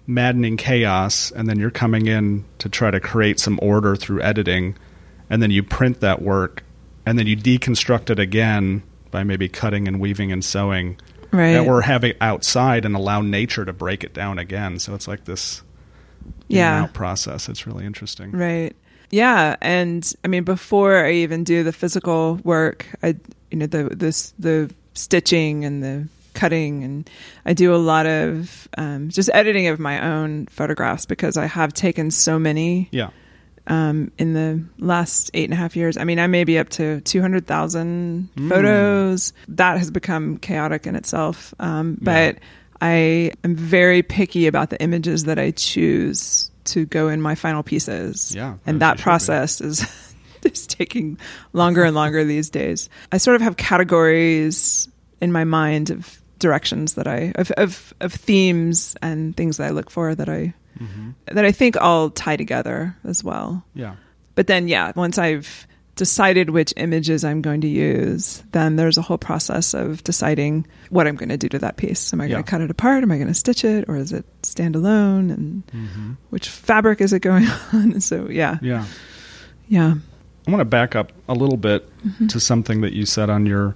maddening 0.07 0.57
chaos, 0.57 1.31
and 1.33 1.49
then 1.49 1.59
you're 1.59 1.71
coming 1.71 2.07
in 2.07 2.45
to 2.59 2.69
try 2.69 2.91
to 2.91 3.01
create 3.01 3.41
some 3.41 3.59
order 3.61 3.97
through 3.97 4.23
editing, 4.23 4.77
and 5.29 5.43
then 5.43 5.51
you 5.51 5.63
print 5.63 6.01
that 6.01 6.23
work, 6.23 6.63
and 7.05 7.19
then 7.19 7.27
you 7.27 7.37
deconstruct 7.37 8.11
it 8.11 8.19
again 8.19 8.83
by 9.11 9.25
maybe 9.25 9.49
cutting 9.49 9.89
and 9.89 10.01
weaving 10.01 10.31
and 10.31 10.45
sewing. 10.45 10.99
Right. 11.31 11.57
Or 11.57 11.83
have 11.83 12.05
it 12.05 12.17
outside 12.21 12.85
and 12.87 12.97
allow 12.97 13.21
nature 13.21 13.65
to 13.65 13.73
break 13.73 14.03
it 14.03 14.15
down 14.15 14.39
again. 14.39 14.79
So 14.79 14.95
it's 14.95 15.07
like 15.07 15.25
this 15.25 15.63
Yeah. 16.49 16.87
process. 16.93 17.49
It's 17.49 17.67
really 17.67 17.85
interesting. 17.85 18.33
Right. 18.33 18.75
Yeah, 19.11 19.57
and 19.63 20.11
I 20.25 20.29
mean 20.29 20.45
before 20.45 21.05
I 21.05 21.13
even 21.13 21.43
do 21.45 21.65
the 21.65 21.73
physical 21.73 22.37
work, 22.45 22.87
I 23.03 23.17
you 23.51 23.59
know 23.59 23.67
the 23.67 23.85
this 23.95 24.33
the 24.39 24.71
stitching 24.95 25.65
and 25.65 25.83
the 25.83 26.09
cutting 26.35 26.85
and 26.85 27.09
I 27.47 27.53
do 27.55 27.75
a 27.75 27.77
lot 27.79 28.07
of 28.07 28.69
um, 28.77 29.09
just 29.09 29.31
editing 29.33 29.67
of 29.69 29.79
my 29.81 30.05
own 30.07 30.47
photographs 30.47 31.05
because 31.07 31.37
I 31.37 31.47
have 31.47 31.73
taken 31.73 32.11
so 32.13 32.39
many 32.39 32.89
Yeah. 32.93 33.11
um, 33.67 34.13
in 34.19 34.35
the 34.35 34.63
last 34.79 35.31
eight 35.35 35.45
and 35.45 35.53
a 35.53 35.57
half 35.57 35.75
years. 35.75 35.97
I 35.97 36.05
mean, 36.05 36.19
I 36.21 36.27
may 36.29 36.45
be 36.45 36.59
up 36.59 36.69
to 36.71 37.01
200,000 37.01 38.29
photos. 38.49 39.33
That 39.49 39.79
has 39.79 39.91
become 39.91 40.39
chaotic 40.39 40.87
in 40.87 40.95
itself. 40.95 41.55
Um, 41.59 41.99
but 42.01 42.37
I 42.81 43.33
am 43.45 43.55
very 43.55 44.03
picky 44.03 44.47
about 44.47 44.71
the 44.71 44.81
images 44.81 45.25
that 45.25 45.39
I 45.39 45.51
choose 45.51 46.51
to 46.65 46.87
go 46.87 47.09
in 47.09 47.21
my 47.21 47.35
final 47.35 47.63
pieces. 47.63 48.35
Yeah, 48.35 48.57
And 48.67 48.81
that 48.81 48.99
be. 48.99 49.03
process 49.03 49.61
is, 49.61 49.87
is 50.43 50.67
taking 50.67 51.19
longer 51.53 51.85
and 51.85 51.95
longer 51.95 52.25
these 52.25 52.51
days. 52.51 52.89
I 53.11 53.19
sort 53.19 53.37
of 53.37 53.43
have 53.43 53.57
categories 53.57 54.89
in 55.21 55.33
my 55.33 55.45
mind 55.45 55.91
of 55.91 56.21
directions 56.39 56.95
that 56.95 57.09
I, 57.09 57.33
of, 57.35 57.51
of, 57.53 57.95
of 58.01 58.13
themes 58.13 58.97
and 59.03 59.37
things 59.37 59.57
that 59.57 59.67
I 59.67 59.71
look 59.71 59.91
for 59.91 60.15
that 60.15 60.29
I, 60.29 60.55
mm-hmm. 60.79 61.11
that 61.27 61.45
I 61.45 61.53
think 61.53 61.77
all 61.77 62.11
tie 62.11 62.37
together 62.37 62.97
as 63.05 63.25
well. 63.25 63.65
Yeah. 63.75 63.97
But 64.35 64.47
then, 64.47 64.69
yeah, 64.69 64.93
once 64.95 65.19
I've 65.19 65.67
decided 65.99 66.49
which 66.51 66.73
images 66.79 67.25
I'm 67.25 67.43
going 67.43 67.61
to 67.61 67.69
use, 67.69 68.43
then 68.53 68.77
there's 68.77 68.97
a 68.97 69.03
whole 69.03 69.19
process 69.19 69.75
of 69.75 70.03
deciding 70.05 70.67
what 70.89 71.07
I'm 71.07 71.17
going 71.17 71.29
to 71.29 71.37
do 71.37 71.49
to 71.51 71.59
that 71.59 71.77
piece. 71.77 72.13
Am 72.15 72.21
I 72.23 72.29
going 72.29 72.43
to 72.43 72.49
cut 72.51 72.63
it 72.63 72.71
apart? 72.71 73.03
Am 73.03 73.13
I 73.13 73.17
going 73.17 73.29
to 73.29 73.35
stitch 73.35 73.65
it? 73.65 73.85
Or 73.89 73.97
is 73.97 74.13
it 74.13 74.25
stand 74.43 74.75
alone? 74.77 75.31
And 75.31 76.17
which 76.31 76.49
fabric 76.49 77.01
is 77.03 77.13
it 77.13 77.21
going 77.21 77.47
on? 77.75 78.01
so, 78.01 78.29
yeah, 78.31 78.57
Yeah. 78.63 78.87
yeah. 79.69 79.95
I 80.47 80.51
want 80.51 80.61
to 80.63 80.65
back 80.65 80.97
up 80.97 81.13
a 81.29 81.35
little 81.35 81.59
bit 81.59 81.85
Mm-hmm. 82.07 82.29
to 82.29 82.39
something 82.41 82.81
that 82.81 82.93
you 82.95 83.05
said 83.05 83.29
on 83.29 83.45
your 83.45 83.75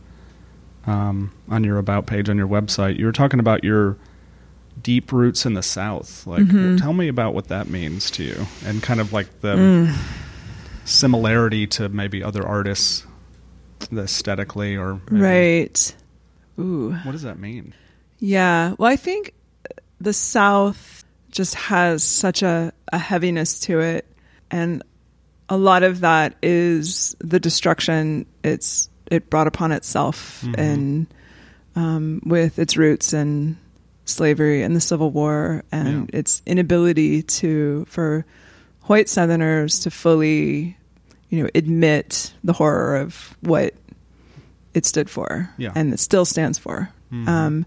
um, 0.86 1.32
on 1.48 1.64
your 1.64 1.78
about 1.78 2.06
page 2.06 2.28
on 2.30 2.36
your 2.38 2.46
website. 2.48 2.98
You 2.98 3.04
were 3.06 3.12
talking 3.12 3.40
about 3.40 3.62
your 3.64 3.96
deep 4.80 5.12
roots 5.12 5.44
in 5.44 5.54
the 5.54 5.62
South. 5.62 6.26
Like, 6.26 6.42
Mm-hmm. 6.44 6.76
tell 6.76 6.92
me 6.92 7.08
about 7.08 7.34
what 7.34 7.48
that 7.48 7.68
means 7.68 8.10
to 8.12 8.22
you, 8.24 8.46
and 8.64 8.80
kind 8.82 9.00
of 9.00 9.12
like 9.12 9.40
the 9.40 9.56
Mm. 9.56 9.96
Similarity 10.84 11.66
to 11.68 11.88
maybe 11.88 12.22
other 12.22 12.46
artists, 12.46 13.06
aesthetically, 13.92 14.76
or 14.76 15.00
maybe- 15.10 15.22
Right. 15.22 15.96
Ooh. 16.58 16.92
What 17.04 17.12
does 17.12 17.22
that 17.22 17.38
mean? 17.38 17.74
Yeah. 18.18 18.74
Well, 18.78 18.90
I 18.90 18.96
think 18.96 19.34
the 20.00 20.12
South 20.12 21.04
just 21.30 21.54
has 21.54 22.02
such 22.04 22.42
a, 22.42 22.72
a 22.92 22.98
heaviness 22.98 23.60
to 23.60 23.80
it. 23.80 24.06
And 24.50 24.82
a 25.48 25.56
lot 25.56 25.82
of 25.82 26.00
that 26.00 26.36
is 26.42 27.16
the 27.20 27.40
destruction 27.40 28.26
it's 28.44 28.88
it 29.10 29.28
brought 29.28 29.46
upon 29.46 29.72
itself 29.72 30.44
and 30.56 31.06
um, 31.76 32.20
with 32.24 32.58
its 32.58 32.76
roots 32.76 33.12
in 33.12 33.58
slavery 34.04 34.62
and 34.62 34.74
the 34.76 34.80
Civil 34.80 35.10
War 35.10 35.64
and 35.72 36.08
Yeah. 36.12 36.18
its 36.18 36.42
inability 36.46 37.22
to 37.22 37.84
for 37.88 38.24
white 38.84 39.08
Southerners 39.08 39.80
to 39.80 39.90
fully, 39.90 40.76
you 41.28 41.42
know, 41.42 41.48
admit 41.54 42.32
the 42.44 42.52
horror 42.52 42.96
of 42.96 43.36
what 43.40 43.74
it 44.74 44.86
stood 44.86 45.08
for 45.10 45.50
Yeah. 45.58 45.72
and 45.74 45.92
it 45.92 46.00
still 46.00 46.24
stands 46.24 46.58
for. 46.58 46.90
Um, 47.12 47.66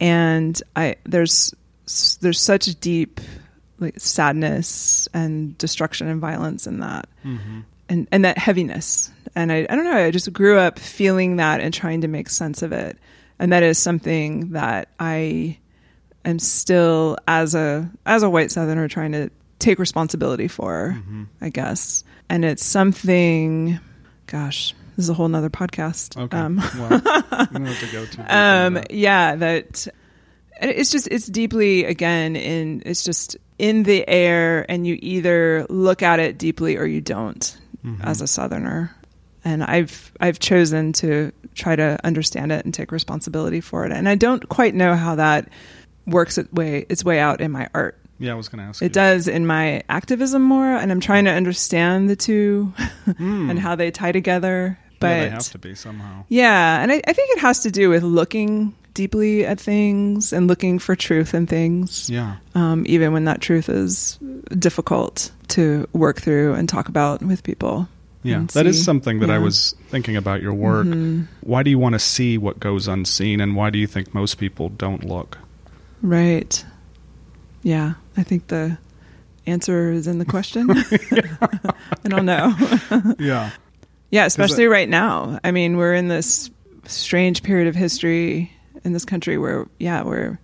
and 0.00 0.60
I 0.74 0.96
there's 1.04 1.54
there's 2.20 2.40
such 2.40 2.80
deep 2.80 3.20
like 3.78 3.98
sadness 4.00 5.08
and 5.12 5.56
destruction 5.58 6.08
and 6.08 6.20
violence 6.20 6.66
in 6.66 6.80
that. 6.80 7.08
And 7.88 8.06
and 8.10 8.24
that 8.24 8.38
heaviness. 8.38 9.10
And 9.34 9.52
I, 9.52 9.66
I 9.68 9.76
don't 9.76 9.84
know 9.84 9.96
i 9.96 10.10
just 10.10 10.32
grew 10.32 10.58
up 10.58 10.78
feeling 10.78 11.36
that 11.36 11.60
and 11.60 11.72
trying 11.74 12.00
to 12.02 12.08
make 12.08 12.30
sense 12.30 12.62
of 12.62 12.72
it. 12.72 12.96
And 13.38 13.52
that 13.52 13.62
is 13.62 13.78
something 13.78 14.52
that 14.52 14.88
i 14.98 15.58
am 16.24 16.38
still 16.38 17.18
as 17.28 17.54
a 17.54 17.90
as 18.06 18.22
a 18.22 18.30
white 18.30 18.50
southerner 18.50 18.88
trying 18.88 19.12
to 19.12 19.30
take 19.60 19.78
responsibility 19.78 20.48
for 20.48 21.00
i 21.40 21.48
guess 21.48 22.02
and 22.28 22.44
it's 22.44 22.64
something 22.64 23.78
gosh 24.26 24.74
this 24.96 25.04
is 25.04 25.08
a 25.10 25.14
whole 25.14 25.28
nother 25.28 25.50
podcast 25.50 26.16
Okay. 26.16 26.36
um, 26.36 26.56
well, 26.56 26.90
have 27.00 27.80
to 27.80 27.88
go 27.92 28.02
into 28.02 28.20
um 28.36 28.74
that. 28.74 28.90
yeah 28.90 29.36
that 29.36 29.86
it's 30.62 30.90
just 30.90 31.08
it's 31.10 31.26
deeply 31.26 31.84
again 31.84 32.36
in 32.36 32.82
it's 32.84 33.04
just 33.04 33.36
in 33.58 33.82
the 33.84 34.06
air 34.08 34.66
and 34.70 34.86
you 34.86 34.98
either 35.00 35.66
look 35.70 36.02
at 36.02 36.18
it 36.20 36.38
deeply 36.38 36.76
or 36.76 36.84
you 36.86 37.00
don't 37.00 37.56
Mm-hmm. 37.82 38.02
as 38.02 38.20
a 38.20 38.26
southerner 38.26 38.94
and 39.42 39.64
i've 39.64 40.12
i've 40.20 40.38
chosen 40.38 40.92
to 40.92 41.32
try 41.54 41.74
to 41.74 41.98
understand 42.04 42.52
it 42.52 42.62
and 42.66 42.74
take 42.74 42.92
responsibility 42.92 43.62
for 43.62 43.86
it 43.86 43.92
and 43.92 44.06
i 44.06 44.14
don't 44.14 44.46
quite 44.50 44.74
know 44.74 44.94
how 44.94 45.14
that 45.14 45.48
works 46.06 46.36
its 46.36 46.52
way 46.52 46.84
its 46.90 47.02
way 47.04 47.18
out 47.18 47.40
in 47.40 47.50
my 47.50 47.68
art 47.72 47.96
Yeah, 48.20 48.32
I 48.32 48.34
was 48.36 48.48
going 48.48 48.58
to 48.62 48.64
ask. 48.68 48.80
you. 48.80 48.86
it 48.86 48.92
does 48.92 49.26
in 49.26 49.46
my 49.46 49.82
activism 49.88 50.42
more 50.42 50.66
and 50.76 50.92
i'm 50.92 51.00
trying 51.00 51.24
to 51.24 51.30
understand 51.32 52.08
the 52.10 52.16
two 52.16 52.72
and 53.18 53.58
how 53.58 53.74
they 53.74 53.90
tie 53.90 54.12
together 54.12 54.78
but 55.00 55.06
yeah, 55.08 55.20
they 55.24 55.30
have 55.30 55.50
to 55.52 55.58
be 55.58 55.74
somehow. 55.74 56.24
yeah, 56.28 56.82
and 56.82 56.92
I, 56.92 57.00
I 57.06 57.12
think 57.14 57.30
it 57.36 57.40
has 57.40 57.60
to 57.60 57.70
do 57.70 57.88
with 57.88 58.02
looking 58.02 58.74
deeply 58.92 59.46
at 59.46 59.58
things 59.58 60.32
and 60.34 60.46
looking 60.46 60.78
for 60.78 60.94
truth 60.94 61.32
in 61.32 61.46
things, 61.46 62.10
Yeah. 62.10 62.36
um, 62.54 62.84
even 62.86 63.14
when 63.14 63.24
that 63.24 63.40
truth 63.40 63.70
is 63.70 64.18
difficult 64.58 65.30
to 65.56 65.88
work 65.94 66.20
through 66.20 66.52
and 66.52 66.68
talk 66.68 66.88
about 66.88 67.22
with 67.22 67.42
people. 67.42 67.88
Yeah, 68.22 68.44
that 68.52 68.66
is 68.66 68.76
see. 68.76 68.84
something 68.84 69.20
that 69.20 69.30
I 69.30 69.38
was 69.38 69.74
thinking 69.88 70.16
about 70.16 70.42
your 70.42 70.52
work. 70.52 70.86
Why 71.40 71.62
do 71.62 71.70
you 71.70 71.78
want 71.78 71.94
to 71.94 71.98
see 71.98 72.36
what 72.36 72.60
goes 72.60 72.86
unseen, 72.86 73.40
and 73.40 73.56
why 73.56 73.70
do 73.70 73.78
you 73.78 73.86
think 73.86 74.12
most 74.12 74.34
people 74.36 74.68
don't 74.68 75.02
look? 75.02 75.38
Right. 76.02 76.62
Yeah, 77.62 77.94
I 78.20 78.22
think 78.22 78.48
the 78.48 78.76
answer 79.46 79.90
is 79.90 80.06
in 80.06 80.18
the 80.18 80.26
question. 80.26 80.70
I 80.70 82.08
don't 82.08 82.26
know. 82.26 82.54
Yeah, 83.18 83.50
Yeah, 84.10 84.26
especially 84.26 84.66
right 84.66 84.88
now. 84.88 85.40
I 85.42 85.50
mean, 85.50 85.76
we're 85.78 85.94
in 85.94 86.08
this 86.08 86.50
strange 86.84 87.42
period 87.42 87.66
of 87.66 87.74
history 87.74 88.52
in 88.84 88.92
this 88.92 89.04
country 89.04 89.38
where, 89.38 89.66
yeah, 89.78 90.02
where 90.02 90.38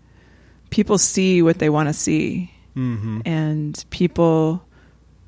people 0.70 0.96
see 0.96 1.42
what 1.42 1.58
they 1.58 1.68
want 1.68 1.88
to 1.90 1.92
see, 1.92 2.50
mm-hmm. 2.74 3.20
and 3.26 3.84
people 3.90 4.64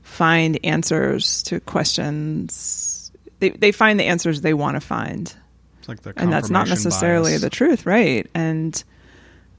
find 0.03 0.59
answers 0.64 1.42
to 1.44 1.61
questions 1.61 3.12
they 3.40 3.51
they 3.51 3.72
find 3.72 4.01
the 4.01 4.05
answers 4.05 4.40
they 4.40 4.55
want 4.55 4.76
to 4.76 4.80
find, 4.80 5.34
It's 5.80 5.88
like 5.88 6.03
the 6.03 6.14
and 6.16 6.32
that's 6.32 6.51
not 6.51 6.68
necessarily 6.68 7.32
bias. 7.32 7.42
the 7.42 7.51
truth, 7.51 7.86
right? 7.86 8.26
And 8.34 8.82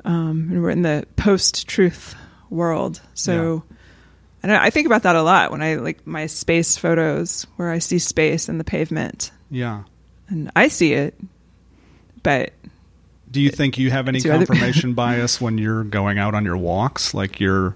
um, 0.06 0.50
and 0.52 0.64
we're 0.64 0.70
in 0.72 0.82
the 0.82 1.06
post-truth 1.18 2.16
world, 2.50 3.02
so. 3.14 3.64
And 4.42 4.52
I 4.54 4.66
I 4.66 4.70
think 4.70 4.86
about 4.88 5.04
that 5.04 5.16
a 5.16 5.22
lot 5.24 5.52
when 5.52 5.62
I 5.62 5.76
like 5.76 6.08
my 6.08 6.26
space 6.28 6.78
photos 6.78 7.46
where 7.58 7.70
I 7.72 7.80
see 7.80 8.00
space 8.00 8.48
in 8.48 8.58
the 8.58 8.64
pavement 8.64 9.32
Yeah. 9.52 9.84
and 10.30 10.50
I 10.56 10.70
see 10.70 10.94
it, 10.94 11.14
but 12.24 12.54
Do 13.30 13.42
you 13.42 13.50
think 13.50 13.78
you 13.78 13.92
have 13.92 14.08
any 14.08 14.22
confirmation 14.22 14.94
bias 14.96 15.42
when 15.42 15.58
you're 15.58 15.84
going 15.84 16.18
out 16.20 16.36
on 16.36 16.46
your 16.46 16.56
walks? 16.58 17.14
Like 17.14 17.40
you're, 17.42 17.76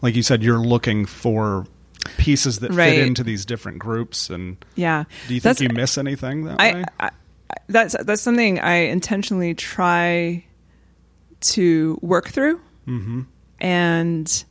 like 0.00 0.16
you 0.16 0.22
said, 0.24 0.42
you're 0.42 0.58
looking 0.58 1.06
for 1.06 1.66
pieces 2.18 2.58
that 2.58 2.72
Right. 2.72 2.96
fit 2.96 3.06
into 3.06 3.22
these 3.22 3.44
different 3.44 3.78
groups, 3.78 4.28
and 4.28 4.56
yeah. 4.74 5.04
do 5.28 5.34
you 5.34 5.40
think 5.40 5.56
That's- 5.56 5.60
you 5.60 5.68
miss 5.68 5.96
anything 5.98 6.44
that 6.46 6.60
I, 6.60 6.74
way? 6.74 6.84
I, 6.98 7.06
I 7.06 7.10
that's 7.68 7.94
that's 8.04 8.20
something 8.22 8.58
I 8.58 8.74
intentionally 8.90 9.54
try 9.54 10.44
to 11.40 11.96
work 12.02 12.28
through, 12.28 12.60
Mm-hmm. 12.88 13.20
And 13.62 14.44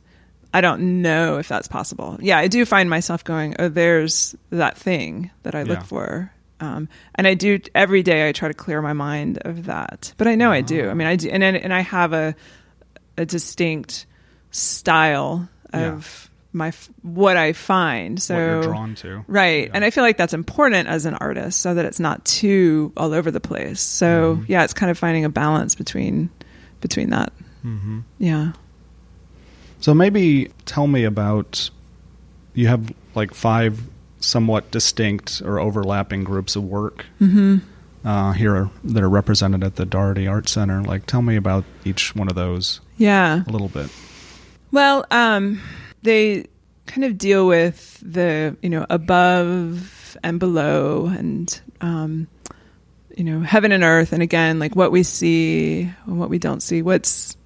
I 0.52 0.60
don't 0.60 1.02
know 1.02 1.38
if 1.38 1.46
that's 1.46 1.68
possible. 1.68 2.18
Yeah, 2.20 2.38
I 2.38 2.48
do 2.48 2.64
find 2.66 2.90
myself 2.90 3.22
going, 3.22 3.54
"Oh, 3.60 3.68
there's 3.68 4.34
that 4.50 4.76
thing 4.76 5.30
that 5.44 5.54
I 5.54 5.62
look 5.62 5.78
Yeah. 5.78 5.84
for," 5.84 6.32
um, 6.60 6.88
and 7.14 7.26
I 7.28 7.34
do 7.34 7.60
every 7.74 8.02
day. 8.02 8.28
I 8.28 8.32
try 8.32 8.48
to 8.48 8.54
clear 8.54 8.82
my 8.82 8.92
mind 8.92 9.38
of 9.44 9.66
that, 9.66 10.12
but 10.18 10.26
I 10.26 10.34
know 10.34 10.50
I 10.50 10.60
do. 10.62 10.90
I 10.90 10.94
mean, 10.94 11.06
I 11.06 11.16
do, 11.16 11.28
and 11.30 11.42
and 11.44 11.72
I 11.72 11.80
have 11.80 12.12
a 12.12 12.34
a 13.16 13.24
distinct 13.24 14.06
style 14.50 15.48
of 15.72 16.30
my 16.52 16.72
what 17.02 17.36
I 17.38 17.52
find. 17.54 18.20
So 18.20 18.34
what 18.34 18.40
you're 18.40 18.62
drawn 18.62 18.94
to, 18.96 19.24
Right. 19.26 19.64
Yeah. 19.68 19.70
And 19.74 19.84
I 19.84 19.90
feel 19.90 20.04
like 20.04 20.18
that's 20.18 20.34
important 20.34 20.86
as 20.88 21.06
an 21.06 21.14
artist 21.14 21.60
so 21.60 21.72
that 21.74 21.84
it's 21.86 21.98
not 22.00 22.24
too 22.26 22.92
all 22.96 23.14
over 23.14 23.30
the 23.30 23.40
place. 23.40 23.80
So 23.80 24.36
Mm-hmm. 24.36 24.44
yeah, 24.52 24.64
it's 24.64 24.74
kind 24.74 24.90
of 24.90 24.98
finding 24.98 25.24
a 25.24 25.30
balance 25.30 25.74
between 25.74 26.28
between 26.82 27.10
that. 27.10 27.32
Mm-hmm. 27.64 28.00
Yeah. 28.18 28.52
So 29.82 29.92
maybe 29.94 30.50
tell 30.64 30.86
me 30.86 31.04
about 31.04 31.68
you 32.54 32.68
have 32.68 32.90
like 33.14 33.34
five 33.34 33.82
somewhat 34.20 34.70
distinct 34.70 35.42
or 35.44 35.58
overlapping 35.58 36.22
groups 36.24 36.54
of 36.56 36.62
work 36.64 37.04
Mm-hmm. 37.20 37.58
uh, 38.06 38.32
here 38.32 38.70
that 38.84 39.02
are 39.02 39.08
represented 39.10 39.64
at 39.64 39.76
the 39.76 39.84
Dougherty 39.84 40.26
Art 40.28 40.48
Center. 40.48 40.82
Like, 40.82 41.06
tell 41.06 41.20
me 41.22 41.34
about 41.36 41.64
each 41.84 42.14
one 42.14 42.28
of 42.28 42.34
those 42.36 42.80
Yeah. 42.96 43.42
a 43.46 43.50
little 43.50 43.68
bit. 43.68 43.90
Well, 44.70 45.04
um, 45.10 45.60
they 46.02 46.46
kind 46.86 47.04
of 47.04 47.18
deal 47.18 47.46
with 47.46 47.98
the 48.02 48.56
you 48.62 48.68
know 48.70 48.86
above 48.88 50.16
and 50.22 50.38
below, 50.38 51.06
and 51.06 51.60
um, 51.80 52.26
you 53.16 53.24
know 53.24 53.40
heaven 53.40 53.72
and 53.72 53.82
earth, 53.84 54.12
and 54.12 54.22
again 54.22 54.58
like 54.58 54.74
what 54.76 54.92
we 54.92 55.02
see 55.02 55.90
and 56.06 56.18
what 56.20 56.30
we 56.30 56.38
don't 56.38 56.62
see. 56.62 56.82
What's 56.82 57.36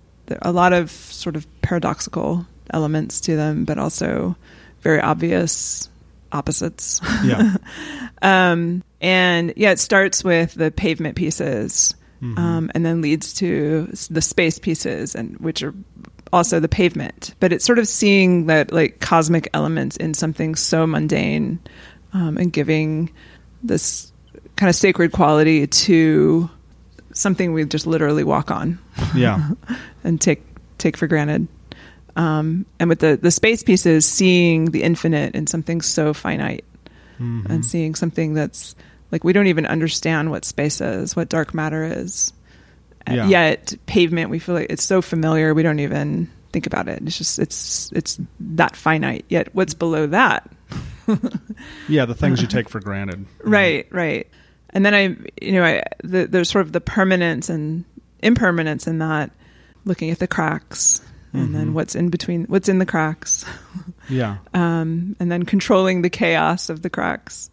a 0.42 0.52
lot 0.52 0.72
of 0.72 0.90
sort 0.90 1.36
of 1.36 1.46
paradoxical 1.62 2.46
elements 2.70 3.20
to 3.22 3.36
them, 3.36 3.64
but 3.64 3.78
also 3.78 4.36
very 4.80 5.00
obvious 5.00 5.88
opposites. 6.32 7.00
Yeah. 7.24 7.56
um, 8.22 8.82
and 9.00 9.52
yeah, 9.56 9.70
it 9.70 9.78
starts 9.78 10.24
with 10.24 10.54
the 10.54 10.70
pavement 10.70 11.16
pieces, 11.16 11.94
Mhm. 12.22 12.38
um, 12.38 12.70
and 12.74 12.84
then 12.84 13.02
leads 13.02 13.34
to 13.34 13.88
the 14.10 14.22
space 14.22 14.58
pieces, 14.58 15.14
and 15.14 15.36
which 15.38 15.62
are 15.62 15.74
also 16.32 16.58
the 16.60 16.68
pavement. 16.68 17.34
But 17.40 17.52
it's 17.52 17.64
sort 17.64 17.78
of 17.78 17.86
seeing 17.86 18.46
that 18.46 18.72
like 18.72 19.00
cosmic 19.00 19.48
elements 19.52 19.96
in 19.98 20.14
something 20.14 20.54
so 20.54 20.86
mundane, 20.86 21.58
um, 22.14 22.38
and 22.38 22.52
giving 22.52 23.10
this 23.62 24.10
kind 24.56 24.70
of 24.70 24.74
sacred 24.74 25.12
quality 25.12 25.66
to 25.66 26.48
something 27.16 27.52
we 27.52 27.64
just 27.64 27.86
literally 27.86 28.24
walk 28.24 28.50
on 28.50 28.78
yeah. 29.14 29.50
and 30.04 30.20
take 30.20 30.42
take 30.78 30.96
for 30.96 31.06
granted. 31.06 31.48
Um, 32.14 32.64
and 32.78 32.88
with 32.88 33.00
the 33.00 33.18
the 33.20 33.30
space 33.30 33.62
pieces, 33.62 34.06
seeing 34.06 34.66
the 34.66 34.82
infinite 34.82 35.34
in 35.34 35.46
something 35.46 35.80
so 35.82 36.14
finite, 36.14 36.64
Mhm. 37.20 37.46
and 37.46 37.64
seeing 37.64 37.94
something 37.94 38.34
that's 38.34 38.74
like 39.10 39.24
we 39.24 39.32
don't 39.32 39.46
even 39.46 39.66
understand 39.66 40.30
what 40.30 40.44
space 40.44 40.80
is, 40.80 41.14
what 41.16 41.28
dark 41.28 41.54
matter 41.54 41.82
is. 41.84 42.32
Yeah. 43.08 43.28
Yet 43.28 43.74
pavement, 43.86 44.30
we 44.30 44.38
feel 44.38 44.54
like 44.54 44.66
it's 44.70 44.82
so 44.84 45.00
familiar, 45.00 45.54
we 45.54 45.62
don't 45.62 45.78
even 45.78 46.28
think 46.52 46.66
about 46.66 46.88
it. 46.88 47.02
It's 47.06 47.16
just 47.18 47.38
it's 47.38 47.90
it's 47.92 48.18
that 48.40 48.76
finite. 48.76 49.24
Yet 49.28 49.54
what's 49.54 49.74
below 49.74 50.06
that? 50.08 50.50
Yeah, 51.88 52.04
the 52.04 52.14
things 52.14 52.42
you 52.42 52.48
take 52.48 52.68
for 52.68 52.80
granted. 52.80 53.26
Right, 53.42 53.86
right. 53.92 54.26
And 54.76 54.84
then 54.84 54.94
I, 54.94 55.16
you 55.40 55.52
know, 55.52 55.64
I, 55.64 55.82
the, 56.04 56.26
there's 56.26 56.50
sort 56.50 56.66
of 56.66 56.72
the 56.72 56.82
permanence 56.82 57.48
and 57.48 57.86
impermanence 58.20 58.86
in 58.86 58.98
that, 58.98 59.30
looking 59.86 60.10
at 60.10 60.18
the 60.18 60.26
cracks, 60.26 61.00
and 61.32 61.54
then 61.54 61.68
Mhm. 61.68 61.72
what's 61.72 61.94
in 61.94 62.10
between, 62.10 62.44
what's 62.44 62.68
in 62.68 62.78
the 62.78 62.84
cracks, 62.84 63.46
Yeah. 64.10 64.36
um, 64.52 65.16
and 65.18 65.32
then 65.32 65.44
controlling 65.44 66.02
the 66.02 66.10
chaos 66.10 66.68
of 66.68 66.82
the 66.82 66.90
cracks. 66.90 67.48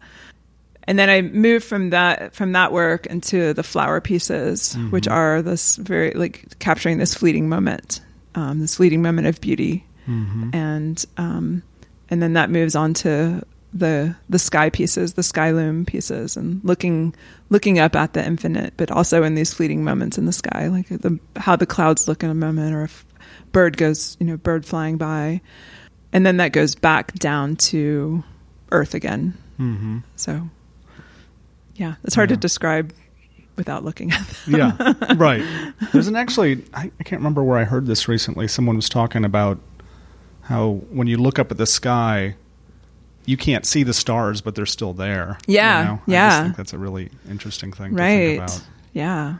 And 0.86 0.98
then 0.98 1.08
I 1.08 1.22
moved 1.22 1.64
from 1.64 1.90
that 1.90 2.34
from 2.34 2.52
that 2.52 2.70
work 2.72 3.06
into 3.06 3.54
the 3.54 3.62
flower 3.62 4.02
pieces, 4.02 4.74
which 4.90 5.06
Mhm. 5.06 5.12
are 5.12 5.40
this 5.40 5.76
very 5.76 6.10
like 6.12 6.58
capturing 6.58 6.98
this 6.98 7.14
fleeting 7.14 7.48
moment, 7.48 8.02
um, 8.34 8.60
this 8.60 8.74
fleeting 8.74 9.00
moment 9.00 9.28
of 9.28 9.40
beauty 9.40 9.86
hmm 10.04 10.50
and 10.52 11.02
um, 11.16 11.62
and 12.10 12.20
then 12.22 12.34
that 12.34 12.50
moves 12.50 12.74
on 12.76 12.92
to 12.92 13.42
the 13.76 14.14
the 14.28 14.38
sky 14.38 14.70
pieces, 14.70 15.14
the 15.14 15.22
sky 15.24 15.50
loom 15.50 15.84
pieces, 15.84 16.36
and 16.36 16.60
looking 16.64 17.14
looking 17.50 17.78
up 17.80 17.96
at 17.96 18.12
the 18.12 18.24
infinite, 18.24 18.74
but 18.76 18.90
also 18.90 19.22
in 19.24 19.34
these 19.34 19.52
fleeting 19.52 19.82
moments 19.82 20.16
in 20.16 20.26
the 20.26 20.32
sky, 20.32 20.68
like 20.68 20.88
the 20.88 21.18
how 21.36 21.56
the 21.56 21.66
clouds 21.66 22.06
look 22.06 22.22
in 22.22 22.30
a 22.30 22.34
moment, 22.34 22.74
or 22.74 22.84
if 22.84 23.04
bird 23.52 23.76
goes, 23.76 24.16
you 24.20 24.26
know, 24.26 24.36
bird 24.36 24.64
flying 24.64 24.96
by, 24.96 25.40
and 26.12 26.24
then 26.24 26.36
that 26.36 26.52
goes 26.52 26.74
back 26.74 27.12
down 27.14 27.56
to 27.56 28.22
Earth 28.70 28.94
again. 28.94 29.34
hmm 29.56 29.98
So, 30.16 30.48
yeah, 31.74 31.94
it's 32.04 32.14
hard 32.14 32.30
Yeah. 32.30 32.36
to 32.36 32.40
describe 32.40 32.92
without 33.56 33.84
looking 33.84 34.12
at 34.12 34.26
them. 34.46 34.54
Yeah, 34.56 35.14
right. 35.16 35.44
There's 35.92 36.08
an 36.08 36.16
actually, 36.16 36.64
I, 36.74 36.90
I 36.98 37.02
can't 37.04 37.20
remember 37.20 37.42
where 37.44 37.58
I 37.58 37.64
heard 37.64 37.86
this 37.86 38.08
recently. 38.08 38.48
Someone 38.48 38.76
was 38.76 38.88
talking 38.88 39.24
about 39.24 39.58
how 40.42 40.82
when 40.90 41.06
you 41.06 41.16
look 41.16 41.38
up 41.38 41.50
at 41.52 41.56
the 41.58 41.66
sky, 41.66 42.34
you 43.26 43.36
can't 43.36 43.64
see 43.66 43.82
the 43.82 43.94
stars, 43.94 44.40
but 44.40 44.54
they're 44.54 44.66
still 44.66 44.92
there. 44.92 45.38
you 45.46 45.54
Yeah, 45.56 45.84
know? 45.84 45.92
I 45.94 46.10
yeah. 46.10 46.28
just 46.30 46.42
think 46.42 46.56
that's 46.56 46.72
a 46.72 46.78
really 46.78 47.10
interesting 47.28 47.72
thing 47.72 47.96
to 47.96 48.02
right? 48.02 48.38
think 48.38 48.42
about. 48.42 48.62
Yeah, 48.92 49.36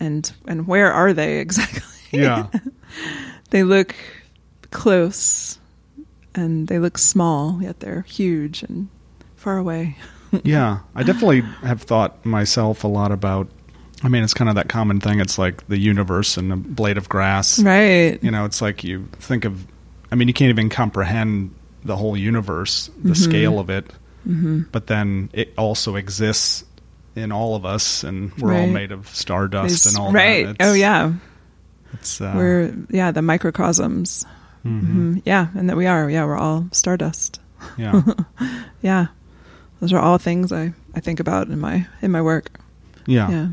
and 0.00 0.32
and 0.46 0.66
where 0.66 0.92
are 0.92 1.12
they 1.12 1.38
exactly? 1.40 1.82
Yeah, 2.12 2.48
they 3.50 3.62
look 3.64 3.94
close 4.70 5.58
and 6.34 6.68
they 6.68 6.78
look 6.78 6.98
small, 6.98 7.62
yet 7.62 7.80
they're 7.80 8.02
huge 8.02 8.62
and 8.62 8.88
far 9.36 9.58
away. 9.58 9.96
yeah. 10.44 10.80
I 10.94 11.02
definitely 11.02 11.40
have 11.62 11.82
thought 11.82 12.24
myself 12.24 12.84
a 12.84 12.88
lot 12.88 13.12
about. 13.12 13.48
I 14.02 14.08
mean, 14.08 14.22
it's 14.22 14.34
kind 14.34 14.48
of 14.48 14.54
that 14.54 14.68
common 14.68 15.00
thing. 15.00 15.18
It's 15.20 15.38
like 15.38 15.66
the 15.68 15.78
universe 15.78 16.36
and 16.36 16.52
a 16.52 16.56
blade 16.56 16.98
of 16.98 17.08
grass. 17.08 17.58
Right. 17.60 18.22
You 18.22 18.30
know, 18.30 18.44
it's 18.44 18.60
like 18.62 18.84
you 18.84 19.08
think 19.18 19.44
of. 19.44 19.66
I 20.12 20.14
mean, 20.14 20.28
you 20.28 20.34
can't 20.34 20.50
even 20.50 20.68
comprehend 20.68 21.54
the 21.84 21.96
whole 21.96 22.16
universe, 22.16 22.90
the 23.02 23.10
Mhm. 23.14 23.16
scale 23.16 23.58
of 23.60 23.70
it. 23.70 23.90
hmm 24.24 24.62
but 24.72 24.86
then 24.88 25.30
it 25.32 25.54
also 25.56 25.96
exists 25.96 26.64
in 27.16 27.32
all 27.32 27.54
of 27.56 27.64
us, 27.64 28.04
and 28.04 28.32
we're 28.38 28.54
all 28.54 28.66
made 28.66 28.92
of 28.92 29.08
stardust 29.08 29.86
and 29.86 29.96
all 29.96 30.12
right. 30.12 30.46
that. 30.46 30.56
Right? 30.60 30.68
Oh 30.68 30.74
yeah. 30.74 31.12
it's 31.94 32.20
uh, 32.20 32.32
we're 32.36 32.74
yeah 32.90 33.10
the 33.12 33.22
microcosms. 33.22 34.26
mhm, 34.66 34.80
hmm 34.80 35.16
Yeah, 35.24 35.48
and 35.56 35.68
that 35.70 35.76
we 35.76 35.86
are. 35.86 36.10
Yeah, 36.10 36.24
we're 36.26 36.36
all 36.36 36.68
stardust. 36.72 37.40
yeah, 37.78 38.02
Yeah, 38.82 39.06
those 39.80 39.92
are 39.92 39.98
all 40.00 40.18
things 40.18 40.52
I 40.52 40.74
I 40.94 41.00
think 41.00 41.20
about 41.20 41.48
in 41.48 41.58
my 41.60 41.86
in 42.02 42.10
my 42.10 42.20
work. 42.22 42.50
yeah. 43.06 43.30
Yeah. 43.30 43.46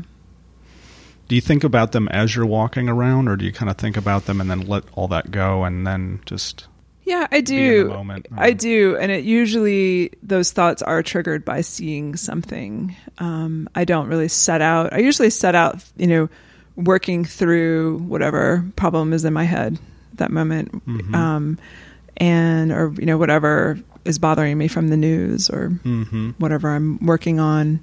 Do 1.28 1.34
you 1.34 1.40
think 1.40 1.64
about 1.64 1.90
them 1.92 2.06
as 2.08 2.36
you're 2.36 2.46
walking 2.46 2.88
around, 2.88 3.26
or 3.28 3.36
do 3.36 3.44
you 3.44 3.52
kind 3.52 3.68
of 3.70 3.76
think 3.76 3.96
about 3.96 4.26
them 4.26 4.40
and 4.40 4.48
then 4.50 4.60
let 4.60 4.84
all 4.94 5.08
that 5.08 5.30
go, 5.32 5.64
and 5.64 5.84
then 5.86 6.20
just 6.24 6.66
Yeah, 7.06 7.26
I 7.30 7.40
do. 7.40 7.88
moment? 7.88 8.26
I 8.36 8.52
do, 8.52 8.96
and 8.96 9.12
it 9.12 9.24
usually 9.24 10.10
those 10.24 10.50
thoughts 10.50 10.82
are 10.82 11.02
triggered 11.04 11.44
by 11.44 11.60
seeing 11.60 12.16
something. 12.16 12.96
Um, 13.18 13.68
I 13.76 13.84
don't 13.84 14.08
really 14.08 14.26
set 14.28 14.60
out. 14.60 14.92
I 14.92 14.98
usually 14.98 15.30
set 15.30 15.54
out, 15.54 15.82
you 15.96 16.08
know, 16.08 16.28
working 16.74 17.24
through 17.24 17.98
whatever 17.98 18.64
problem 18.74 19.12
is 19.12 19.24
in 19.24 19.32
my 19.32 19.44
head 19.44 19.78
at 20.12 20.18
that 20.18 20.30
moment, 20.32 20.84
Mhm. 20.84 21.14
um, 21.14 21.58
and 22.16 22.72
or 22.72 22.92
you 22.98 23.06
know 23.06 23.18
whatever 23.18 23.78
is 24.04 24.18
bothering 24.18 24.58
me 24.58 24.66
from 24.68 24.88
the 24.88 24.96
news 24.96 25.48
or 25.48 25.68
hmm 25.82 26.30
whatever 26.38 26.70
I'm 26.70 26.98
working 27.06 27.38
on, 27.40 27.80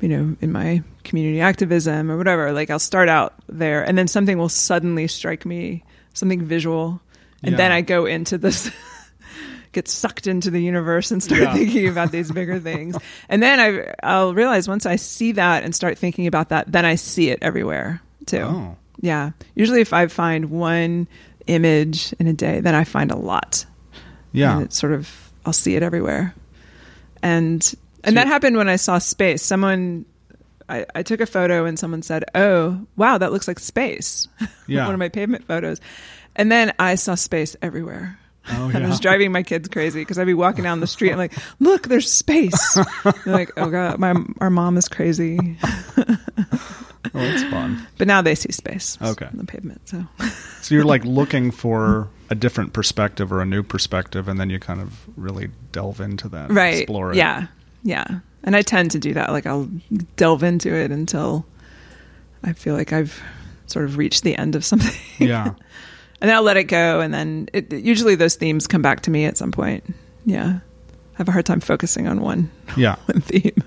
you 0.00 0.08
know, 0.08 0.36
in 0.40 0.52
my 0.52 0.82
community 1.04 1.40
activism 1.40 2.10
or 2.10 2.16
whatever. 2.16 2.50
Like 2.52 2.70
I'll 2.70 2.78
start 2.78 3.10
out 3.10 3.34
there, 3.46 3.82
and 3.86 3.98
then 3.98 4.08
something 4.08 4.38
will 4.38 4.48
suddenly 4.48 5.06
strike 5.06 5.44
me, 5.44 5.84
something 6.14 6.42
visual, 6.42 7.00
and 7.44 7.52
Yeah. 7.52 7.56
then 7.56 7.72
I 7.72 7.80
go 7.82 8.06
into 8.06 8.38
this 8.38 8.70
get 9.72 9.88
sucked 9.88 10.26
into 10.26 10.50
the 10.50 10.62
universe 10.62 11.10
and 11.10 11.22
start 11.22 11.40
Yeah. 11.42 11.54
thinking 11.56 11.88
about 11.88 12.12
these 12.12 12.30
bigger 12.30 12.58
things. 12.60 12.96
And 13.28 13.42
then 13.42 13.58
I, 13.60 13.94
I'll 14.02 14.32
realize 14.34 14.68
once 14.68 14.86
I 14.86 14.96
see 14.96 15.32
that 15.32 15.64
and 15.64 15.74
start 15.74 15.98
thinking 15.98 16.26
about 16.26 16.50
that, 16.50 16.70
then 16.70 16.84
I 16.84 16.94
see 16.94 17.30
it 17.30 17.38
everywhere 17.42 18.00
too. 18.26 18.38
Oh. 18.42 18.76
Yeah. 19.00 19.30
Usually, 19.54 19.80
if 19.80 19.92
I 19.92 20.06
find 20.06 20.50
one 20.50 21.08
image 21.48 22.12
in 22.18 22.26
a 22.28 22.32
day, 22.32 22.60
then 22.60 22.74
I 22.74 22.84
find 22.84 23.10
a 23.10 23.16
lot. 23.16 23.66
Yeah. 24.32 24.56
And 24.56 24.64
it 24.66 24.72
sort 24.72 24.92
of, 24.92 25.10
I'll 25.44 25.52
see 25.52 25.74
it 25.76 25.82
everywhere. 25.82 26.34
And 27.22 27.74
and 28.04 28.12
So- 28.12 28.20
that 28.20 28.26
happened 28.26 28.56
when 28.56 28.68
I 28.68 28.76
saw 28.76 28.98
space. 28.98 29.42
Someone, 29.42 30.04
I, 30.68 30.86
I 30.94 31.02
took 31.02 31.20
a 31.20 31.26
photo 31.26 31.64
and 31.64 31.78
someone 31.78 32.02
said, 32.02 32.24
"Oh, 32.34 32.86
wow, 32.96 33.18
that 33.18 33.32
looks 33.32 33.48
like 33.48 33.58
space." 33.58 34.28
Yeah. 34.66 34.84
One 34.86 34.94
of 34.94 34.98
my 34.98 35.10
pavement 35.10 35.44
photos, 35.46 35.78
and 36.36 36.50
then 36.50 36.72
I 36.78 36.94
saw 36.96 37.14
space 37.14 37.56
everywhere. 37.62 38.18
Oh, 38.50 38.64
And 38.66 38.76
it 38.76 38.80
yeah. 38.82 38.88
was 38.88 39.00
driving 39.00 39.32
my 39.32 39.42
kids 39.42 39.68
crazy 39.68 40.00
because 40.00 40.18
I'd 40.18 40.26
be 40.26 40.34
walking 40.34 40.64
down 40.64 40.80
the 40.80 40.86
street 40.86 41.10
and 41.10 41.18
like, 41.18 41.32
look, 41.60 41.88
there's 41.88 42.10
space. 42.10 42.74
They're 43.04 43.14
like, 43.34 43.50
oh 43.56 43.70
god, 43.70 43.98
my 43.98 44.14
our 44.40 44.50
mom 44.50 44.76
is 44.76 44.88
crazy. 44.88 45.56
Oh, 47.16 47.20
that's 47.20 47.44
fun. 47.44 47.86
But 47.96 48.08
now 48.08 48.22
they 48.22 48.34
see 48.34 48.50
space. 48.50 48.98
Okay. 49.00 49.26
On 49.26 49.36
the 49.38 49.44
pavement. 49.44 49.88
So 49.88 50.04
So 50.62 50.74
you're 50.74 50.84
like 50.84 51.04
looking 51.06 51.50
for 51.52 52.08
a 52.30 52.34
different 52.34 52.72
perspective 52.72 53.32
or 53.32 53.40
a 53.40 53.46
new 53.46 53.62
perspective, 53.62 54.26
and 54.28 54.40
then 54.40 54.50
you 54.50 54.58
kind 54.58 54.80
of 54.80 55.06
really 55.16 55.50
delve 55.72 56.00
into 56.00 56.28
that, 56.30 56.50
right. 56.50 56.78
Explore 56.82 57.12
it. 57.12 57.16
Yeah. 57.16 57.46
Yeah. 57.82 58.20
And 58.42 58.56
I 58.56 58.62
tend 58.62 58.90
to 58.92 58.98
do 58.98 59.14
that. 59.14 59.30
Like 59.30 59.46
I'll 59.46 59.68
delve 60.16 60.42
into 60.42 60.74
it 60.74 60.90
until 60.90 61.46
I 62.42 62.52
feel 62.52 62.74
like 62.74 62.92
I've 62.92 63.22
sort 63.66 63.84
of 63.84 63.96
reached 63.96 64.22
the 64.24 64.36
end 64.36 64.54
of 64.56 64.64
something. 64.64 64.92
Yeah. 65.18 65.54
And 66.24 66.28
then 66.30 66.36
I'll 66.36 66.42
let 66.42 66.56
it 66.56 66.64
go. 66.64 67.00
And 67.00 67.12
then 67.12 67.50
it, 67.52 67.70
usually 67.70 68.14
those 68.14 68.34
themes 68.36 68.66
come 68.66 68.80
back 68.80 69.02
to 69.02 69.10
me 69.10 69.26
at 69.26 69.36
some 69.36 69.52
point. 69.52 69.84
Yeah. 70.24 70.60
I 70.60 71.16
have 71.18 71.28
a 71.28 71.32
hard 71.32 71.44
time 71.44 71.60
focusing 71.60 72.08
on 72.08 72.22
one, 72.22 72.50
Yeah. 72.78 72.96
one 73.04 73.20
theme. 73.20 73.62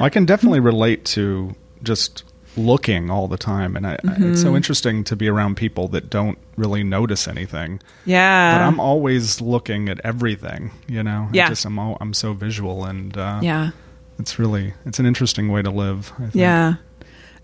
I 0.00 0.08
can 0.08 0.24
definitely 0.26 0.58
relate 0.58 1.04
to 1.14 1.54
just 1.84 2.24
looking 2.56 3.08
all 3.08 3.28
the 3.28 3.36
time, 3.36 3.76
and 3.76 3.86
I, 3.86 3.92
I- 3.92 3.94
it's 3.94 4.02
Mm-hmm. 4.18 4.34
so 4.34 4.56
interesting 4.56 5.04
to 5.04 5.14
be 5.14 5.28
around 5.28 5.56
people 5.56 5.86
that 5.88 6.10
don't 6.10 6.38
really 6.56 6.82
notice 6.82 7.28
anything. 7.28 7.80
Yeah. 8.04 8.58
but 8.58 8.64
I'm 8.64 8.80
always 8.80 9.40
looking 9.40 9.88
at 9.88 10.00
everything. 10.04 10.72
You 10.88 11.04
know, 11.04 11.28
I 11.30 11.34
Yeah. 11.36 11.48
just 11.50 11.64
I'm 11.64 11.78
all, 11.78 11.96
I'm 12.00 12.14
so 12.14 12.32
visual, 12.34 12.84
and 12.84 13.16
uh, 13.16 13.38
yeah. 13.42 13.70
it's 14.18 14.40
really 14.40 14.74
it's 14.84 14.98
an 14.98 15.06
interesting 15.06 15.52
way 15.52 15.62
to 15.62 15.70
live. 15.70 16.12
I 16.16 16.22
think. 16.22 16.34
Yeah. 16.34 16.74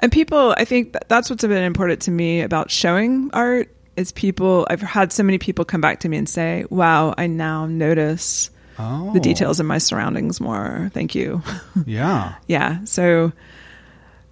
And 0.01 0.13
people, 0.13 0.55
I 0.59 0.65
think 0.65 0.95
that's 1.09 1.31
what's 1.31 1.43
been 1.43 1.53
important 1.65 2.03
to 2.03 2.11
me 2.11 2.43
about 2.43 2.71
showing 2.71 3.31
art 3.33 3.69
is 3.99 4.13
people, 4.13 4.67
I've 4.71 4.81
had 4.81 5.13
so 5.13 5.23
many 5.23 5.39
people 5.39 5.65
come 5.65 5.81
back 5.81 6.01
to 6.01 6.09
me 6.09 6.17
and 6.17 6.29
say, 6.29 6.65
wow, 6.71 7.15
I 7.19 7.27
now 7.27 7.67
notice 7.67 8.51
oh, 8.79 9.13
the 9.13 9.21
details 9.21 9.61
in 9.61 9.67
my 9.67 9.79
surroundings 9.79 10.41
more. 10.41 10.91
Thank 10.95 11.15
you. 11.15 11.43
Yeah, 11.87 12.35
yeah. 12.47 12.85
So 12.85 13.33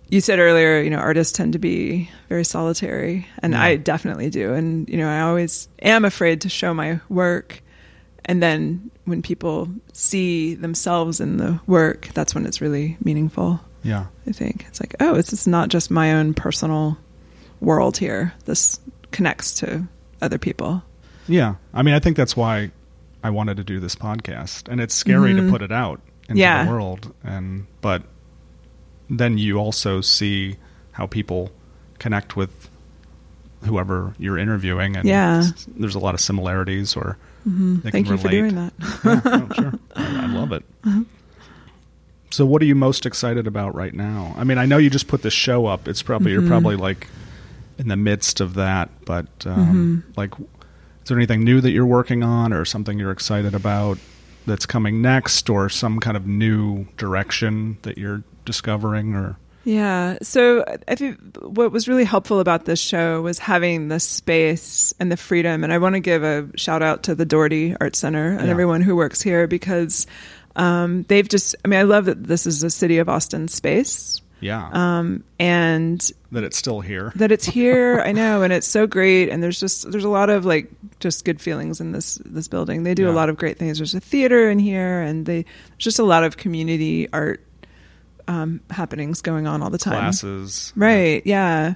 you 0.09 0.21
said 0.21 0.39
earlier, 0.39 0.81
you 0.81 0.91
know, 0.91 0.99
artists 0.99 1.33
tend 1.37 1.53
to 1.55 1.59
be 1.59 2.11
very 2.29 2.45
solitary, 2.45 3.27
and 3.43 3.53
Yeah. 3.53 3.63
I 3.63 3.77
definitely 3.77 4.31
do. 4.31 4.53
And, 4.55 4.89
you 4.89 4.97
know, 4.99 5.09
I 5.09 5.21
always 5.23 5.69
am 5.83 6.05
afraid 6.05 6.41
to 6.43 6.49
show 6.49 6.73
my 6.75 7.01
work. 7.09 7.63
And 8.25 8.43
then 8.43 8.91
when 9.05 9.23
people 9.23 9.69
see 9.93 10.55
themselves 10.55 11.21
in 11.21 11.37
the 11.39 11.61
work, 11.67 12.09
that's 12.15 12.35
when 12.35 12.47
it's 12.47 12.61
really 12.61 12.97
meaningful. 13.05 13.61
yeah, 13.83 14.07
I 14.27 14.33
think 14.33 14.65
it's 14.69 14.81
like, 14.81 14.95
oh, 15.01 15.15
it's 15.15 15.47
not 15.47 15.69
just 15.69 15.91
my 15.91 16.13
own 16.15 16.35
personal 16.35 16.99
world 17.61 17.97
here. 17.97 18.33
This 18.45 18.81
connects 19.13 19.55
to 19.55 19.87
other 20.21 20.39
people. 20.39 20.83
yeah. 21.29 21.55
I 21.75 21.83
mean, 21.83 21.95
I 21.95 21.99
think 22.01 22.17
that's 22.17 22.37
why 22.37 22.71
I 23.23 23.31
wanted 23.31 23.57
to 23.59 23.65
do 23.65 23.81
this 23.81 23.95
podcast, 23.97 24.69
and 24.69 24.81
it's 24.81 24.95
scary 24.95 25.35
to 25.35 25.51
put 25.51 25.63
it 25.63 25.73
out 25.73 26.01
into 26.29 26.33
Mm-hmm. 26.35 26.39
Yeah. 26.39 26.65
the 26.65 26.71
world, 26.71 27.15
and 27.25 27.67
but 27.81 28.03
then 29.11 29.39
you 29.39 29.59
also 29.59 30.01
see 30.01 30.57
how 30.93 31.07
people 31.07 31.51
connect 31.99 32.37
with 32.37 32.69
whoever 33.65 34.15
you're 34.19 34.39
interviewing, 34.39 34.97
and 34.97 35.07
Yeah. 35.09 35.41
Mm-hmm. 35.43 35.81
there's 35.81 35.95
a 35.95 35.99
lot 36.01 36.15
of 36.15 36.21
similarities, 36.21 36.97
or 36.97 37.17
they 37.45 37.91
Thank 37.91 38.07
can 38.07 38.17
you 38.17 38.23
for 38.23 38.29
doing 38.29 38.55
that. 38.57 38.73
yeah, 39.05 39.21
oh, 39.25 39.55
sure. 39.55 39.73
I, 39.95 40.25
I 40.25 40.27
love 40.27 40.53
it. 40.53 40.65
So, 42.31 42.45
what 42.45 42.61
are 42.61 42.65
you 42.67 42.75
most 42.75 43.07
excited 43.07 43.47
about 43.47 43.75
right 43.75 43.95
now? 43.95 44.35
I 44.37 44.45
mean, 44.45 44.59
I 44.59 44.67
know 44.67 44.79
you 44.79 44.91
just 44.91 45.07
put 45.09 45.23
this 45.23 45.33
show 45.33 45.67
up. 45.67 45.87
It's 45.89 46.03
probably 46.03 46.33
Mm-hmm. 46.33 46.41
you're 46.43 46.51
probably 46.51 46.77
like 46.77 47.07
in 47.79 47.89
the 47.89 47.97
midst 47.97 48.41
of 48.41 48.55
that, 48.55 48.89
but 49.05 49.27
Mm-hmm. 49.41 49.61
um, 49.61 50.05
like, 50.17 50.33
is 50.39 51.09
there 51.09 51.17
anything 51.17 51.45
new 51.45 51.61
that 51.61 51.71
you're 51.71 51.87
working 51.87 52.23
on, 52.23 52.53
or 52.53 52.65
something 52.65 52.99
you're 52.99 53.13
excited 53.13 53.55
about 53.55 53.99
that's 54.47 54.67
coming 54.67 55.03
next, 55.03 55.49
or 55.51 55.69
some 55.69 56.01
kind 56.01 56.17
of 56.17 56.27
new 56.27 56.87
direction 56.97 57.79
that 57.83 57.99
you're 57.99 58.23
discovering, 58.45 59.15
or 59.15 59.37
Yeah. 59.65 60.19
So 60.23 60.65
I 60.87 60.95
think 60.95 61.19
what 61.43 61.73
was 61.73 61.89
really 61.89 62.05
helpful 62.05 62.39
about 62.41 62.65
this 62.65 62.79
show 62.81 63.21
was 63.23 63.39
having 63.41 63.89
the 63.89 63.99
space 63.99 64.95
and 65.01 65.11
the 65.11 65.17
freedom. 65.17 65.65
And 65.65 65.73
I 65.73 65.79
want 65.79 65.95
to 65.97 66.01
give 66.01 66.23
a 66.23 66.47
shout 66.57 66.83
out 66.83 67.03
to 67.05 67.15
the 67.17 67.25
Dougherty 67.25 67.75
Art 67.81 67.97
Center 67.97 68.31
and 68.31 68.45
Yeah. 68.47 68.51
everyone 68.51 68.81
who 68.83 68.95
works 68.95 69.21
here 69.21 69.49
because 69.49 70.07
um, 70.55 71.03
they've 71.09 71.29
just, 71.29 71.57
I 71.65 71.69
mean, 71.69 71.81
I 71.81 71.83
love 71.83 72.05
that 72.07 72.23
this 72.25 72.47
is 72.47 72.63
a 72.63 72.71
city 72.71 72.99
of 72.99 73.09
Austin 73.09 73.49
space. 73.49 74.21
Yeah, 74.41 74.69
Um, 74.73 75.25
and 75.39 76.01
that 76.33 76.45
it's 76.45 76.57
still 76.57 76.81
here. 76.81 77.13
that 77.17 77.33
it's 77.33 77.45
here. 77.47 78.01
I 78.05 78.13
know, 78.13 78.43
and 78.43 78.53
it's 78.53 78.67
so 78.67 78.87
great. 78.87 79.29
And 79.31 79.43
there's 79.43 79.59
just 79.61 79.91
there's 79.91 80.05
a 80.05 80.09
lot 80.09 80.29
of 80.31 80.45
like 80.45 80.71
just 81.01 81.25
good 81.25 81.41
feelings 81.41 81.81
in 81.81 81.93
this 81.93 82.19
this 82.25 82.49
building. 82.49 82.83
They 82.83 82.95
do 82.95 83.05
Yeah. 83.05 83.11
a 83.11 83.13
lot 83.13 83.29
of 83.29 83.37
great 83.37 83.59
things. 83.59 83.79
There's 83.79 83.95
a 83.95 84.01
theater 84.01 84.51
in 84.51 84.59
here, 84.59 85.01
and 85.01 85.25
they 85.27 85.43
there's 85.43 85.79
just 85.85 85.99
a 85.99 86.05
lot 86.05 86.25
of 86.25 86.37
community 86.37 87.09
art 87.13 87.43
um, 88.29 88.61
happenings 88.71 89.23
going 89.23 89.47
on 89.47 89.63
all 89.63 89.71
the 89.71 89.79
time. 89.79 90.01
Classes, 90.01 90.73
Right? 90.77 91.23
Yeah. 91.25 91.75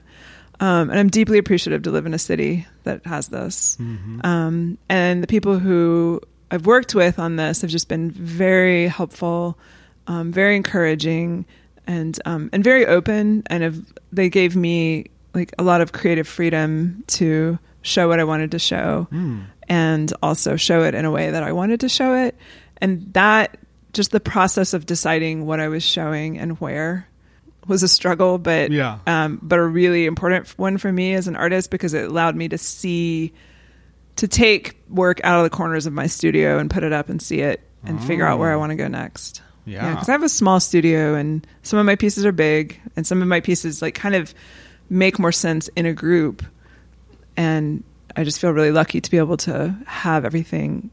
Um, 0.59 0.91
and 0.91 0.99
I'm 0.99 1.09
deeply 1.09 1.39
appreciative 1.39 1.85
to 1.85 1.91
live 1.91 2.05
in 2.07 2.13
a 2.13 2.19
city 2.19 2.67
that 2.83 3.07
has 3.07 3.29
this. 3.29 3.77
Mm-hmm. 3.81 4.21
Um, 4.27 4.79
and 4.91 5.23
the 5.23 5.27
people 5.27 5.59
who 5.59 6.21
I've 6.51 6.67
worked 6.67 6.95
with 6.95 7.19
on 7.19 7.37
this 7.37 7.63
have 7.63 7.71
just 7.71 7.89
been 7.89 8.11
very 8.11 8.89
helpful, 8.89 9.57
um, 10.07 10.33
very 10.33 10.57
encouraging, 10.57 11.47
and 11.91 12.19
um, 12.25 12.51
and 12.53 12.63
very 12.65 12.87
open. 12.87 13.43
And 13.49 13.63
have, 13.63 13.77
they 14.13 14.29
gave 14.31 14.55
me 14.57 15.07
like 15.35 15.53
a 15.59 15.63
lot 15.63 15.81
of 15.81 15.93
creative 15.93 16.27
freedom 16.29 17.05
to 17.19 17.59
show 17.83 18.09
what 18.09 18.21
I 18.21 18.25
wanted 18.25 18.51
to 18.53 18.59
show, 18.59 19.07
Hmm. 19.11 19.41
and 19.69 20.13
also 20.23 20.57
show 20.57 20.83
it 20.85 20.95
in 20.95 21.05
a 21.05 21.11
way 21.11 21.31
that 21.31 21.43
I 21.43 21.53
wanted 21.53 21.81
to 21.81 21.89
show 21.89 22.15
it. 22.15 22.35
And 22.81 23.13
that 23.15 23.59
just 23.93 24.11
the 24.13 24.21
process 24.21 24.73
of 24.75 24.87
deciding 24.87 25.47
what 25.47 25.59
I 25.61 25.69
was 25.69 25.83
showing 25.83 26.39
and 26.39 26.61
where 26.61 27.07
was 27.67 27.83
a 27.83 27.89
struggle, 27.89 28.39
but 28.39 28.71
Yeah. 28.71 28.99
um, 29.07 29.39
but 29.43 29.59
a 29.59 29.65
really 29.67 30.07
important 30.07 30.49
one 30.59 30.79
for 30.79 30.91
me 30.93 31.15
as 31.15 31.27
an 31.29 31.37
artist 31.37 31.71
because 31.71 31.93
it 31.95 32.09
allowed 32.09 32.37
me 32.37 32.49
to 32.49 32.59
see 32.59 33.33
to 34.17 34.29
take 34.29 34.77
work 34.89 35.21
out 35.25 35.39
of 35.39 35.45
the 35.45 35.51
corners 35.51 35.87
of 35.87 35.93
my 35.93 36.07
studio 36.07 36.59
and 36.59 36.71
put 36.71 36.83
it 36.83 36.93
up 36.93 37.09
and 37.09 37.21
see 37.23 37.41
it 37.41 37.61
and 37.85 38.03
figure 38.05 38.27
out 38.27 38.39
where 38.39 38.53
I 38.53 38.57
want 38.57 38.71
to 38.71 38.77
go 38.77 38.89
next. 38.89 39.41
Yeah. 39.65 39.91
because 39.95 40.09
I 40.09 40.13
have 40.13 40.23
a 40.23 40.29
small 40.29 40.59
studio 40.61 41.15
and 41.15 41.47
some 41.63 41.79
of 41.79 41.87
my 41.87 41.97
pieces 41.97 42.25
are 42.27 42.33
big 42.33 42.81
and 42.97 43.07
some 43.07 43.23
of 43.23 43.29
my 43.29 43.41
pieces 43.41 43.81
like 43.83 43.95
kind 43.95 44.15
of 44.15 44.35
make 44.89 45.19
more 45.19 45.33
sense 45.33 45.69
in 45.69 45.87
a 45.87 45.93
group. 45.93 46.45
And 47.37 47.85
I 48.17 48.25
just 48.25 48.41
feel 48.41 48.51
really 48.51 48.73
lucky 48.73 49.01
to 49.01 49.11
be 49.11 49.19
able 49.19 49.37
to 49.39 49.77
have 49.87 50.25
everything 50.25 50.91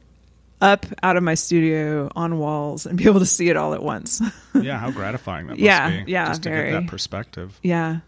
up 0.61 0.85
out 1.03 1.17
of 1.17 1.23
my 1.23 1.33
studio 1.35 2.11
on 2.15 2.39
walls 2.39 2.85
and 2.85 2.97
be 2.97 3.05
able 3.05 3.19
to 3.19 3.25
see 3.25 3.49
it 3.49 3.57
all 3.57 3.73
at 3.73 3.81
once. 3.83 4.21
yeah. 4.55 4.77
How 4.79 4.91
gratifying 4.91 5.47
that 5.47 5.53
must 5.53 5.61
Yeah, 5.61 6.03
be. 6.03 6.11
yeah, 6.11 6.27
just 6.27 6.43
to 6.43 6.49
very. 6.49 6.71
get 6.71 6.81
that 6.81 6.87
perspective. 6.89 7.59
Yeah. 7.63 7.99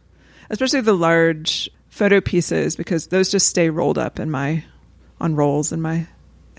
Especially 0.50 0.82
the 0.82 0.94
large 0.94 1.70
photo 1.90 2.22
pieces 2.22 2.76
because 2.76 3.08
those 3.08 3.30
just 3.30 3.48
stay 3.48 3.70
rolled 3.70 3.98
up 3.98 4.20
in 4.20 4.32
my 4.32 4.64
on 5.22 5.36
rolls 5.36 5.72
in 5.72 5.82
my 5.82 6.08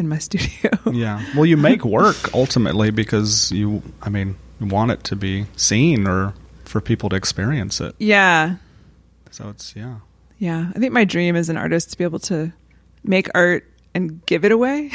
in 0.00 0.08
my 0.08 0.18
studio. 0.28 0.70
Yeah. 0.90 1.22
Well, 1.36 1.46
you 1.46 1.56
make 1.56 1.84
work 2.00 2.34
ultimately 2.34 2.90
because 2.90 3.52
you, 3.52 3.82
I 4.02 4.08
mean, 4.08 4.36
want 4.60 4.90
it 4.90 5.04
to 5.04 5.16
be 5.16 5.46
seen 5.56 6.06
or 6.08 6.34
for 6.64 6.80
people 6.80 7.08
to 7.10 7.16
experience 7.16 7.80
it. 7.80 7.94
yeah. 7.98 8.56
So 9.30 9.48
it's, 9.50 9.76
yeah. 9.76 9.96
Yeah. 10.38 10.72
I 10.74 10.78
think 10.80 10.92
my 10.92 11.04
dream 11.04 11.36
as 11.36 11.48
an 11.48 11.56
artist 11.56 11.92
to 11.92 11.98
be 11.98 12.02
able 12.04 12.18
to 12.20 12.52
make 13.04 13.28
art 13.34 13.64
and 13.94 14.24
give 14.26 14.44
it 14.44 14.50
away. 14.52 14.90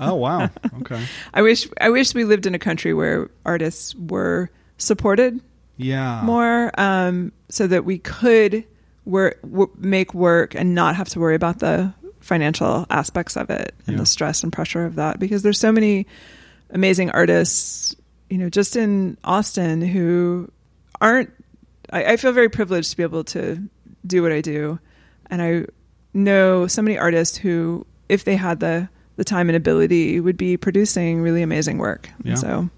Oh, 0.00 0.14
wow. 0.14 0.48
Okay. 0.80 1.04
I 1.34 1.42
wish 1.42 1.66
I 1.80 1.90
wish 1.90 2.14
we 2.14 2.24
lived 2.24 2.46
in 2.46 2.54
a 2.54 2.58
country 2.58 2.94
where 2.94 3.28
artists 3.44 3.94
were 3.96 4.48
supported 4.78 5.40
Yeah. 5.76 6.22
more 6.24 6.70
um, 6.80 7.32
so 7.50 7.66
that 7.66 7.84
we 7.84 7.98
could 7.98 8.64
work, 9.04 9.40
w- 9.42 9.70
make 9.76 10.14
work 10.14 10.54
and 10.54 10.74
not 10.74 10.94
have 10.96 11.08
to 11.10 11.20
worry 11.20 11.34
about 11.34 11.58
the 11.58 11.92
financial 12.28 12.86
aspects 12.90 13.36
of 13.36 13.48
it 13.50 13.74
and 13.86 13.94
Yeah. 13.96 14.00
the 14.00 14.06
stress 14.06 14.42
and 14.42 14.52
pressure 14.52 14.84
of 14.84 14.96
that 14.96 15.18
because 15.18 15.42
there's 15.42 15.58
so 15.58 15.72
many 15.72 16.06
amazing 16.70 17.10
artists 17.10 17.96
you 18.28 18.36
know 18.36 18.50
just 18.50 18.76
in 18.76 19.16
austin 19.24 19.80
who 19.80 20.50
aren't 21.00 21.30
I, 21.90 22.04
I 22.12 22.16
feel 22.18 22.32
very 22.32 22.50
privileged 22.50 22.90
to 22.90 22.96
be 22.98 23.02
able 23.02 23.24
to 23.24 23.58
do 24.06 24.22
what 24.22 24.30
i 24.30 24.42
do 24.42 24.78
and 25.30 25.40
i 25.40 25.64
know 26.12 26.66
so 26.66 26.82
many 26.82 26.98
artists 26.98 27.38
who 27.38 27.86
if 28.10 28.24
they 28.24 28.36
had 28.36 28.60
the 28.60 28.88
the 29.16 29.24
time 29.24 29.48
and 29.48 29.56
ability 29.56 30.20
would 30.20 30.36
be 30.36 30.56
producing 30.56 31.20
really 31.20 31.42
amazing 31.42 31.78
work. 31.78 32.08
Yeah. 32.22 32.36
So, 32.36 32.70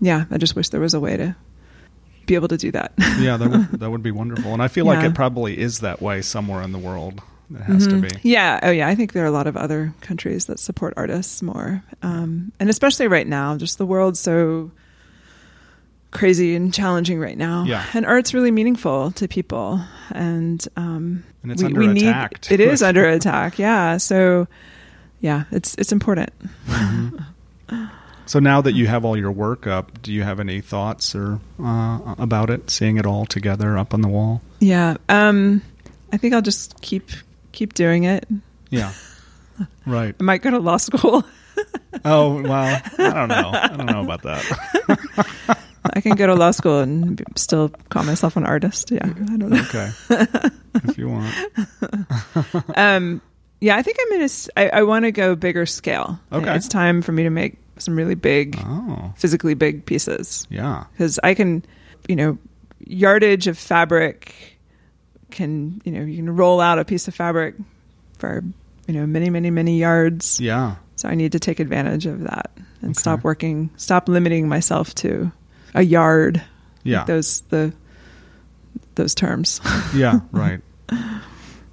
yeah, 0.00 0.24
I 0.30 0.38
just 0.38 0.56
wish 0.56 0.70
there 0.70 0.80
was 0.80 0.94
a 0.94 1.00
way 1.00 1.14
to 1.18 1.36
be 2.24 2.36
able 2.36 2.48
to 2.48 2.56
do 2.56 2.70
that. 2.72 2.92
yeah, 3.18 3.36
that 3.36 3.50
would, 3.50 3.70
that 3.80 3.90
would 3.90 4.02
be 4.02 4.10
wonderful. 4.10 4.54
And 4.54 4.62
I 4.62 4.68
feel 4.68 4.86
like 4.86 5.04
it 5.04 5.14
probably 5.14 5.58
is 5.58 5.80
that 5.80 6.00
way 6.00 6.22
somewhere 6.22 6.62
in 6.62 6.72
the 6.72 6.78
world. 6.78 7.20
It 7.54 7.60
has 7.62 7.86
to 7.86 8.00
be. 8.00 8.08
Yeah. 8.22 8.60
Oh, 8.62 8.70
yeah. 8.70 8.88
I 8.88 8.94
think 8.94 9.12
there 9.12 9.24
are 9.24 9.28
a 9.28 9.30
lot 9.30 9.46
of 9.46 9.56
other 9.56 9.94
countries 10.00 10.46
that 10.46 10.60
support 10.60 10.94
artists 10.96 11.42
more, 11.42 11.82
um, 12.02 12.52
and 12.60 12.68
especially 12.68 13.08
right 13.08 13.26
now, 13.26 13.56
just 13.56 13.78
the 13.78 13.86
world's 13.86 14.20
so 14.20 14.70
crazy 16.10 16.54
and 16.54 16.72
challenging 16.72 17.18
right 17.18 17.36
now. 17.38 17.64
Yeah. 17.64 17.84
And 17.94 18.06
art's 18.06 18.34
really 18.34 18.50
meaningful 18.50 19.12
to 19.12 19.28
people, 19.28 19.80
and 20.10 20.66
um, 20.76 21.24
And 21.42 21.52
it's 21.52 21.62
under 21.62 21.80
attack, 21.90 22.40
too. 22.40 22.54
It 22.54 22.60
is 22.60 22.82
under 22.82 23.08
attack. 23.08 23.58
Yeah. 23.58 23.96
So, 23.96 24.46
yeah, 25.20 25.44
it's 25.50 25.74
it's 25.76 25.92
important. 25.92 26.32
So 28.26 28.40
now 28.40 28.60
that 28.60 28.72
you 28.72 28.86
have 28.88 29.06
all 29.06 29.16
your 29.16 29.32
work 29.32 29.66
up, 29.66 30.02
do 30.02 30.12
you 30.12 30.22
have 30.22 30.38
any 30.38 30.60
thoughts 30.60 31.14
or 31.14 31.40
uh, 31.58 32.14
about 32.18 32.50
it? 32.50 32.68
Seeing 32.68 32.98
it 32.98 33.06
all 33.06 33.24
together 33.24 33.78
up 33.78 33.94
on 33.94 34.02
the 34.02 34.08
wall. 34.08 34.42
Yeah. 34.60 34.98
Um, 35.08 35.62
I 36.12 36.18
think 36.18 36.34
I'll 36.34 36.42
just 36.42 36.78
keep 36.82 37.08
keep 37.52 37.74
doing 37.74 38.04
it. 38.04 38.26
Yeah. 38.70 38.92
Right. 39.86 40.14
I 40.20 40.22
might 40.22 40.42
go 40.42 40.50
to 40.50 40.58
law 40.58 40.76
school. 40.76 41.24
Oh 42.04 42.40
well, 42.42 42.80
I 42.98 43.10
don't 43.10 43.28
know. 43.28 43.50
I 43.52 43.66
don't 43.76 43.86
know 43.86 44.02
about 44.02 44.22
that. 44.22 45.58
I 45.94 46.00
can 46.00 46.14
go 46.14 46.28
to 46.28 46.34
law 46.36 46.52
school 46.52 46.78
and 46.78 47.20
still 47.34 47.70
call 47.88 48.04
myself 48.04 48.36
an 48.36 48.44
artist. 48.46 48.92
Yeah. 48.92 49.04
I 49.06 49.08
don't 49.36 49.48
know. 49.48 49.60
Okay, 49.62 49.90
if 50.84 50.96
you 50.96 51.08
want. 51.08 51.34
um, 52.76 53.20
yeah, 53.60 53.76
I 53.76 53.82
think 53.82 53.96
I'm 54.00 54.20
in 54.20 54.22
a. 54.22 54.28
I, 54.56 54.78
I 54.80 54.82
want 54.82 55.04
to 55.06 55.10
go 55.12 55.34
bigger 55.34 55.66
scale. 55.66 56.20
Okay. 56.32 56.54
it's 56.54 56.68
time 56.68 57.02
for 57.02 57.10
me 57.10 57.24
to 57.24 57.30
make 57.30 57.56
some 57.78 57.96
really 57.96 58.14
big, 58.14 58.56
Oh, 58.64 59.12
physically 59.16 59.54
big 59.54 59.84
pieces 59.84 60.46
yeah. 60.50 60.84
because 60.92 61.18
I 61.24 61.34
can, 61.34 61.64
you 62.06 62.14
know, 62.14 62.38
yardage 62.86 63.48
of 63.48 63.58
fabric 63.58 64.47
can 65.30 65.80
you 65.84 65.92
know 65.92 66.02
you 66.02 66.16
can 66.16 66.34
roll 66.34 66.60
out 66.60 66.78
a 66.78 66.84
piece 66.84 67.06
of 67.08 67.14
fabric 67.14 67.54
for 68.18 68.42
you 68.86 68.94
know 68.94 69.06
many 69.06 69.30
many 69.30 69.50
many 69.50 69.78
yards. 69.78 70.40
Yeah. 70.40 70.76
So 70.96 71.08
I 71.08 71.14
need 71.14 71.32
to 71.32 71.38
take 71.38 71.60
advantage 71.60 72.06
of 72.06 72.20
that 72.24 72.50
and 72.82 72.90
Okay. 72.90 72.98
stop 73.00 73.22
working, 73.24 73.70
stop 73.76 74.08
limiting 74.08 74.48
myself 74.48 74.94
to 74.96 75.30
a 75.74 75.82
yard. 75.82 76.42
Yeah. 76.82 77.04
those 77.04 77.40
the 77.50 77.72
those 78.94 79.14
terms. 79.14 79.60
Yeah. 79.94 80.20
Right. 80.32 80.60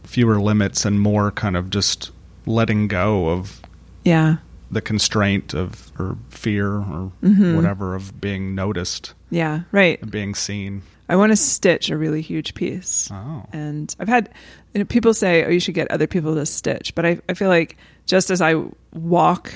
Fewer 0.03 0.39
limits 0.39 0.85
and 0.85 0.99
more 1.01 1.31
kind 1.31 1.57
of 1.57 1.69
just 1.69 2.11
letting 2.45 2.87
go 2.87 3.29
of 3.29 3.61
yeah, 4.03 4.37
the 4.71 4.81
constraint 4.81 5.53
of 5.53 5.91
or 5.99 6.17
fear 6.29 6.67
or 6.75 7.11
Mhm. 7.23 7.55
whatever 7.55 7.95
of 7.95 8.19
being 8.19 8.55
noticed, 8.55 9.13
yeah, 9.29 9.61
right. 9.71 9.99
being 10.09 10.33
seen. 10.35 10.81
I 11.07 11.15
want 11.17 11.31
to 11.31 11.35
stitch 11.35 11.89
a 11.91 11.97
really 11.97 12.21
huge 12.21 12.55
piece. 12.55 13.09
Oh. 13.13 13.45
And 13.53 13.95
I've 13.99 14.07
had 14.07 14.29
you 14.73 14.79
know, 14.79 14.85
people 14.85 15.13
say, 15.13 15.45
"Oh, 15.45 15.49
you 15.49 15.59
should 15.59 15.75
get 15.75 15.89
other 15.91 16.07
people 16.07 16.33
to 16.35 16.45
stitch," 16.47 16.95
but 16.95 17.05
I, 17.05 17.19
I 17.29 17.35
feel 17.35 17.49
like 17.49 17.77
just 18.07 18.31
as 18.31 18.41
I 18.41 18.55
walk, 18.93 19.53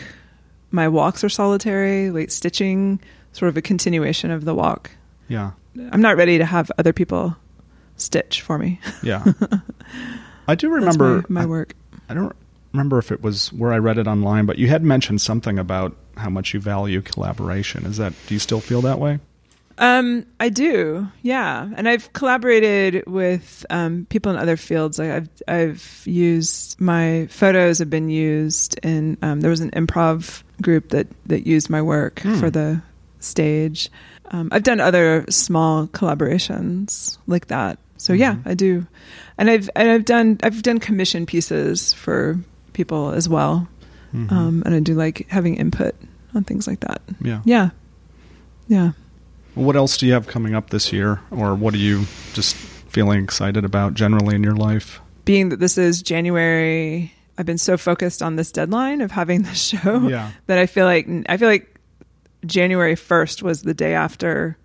my 0.71 0.87
walks 0.87 1.23
are 1.23 1.29
solitary. 1.29 2.11
Like 2.11 2.29
stitching, 2.29 2.99
sort 3.31 3.49
of 3.49 3.57
a 3.57 3.61
continuation 3.63 4.29
of 4.29 4.45
the 4.45 4.53
walk. 4.53 4.91
Yeah. 5.27 5.51
I'm 5.91 6.01
not 6.01 6.17
ready 6.17 6.37
to 6.37 6.45
have 6.45 6.71
other 6.77 6.93
people 6.93 7.35
stitch 7.95 8.41
for 8.41 8.57
me. 8.59 8.79
Yeah. 9.01 9.23
I 10.47 10.55
do 10.55 10.69
remember 10.69 11.23
my, 11.29 11.41
my 11.41 11.45
work. 11.47 11.73
I 12.09 12.13
don't 12.13 12.35
remember 12.73 12.97
if 12.99 13.11
it 13.11 13.21
was 13.21 13.51
where 13.53 13.73
I 13.73 13.77
read 13.79 13.97
it 13.97 14.07
online, 14.07 14.45
but 14.45 14.57
you 14.59 14.67
had 14.67 14.83
mentioned 14.83 15.21
something 15.21 15.57
about 15.59 15.95
how 16.17 16.29
much 16.29 16.53
you 16.53 16.59
value 16.59 17.01
collaboration. 17.01 17.85
Is 17.85 17.97
that 17.97 18.13
do 18.27 18.33
you 18.35 18.39
still 18.39 18.59
feel 18.59 18.81
that 18.81 18.99
way? 18.99 19.19
Um, 19.81 20.25
I 20.41 20.49
do, 20.49 21.07
yeah, 21.21 21.69
and 21.77 21.87
I've 21.87 22.11
collaborated 22.11 23.05
with 23.07 23.65
um, 23.69 24.05
people 24.09 24.29
in 24.29 24.37
other 24.37 24.57
fields. 24.57 24.99
Like 24.99 25.09
I've 25.11 25.29
I've 25.47 26.01
used 26.05 26.79
my 26.81 27.27
photos 27.29 27.79
have 27.79 27.89
been 27.89 28.09
used 28.09 28.77
in. 28.83 29.17
Um, 29.21 29.39
there 29.39 29.49
was 29.49 29.61
an 29.61 29.71
improv 29.71 30.43
group 30.61 30.89
that 30.89 31.07
that 31.27 31.47
used 31.47 31.69
my 31.69 31.81
work 31.81 32.19
Hmm. 32.19 32.35
for 32.39 32.49
the 32.49 32.81
stage. 33.21 33.89
Um, 34.31 34.49
I've 34.51 34.63
done 34.63 34.79
other 34.81 35.25
small 35.29 35.87
collaborations 35.87 37.17
like 37.25 37.47
that. 37.47 37.79
So 37.97 38.13
yeah, 38.13 38.35
Mhm. 38.35 38.41
I 38.47 38.53
do, 38.55 38.85
and 39.37 39.49
I've 39.49 39.69
and 39.77 39.89
I've 39.89 40.05
done 40.05 40.39
I've 40.43 40.61
done 40.61 40.79
commission 40.79 41.25
pieces 41.25 41.93
for 41.93 42.37
people 42.79 43.11
as 43.11 43.27
well, 43.27 43.67
Mhm. 44.15 44.31
um, 44.31 44.63
and 44.65 44.73
I 44.73 44.79
do 44.79 44.93
like 44.95 45.25
having 45.29 45.55
input 45.55 45.93
on 46.33 46.43
things 46.45 46.65
like 46.67 46.79
that. 46.79 47.01
yeah. 47.21 47.41
Yeah, 47.43 47.69
yeah. 48.67 48.91
What 49.55 49.75
else 49.75 49.97
do 49.97 50.05
you 50.07 50.13
have 50.13 50.27
coming 50.27 50.55
up 50.55 50.69
this 50.69 50.93
year, 50.93 51.19
or 51.31 51.53
what 51.55 51.73
are 51.73 51.77
you 51.89 52.05
just 52.33 52.55
feeling 52.55 53.21
excited 53.23 53.65
about 53.65 53.93
generally 53.95 54.35
in 54.35 54.43
your 54.43 54.55
life? 54.55 55.01
being 55.25 55.49
that 55.49 55.59
this 55.59 55.77
is 55.77 56.01
January, 56.01 57.13
I've 57.37 57.45
been 57.45 57.59
so 57.59 57.77
focused 57.77 58.23
on 58.23 58.35
this 58.35 58.51
deadline 58.51 58.99
of 59.01 59.11
having 59.11 59.41
this 59.49 59.59
show 59.61 60.07
Yeah. 60.07 60.31
that 60.47 60.57
I 60.57 60.65
feel 60.65 60.85
like 60.85 61.07
I 61.27 61.37
feel 61.37 61.47
like 61.49 61.67
January 62.45 62.95
first 62.95 63.43
was 63.43 63.61
the 63.61 63.73
day 63.75 63.93
after 63.93 64.57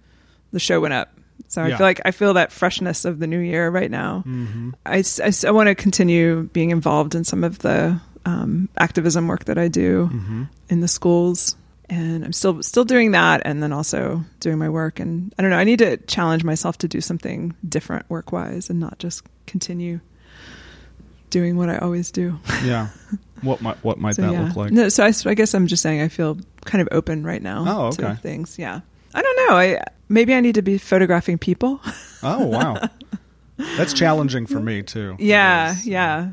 the 0.53 0.61
show 0.61 0.81
went 0.81 0.95
up. 0.95 1.14
So 1.55 1.63
I 1.63 1.71
feel 1.77 1.87
like 1.87 2.01
I 2.05 2.11
feel 2.11 2.35
that 2.35 2.53
freshness 2.53 3.05
of 3.05 3.19
the 3.19 3.27
new 3.27 3.39
year 3.39 3.69
right 3.71 3.91
now. 3.91 4.25
Mm-hmm. 4.27 4.71
I, 4.85 5.51
want 5.51 5.69
to 5.69 5.75
continue 5.75 6.43
being 6.53 6.71
involved 6.71 7.15
in 7.15 7.25
some 7.25 7.45
of 7.45 7.59
the 7.61 8.01
um, 8.27 8.69
activism 8.79 9.29
work 9.29 9.45
that 9.45 9.59
I 9.59 9.69
do 9.69 10.11
Mm-hmm. 10.13 10.43
in 10.71 10.81
the 10.81 10.89
schools, 10.89 11.57
and 11.91 12.25
I'm 12.25 12.33
still 12.33 12.63
still 12.63 12.85
doing 12.85 13.13
that, 13.13 13.43
and 13.45 13.63
then 13.63 13.73
also 13.73 14.25
doing 14.41 14.59
my 14.59 14.69
work. 14.69 14.99
And 15.01 15.33
I 15.39 15.43
don't 15.43 15.51
know, 15.51 15.59
I 15.59 15.65
need 15.65 15.79
to 15.81 15.97
challenge 15.99 16.43
myself 16.45 16.79
to 16.79 16.89
do 16.89 17.01
something 17.01 17.55
different 17.69 18.09
work 18.11 18.33
wise, 18.33 18.71
and 18.71 18.81
not 18.81 18.99
just 18.99 19.23
continue 19.47 20.01
doing 21.31 21.57
what 21.57 21.69
I 21.69 21.79
always 21.79 22.11
do. 22.11 22.39
Yeah. 22.65 22.89
What 23.43 23.61
might 23.61 23.77
what 23.85 23.99
might 23.99 24.15
So, 24.15 24.23
that 24.23 24.33
yeah. 24.33 24.45
look 24.47 24.57
like? 24.57 24.71
No, 24.73 24.89
so 24.89 25.05
I, 25.05 25.13
I 25.27 25.35
guess 25.35 25.53
I'm 25.55 25.67
just 25.67 25.83
saying 25.83 26.01
I 26.01 26.09
feel 26.09 26.39
kind 26.65 26.81
of 26.81 26.89
open 26.93 27.27
right 27.27 27.43
now 27.43 27.65
Oh, 27.69 27.91
to 27.91 28.07
okay. 28.13 28.21
things. 28.23 28.59
Yeah, 28.59 28.81
I 29.15 29.23
don't 29.23 29.49
know. 29.49 29.57
I 29.57 29.81
maybe 30.09 30.35
I 30.35 30.41
need 30.41 30.57
to 30.57 30.63
be 30.63 30.77
photographing 30.79 31.39
people. 31.39 31.81
Oh 32.23 32.47
wow, 32.47 32.81
that's 33.77 33.93
challenging 33.93 34.47
for 34.47 34.61
me 34.61 34.83
too. 34.83 35.17
yeah, 35.19 35.73
is. 35.73 35.87
yeah. 35.87 36.33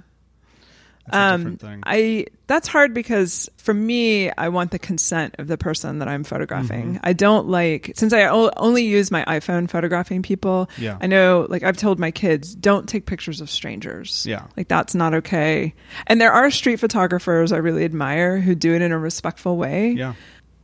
That's 1.07 1.15
a 1.15 1.34
Um, 1.49 1.57
thing. 1.57 1.79
I 1.84 2.27
that's 2.45 2.67
hard 2.67 2.93
because 2.93 3.49
for 3.57 3.73
me, 3.73 4.29
I 4.38 4.49
want 4.49 4.69
the 4.71 4.77
consent 4.79 5.36
of 5.39 5.47
the 5.47 5.57
person 5.57 5.97
that 5.99 6.07
I'm 6.07 6.23
photographing. 6.23 6.95
Mhm. 6.95 6.99
I 7.03 7.13
don't 7.13 7.47
like 7.47 7.91
since 7.95 8.13
I 8.13 8.25
o- 8.25 8.51
only 8.55 8.84
use 8.86 9.09
my 9.09 9.25
iPhone 9.25 9.67
photographing 9.69 10.21
people. 10.21 10.69
Yeah. 10.77 10.97
I 11.01 11.07
know, 11.07 11.47
like 11.49 11.63
I've 11.63 11.75
told 11.77 11.97
my 11.99 12.11
kids, 12.11 12.53
don't 12.53 12.88
take 12.88 13.07
pictures 13.07 13.41
of 13.41 13.49
strangers. 13.49 14.25
Yeah. 14.29 14.43
like 14.55 14.67
that's 14.67 14.93
not 14.93 15.13
okay. 15.15 15.73
And 16.07 16.21
there 16.21 16.32
are 16.32 16.51
street 16.51 16.79
photographers 16.79 17.51
I 17.51 17.57
really 17.57 17.84
admire 17.84 18.39
who 18.39 18.53
do 18.53 18.73
it 18.75 18.82
in 18.84 18.91
a 18.91 18.99
respectful 18.99 19.57
way. 19.57 19.91
yeah. 19.91 20.13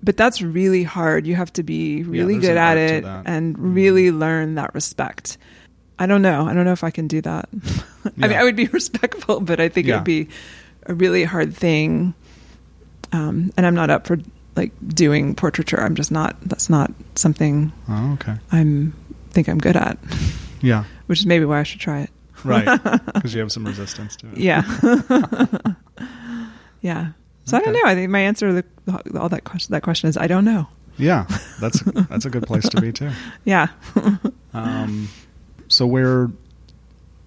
But 0.03 0.15
that's 0.17 0.41
really 0.41 0.83
hard. 0.83 1.25
You 1.25 1.35
have 1.35 1.51
to 1.53 1.63
be 1.63 2.03
really 2.03 2.33
there's 2.35 2.45
good 2.47 2.57
at 2.57 2.77
it 2.77 3.03
and 3.25 3.55
Mhm. 3.57 3.75
really 3.75 4.11
learn 4.11 4.55
that 4.55 4.73
respect. 4.75 5.37
I 5.99 6.05
don't 6.05 6.21
know. 6.21 6.47
I 6.47 6.53
don't 6.53 6.65
know 6.65 6.71
if 6.71 6.83
I 6.83 6.91
can 6.91 7.07
do 7.07 7.19
that. 7.21 7.49
I 8.21 8.27
mean, 8.27 8.37
I 8.37 8.43
would 8.43 8.55
be 8.55 8.67
respectful, 8.71 9.39
but 9.41 9.59
I 9.59 9.69
think 9.69 9.87
it 9.87 9.93
would 9.93 10.03
be 10.03 10.27
a 10.85 10.93
really 10.93 11.23
hard 11.23 11.55
thing. 11.55 12.13
Um, 13.11 13.51
and 13.57 13.65
I'm 13.65 13.73
not 13.75 13.89
up 13.89 14.05
for 14.05 14.17
like 14.55 14.71
doing 14.87 15.33
portraiture. 15.33 15.79
I'm 15.81 15.95
just 15.95 16.11
not. 16.11 16.35
That's 16.41 16.69
not 16.69 16.91
something 17.15 17.71
Oh 17.89 18.13
okay. 18.13 18.35
I'm 18.51 18.93
think 19.31 19.47
I'm 19.49 19.57
good 19.59 19.75
at. 19.75 19.97
Yeah. 20.61 20.83
Which 21.07 21.19
is 21.19 21.25
maybe 21.25 21.45
why 21.45 21.59
I 21.59 21.63
should 21.63 21.79
try 21.79 22.01
it. 22.01 22.09
Right. 22.43 22.65
Because 23.15 23.33
you 23.33 23.39
have 23.41 23.51
some 23.51 23.65
resistance 23.65 24.15
to 24.17 24.27
it. 24.27 24.37
Yeah. 24.37 24.61
yeah. 26.81 27.07
So 27.47 27.57
I 27.57 27.61
don't 27.61 27.73
know. 27.73 27.81
I 27.85 27.95
think 27.95 28.11
my 28.11 28.19
answer 28.19 28.61
to 28.61 28.67
the, 28.85 29.19
all 29.19 29.29
that 29.29 29.43
question 29.45 29.71
that 29.71 29.81
question 29.81 30.09
is 30.09 30.17
I 30.17 30.27
don't 30.27 30.45
know. 30.45 30.67
Yeah. 30.97 31.25
That's 31.59 31.79
that's 32.09 32.25
a 32.25 32.29
good 32.29 32.43
place 32.43 32.67
to 32.69 32.79
be 32.81 32.91
too. 32.91 33.09
Yeah. 33.45 33.67
Um, 34.53 35.09
so 35.67 35.85
where 35.85 36.31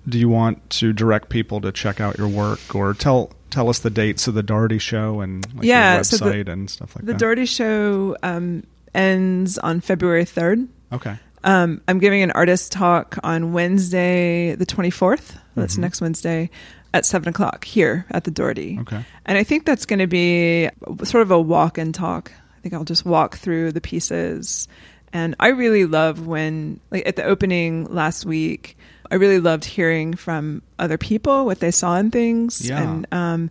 do 0.09 0.19
you 0.19 0.29
want 0.29 0.69
to 0.71 0.93
direct 0.93 1.29
people 1.29 1.61
to 1.61 1.71
check 1.71 2.01
out 2.01 2.19
your 2.19 2.27
work, 2.27 2.75
or 2.75 2.93
tell 2.95 3.31
tell 3.51 3.69
us 3.69 3.79
the 3.79 3.91
dates 3.91 4.27
of 4.27 4.35
the 4.35 4.43
Dougherty 4.43 4.79
show 4.79 5.21
and 5.21 5.47
like 5.55 5.65
Yeah, 5.65 5.97
your 5.97 6.05
so 6.05 6.17
the- 6.17 6.25
website 6.33 6.49
and 6.49 6.69
stuff 6.69 6.97
like 6.97 7.05
the 7.05 7.13
that? 7.13 7.13
The 7.13 7.19
Dougherty 7.19 7.47
show 7.47 8.17
um, 8.25 8.65
ends 8.95 9.59
on 9.59 9.81
February 9.81 10.25
3rd. 10.25 10.67
okay. 10.93 11.19
Um, 11.45 11.81
I'm 11.89 12.01
giving 12.01 12.23
an 12.23 12.33
artist 12.33 12.73
talk 12.73 13.17
on 13.23 13.53
Wednesday, 13.53 14.57
the 14.57 14.67
24th. 14.67 15.37
That's 15.55 15.77
Mhm. 15.77 15.81
next 15.81 16.01
Wednesday 16.01 16.51
at 16.93 17.07
7 17.07 17.29
o'clock 17.29 17.65
here 17.65 18.07
at 18.11 18.25
the 18.25 18.31
Dougherty. 18.31 18.79
Okay. 18.81 19.05
And 19.27 19.39
I 19.39 19.45
think 19.45 19.65
that's 19.65 19.87
going 19.87 20.01
to 20.01 20.07
be 20.07 20.69
sort 21.05 21.23
of 21.23 21.31
a 21.31 21.41
walk 21.41 21.79
and 21.79 21.95
talk. 21.95 22.33
I 22.59 22.61
think 22.61 22.75
I'll 22.75 22.85
just 22.85 23.05
walk 23.05 23.37
through 23.37 23.73
the 23.73 23.81
pieces. 23.81 24.69
And 25.13 25.35
I 25.41 25.49
really 25.49 25.87
love 25.87 26.27
when, 26.27 26.81
like 26.91 27.07
at 27.07 27.17
the 27.17 27.25
opening 27.25 27.85
last 27.87 28.25
week, 28.25 28.77
I 29.11 29.17
really 29.17 29.41
loved 29.41 29.65
hearing 29.65 30.15
from 30.15 30.63
other 30.79 30.99
people 30.99 31.47
what 31.47 31.61
they 31.61 31.71
saw 31.71 31.97
in 31.97 32.11
things. 32.11 32.69
Yeah. 32.69 32.83
And 32.83 33.07
um, 33.13 33.51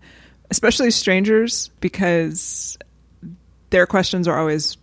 especially 0.49 0.91
strangers, 0.91 1.69
because 1.79 2.77
their 3.69 3.85
questions 3.85 4.27
are 4.27 4.37
always 4.39 4.77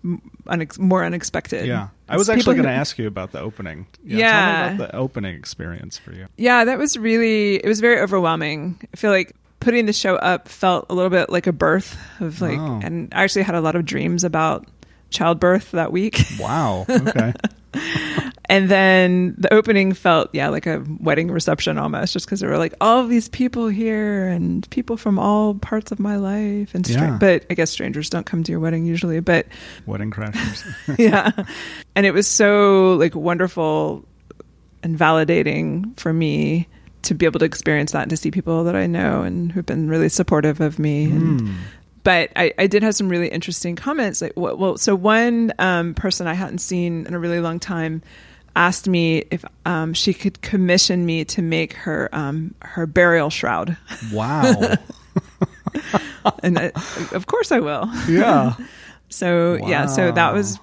unex- 0.46 0.78
more 0.78 1.04
unexpected. 1.04 1.66
Yeah. 1.66 1.88
I 2.08 2.16
was 2.16 2.28
actually 2.28 2.54
going 2.54 2.66
to 2.68 2.72
ask 2.72 2.98
you 2.98 3.06
about 3.08 3.32
the 3.32 3.40
opening. 3.40 3.86
Tell 4.08 4.18
Yeah. 4.18 4.68
me 4.70 4.74
about 4.76 4.90
the 4.92 4.96
opening 4.96 5.34
experience 5.34 5.98
for 5.98 6.12
you. 6.12 6.26
Yeah, 6.36 6.64
that 6.64 6.78
was 6.78 6.96
really 6.96 7.56
it 7.56 7.66
was 7.66 7.80
very 7.80 8.00
overwhelming. 8.00 8.78
I 8.92 8.96
feel 8.96 9.10
like 9.10 9.34
putting 9.58 9.86
the 9.86 9.92
show 9.92 10.14
up 10.16 10.48
felt 10.48 10.86
a 10.88 10.94
little 10.94 11.10
bit 11.10 11.30
like 11.30 11.46
a 11.48 11.52
birth 11.52 11.98
of 12.20 12.40
like 12.40 12.58
Oh. 12.58 12.80
and 12.82 13.12
I 13.12 13.24
actually 13.24 13.42
had 13.42 13.54
a 13.56 13.60
lot 13.60 13.74
of 13.74 13.84
dreams 13.84 14.22
about 14.22 14.66
childbirth 15.10 15.72
that 15.72 15.90
week. 15.92 16.22
Wow. 16.38 16.86
Okay. 16.90 17.32
And 18.48 18.68
then 18.68 19.34
the 19.38 19.52
opening 19.52 19.92
felt 19.92 20.30
yeah, 20.32 20.48
like 20.48 20.66
a 20.66 20.84
wedding 21.00 21.30
reception 21.30 21.78
almost 21.78 22.12
just 22.12 22.28
cuz 22.28 22.40
there 22.40 22.50
were 22.50 22.58
like 22.58 22.74
all 22.80 23.06
these 23.06 23.28
people 23.28 23.68
here 23.68 24.28
and 24.28 24.68
people 24.70 24.96
from 24.96 25.18
all 25.18 25.54
parts 25.54 25.90
of 25.92 25.98
my 25.98 26.16
life 26.16 26.74
and 26.74 26.86
stra- 26.86 27.00
Yeah. 27.02 27.16
but 27.18 27.44
I 27.50 27.54
guess 27.54 27.70
strangers 27.70 28.08
don't 28.10 28.26
come 28.26 28.42
to 28.44 28.52
your 28.52 28.60
wedding 28.60 28.84
usually, 28.86 29.20
but 29.20 29.46
Wedding 29.86 30.10
crashers. 30.10 30.64
yeah. 30.98 31.30
And 31.94 32.06
it 32.06 32.12
was 32.14 32.26
so 32.26 32.94
like 32.94 33.14
wonderful 33.14 34.04
and 34.82 34.98
validating 34.98 35.98
for 35.98 36.12
me 36.12 36.68
to 37.02 37.14
be 37.14 37.26
able 37.26 37.38
to 37.40 37.44
experience 37.46 37.92
that 37.92 38.02
and 38.02 38.10
to 38.10 38.16
see 38.16 38.30
people 38.30 38.64
that 38.64 38.76
I 38.76 38.86
know 38.86 39.22
and 39.22 39.50
who've 39.52 39.66
been 39.66 39.88
really 39.88 40.08
supportive 40.08 40.60
of 40.60 40.78
me. 40.78 41.04
And, 41.04 41.40
Hmm. 41.40 41.52
but 42.02 42.30
I, 42.36 42.52
I 42.58 42.66
did 42.66 42.82
have 42.82 42.94
some 42.94 43.08
really 43.08 43.28
interesting 43.28 43.74
comments. 43.76 44.20
Like, 44.22 44.32
well, 44.36 44.56
well 44.56 44.76
so 44.76 44.94
one 44.94 45.52
um, 45.58 45.94
person 45.94 46.26
I 46.26 46.34
hadn't 46.34 46.58
seen 46.58 47.06
in 47.06 47.14
a 47.14 47.18
really 47.18 47.40
long 47.40 47.58
time 47.60 48.02
asked 48.56 48.88
me 48.88 49.18
if 49.30 49.44
um, 49.64 49.94
she 49.94 50.12
could 50.12 50.42
commission 50.42 51.06
me 51.06 51.24
to 51.26 51.42
make 51.42 51.74
her 51.74 52.08
um, 52.12 52.54
her 52.62 52.86
burial 52.86 53.30
shroud, 53.30 53.76
Wow. 54.12 54.42
and 56.42 56.58
I, 56.58 56.72
of 57.12 57.26
course 57.26 57.52
I 57.52 57.60
will. 57.60 57.88
yeah. 58.08 58.54
So 59.08 59.54
yeah, 59.64 59.86
so 59.86 60.10
that 60.10 60.34
was 60.34 60.58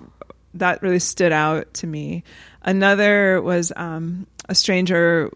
that 0.55 0.81
really 0.81 0.99
stood 0.99 1.31
out 1.31 1.73
to 1.75 1.87
me. 1.87 2.25
Another 2.61 3.41
was 3.41 3.71
um, 3.77 4.27
a 4.49 4.53
stranger 4.53 5.31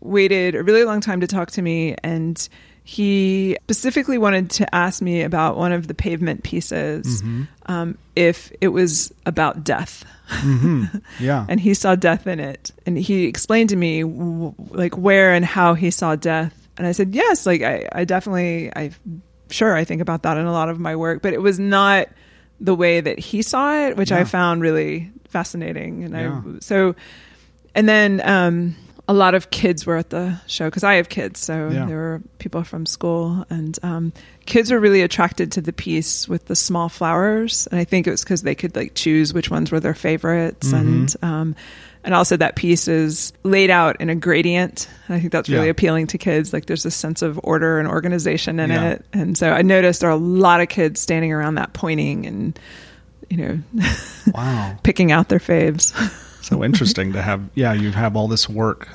waited 0.00 0.56
a 0.56 0.64
really 0.64 0.82
long 0.82 1.00
time 1.00 1.20
to 1.20 1.28
talk 1.28 1.52
to 1.52 1.62
me, 1.62 1.94
and 2.02 2.48
he 2.82 3.56
specifically 3.62 4.18
wanted 4.18 4.50
to 4.50 4.74
ask 4.74 5.00
me 5.00 5.22
about 5.22 5.58
one 5.58 5.70
of 5.70 5.86
the 5.86 5.94
pavement 5.94 6.42
pieces, 6.42 7.22
Mm-hmm. 7.22 7.42
um, 7.66 7.96
if 8.16 8.50
it 8.60 8.68
was 8.68 9.14
about 9.26 9.62
death, 9.62 10.04
hmm 10.30 10.84
Yeah. 11.20 11.44
and 11.48 11.58
he 11.60 11.74
saw 11.74 11.94
death 11.96 12.26
in 12.26 12.40
it, 12.40 12.70
and 12.86 12.96
he 12.98 13.24
explained 13.26 13.68
to 13.70 13.76
me 13.76 14.02
w- 14.02 14.54
like 14.70 14.96
where 14.96 15.32
and 15.34 15.44
how 15.44 15.74
he 15.74 15.90
saw 15.90 16.16
death, 16.16 16.68
and 16.78 16.86
I 16.86 16.92
said 16.92 17.14
yes, 17.14 17.46
like 17.46 17.62
I, 17.62 17.88
I 17.92 18.04
definitely, 18.04 18.70
I 18.74 18.90
sure 19.50 19.74
I 19.76 19.84
think 19.84 20.00
about 20.00 20.22
that 20.22 20.36
in 20.36 20.46
a 20.46 20.52
lot 20.52 20.68
of 20.68 20.78
my 20.78 20.94
work, 20.96 21.22
but 21.22 21.32
it 21.32 21.42
was 21.42 21.58
not 21.58 22.08
the 22.60 22.74
way 22.74 23.00
that 23.00 23.18
he 23.18 23.42
saw 23.42 23.74
it, 23.86 23.96
which 23.96 24.10
Yeah. 24.10 24.18
I 24.18 24.24
found 24.24 24.62
really 24.62 25.10
fascinating. 25.28 26.04
And 26.04 26.14
Yeah. 26.14 26.42
I 26.44 26.58
so, 26.60 26.94
and 27.74 27.88
then 27.88 28.20
um, 28.24 28.76
a 29.10 29.14
lot 29.14 29.34
of 29.34 29.50
kids 29.50 29.84
were 29.86 29.96
at 29.96 30.10
the 30.10 30.38
show 30.46 30.66
because 30.68 30.84
I 30.84 30.94
have 30.94 31.08
kids, 31.08 31.40
so 31.40 31.68
Yeah. 31.68 31.86
there 31.86 31.96
were 31.96 32.22
people 32.38 32.62
from 32.62 32.86
school, 32.86 33.44
and 33.50 33.76
um, 33.82 34.12
kids 34.46 34.70
were 34.70 34.78
really 34.78 35.02
attracted 35.02 35.50
to 35.52 35.60
the 35.60 35.72
piece 35.72 36.28
with 36.28 36.44
the 36.46 36.54
small 36.54 36.88
flowers, 36.88 37.66
and 37.72 37.80
I 37.80 37.84
think 37.84 38.06
it 38.06 38.10
was 38.12 38.22
because 38.22 38.42
they 38.42 38.54
could 38.54 38.76
like 38.76 38.94
choose 38.94 39.34
which 39.34 39.50
ones 39.50 39.72
were 39.72 39.80
their 39.80 39.94
favorites, 39.94 40.68
Mm-hmm. 40.68 40.76
and 40.76 41.16
um, 41.22 41.56
and 42.04 42.14
also 42.14 42.36
that 42.36 42.54
piece 42.54 42.86
is 42.88 43.32
laid 43.42 43.68
out 43.68 44.00
in 44.00 44.10
a 44.10 44.14
gradient. 44.14 44.88
And 45.08 45.16
I 45.16 45.20
think 45.20 45.32
that's 45.32 45.48
really 45.48 45.64
Yeah. 45.66 45.70
appealing 45.72 46.06
to 46.08 46.18
kids. 46.18 46.52
Like 46.52 46.66
there's 46.66 46.86
a 46.86 46.90
sense 46.90 47.20
of 47.20 47.38
order 47.42 47.78
and 47.80 47.88
organization 47.88 48.60
in 48.60 48.70
Yeah. 48.70 48.90
it, 48.92 49.04
and 49.12 49.36
so 49.36 49.50
I 49.50 49.62
noticed 49.62 50.00
there 50.02 50.08
are 50.10 50.12
a 50.12 50.16
lot 50.16 50.60
of 50.60 50.68
kids 50.68 51.00
standing 51.00 51.32
around 51.32 51.56
that 51.56 51.72
pointing 51.72 52.26
and 52.26 52.58
you 53.28 53.36
know 53.36 53.58
Wow. 54.34 54.78
picking 54.82 55.10
out 55.10 55.28
their 55.30 55.40
faves. 55.40 55.92
So 56.42 56.64
interesting 56.64 57.12
to 57.12 57.20
have. 57.22 57.42
Yeah, 57.54 57.74
you 57.74 57.92
have 57.92 58.16
all 58.16 58.26
this 58.26 58.48
work 58.48 58.88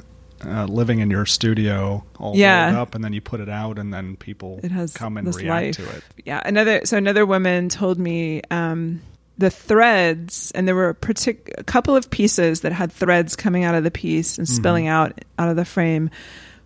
uh, 0.46 0.66
living 0.66 1.00
in 1.00 1.10
your 1.10 1.26
studio, 1.26 2.04
all 2.20 2.36
Yeah. 2.36 2.82
up, 2.82 2.96
and 2.96 3.04
then 3.04 3.14
you 3.14 3.22
put 3.22 3.40
it 3.40 3.50
out, 3.50 3.78
and 3.80 3.94
then 3.94 4.16
people 4.16 4.60
It 4.64 4.72
has 4.72 4.94
come 4.94 5.18
and 5.18 5.28
react 5.28 5.48
life. 5.48 5.76
to 5.78 5.84
it. 5.98 6.04
Yeah, 6.26 6.42
another 6.46 6.82
so 6.86 6.98
another 6.98 7.26
woman 7.26 7.70
told 7.70 7.98
me 8.00 8.42
um, 8.52 9.02
the 9.38 9.50
threads, 9.50 10.52
and 10.56 10.68
there 10.68 10.76
were 10.76 10.90
a, 10.90 10.96
partic- 10.96 11.52
a 11.58 11.64
couple 11.64 11.96
of 11.96 12.10
pieces 12.10 12.62
that 12.62 12.72
had 12.72 12.92
threads 12.92 13.36
coming 13.36 13.64
out 13.64 13.76
of 13.76 13.84
the 13.84 13.92
piece 13.92 14.38
and 14.38 14.48
spilling 14.48 14.88
out 14.88 15.24
out 15.40 15.50
of 15.50 15.56
the 15.56 15.66
frame. 15.66 16.10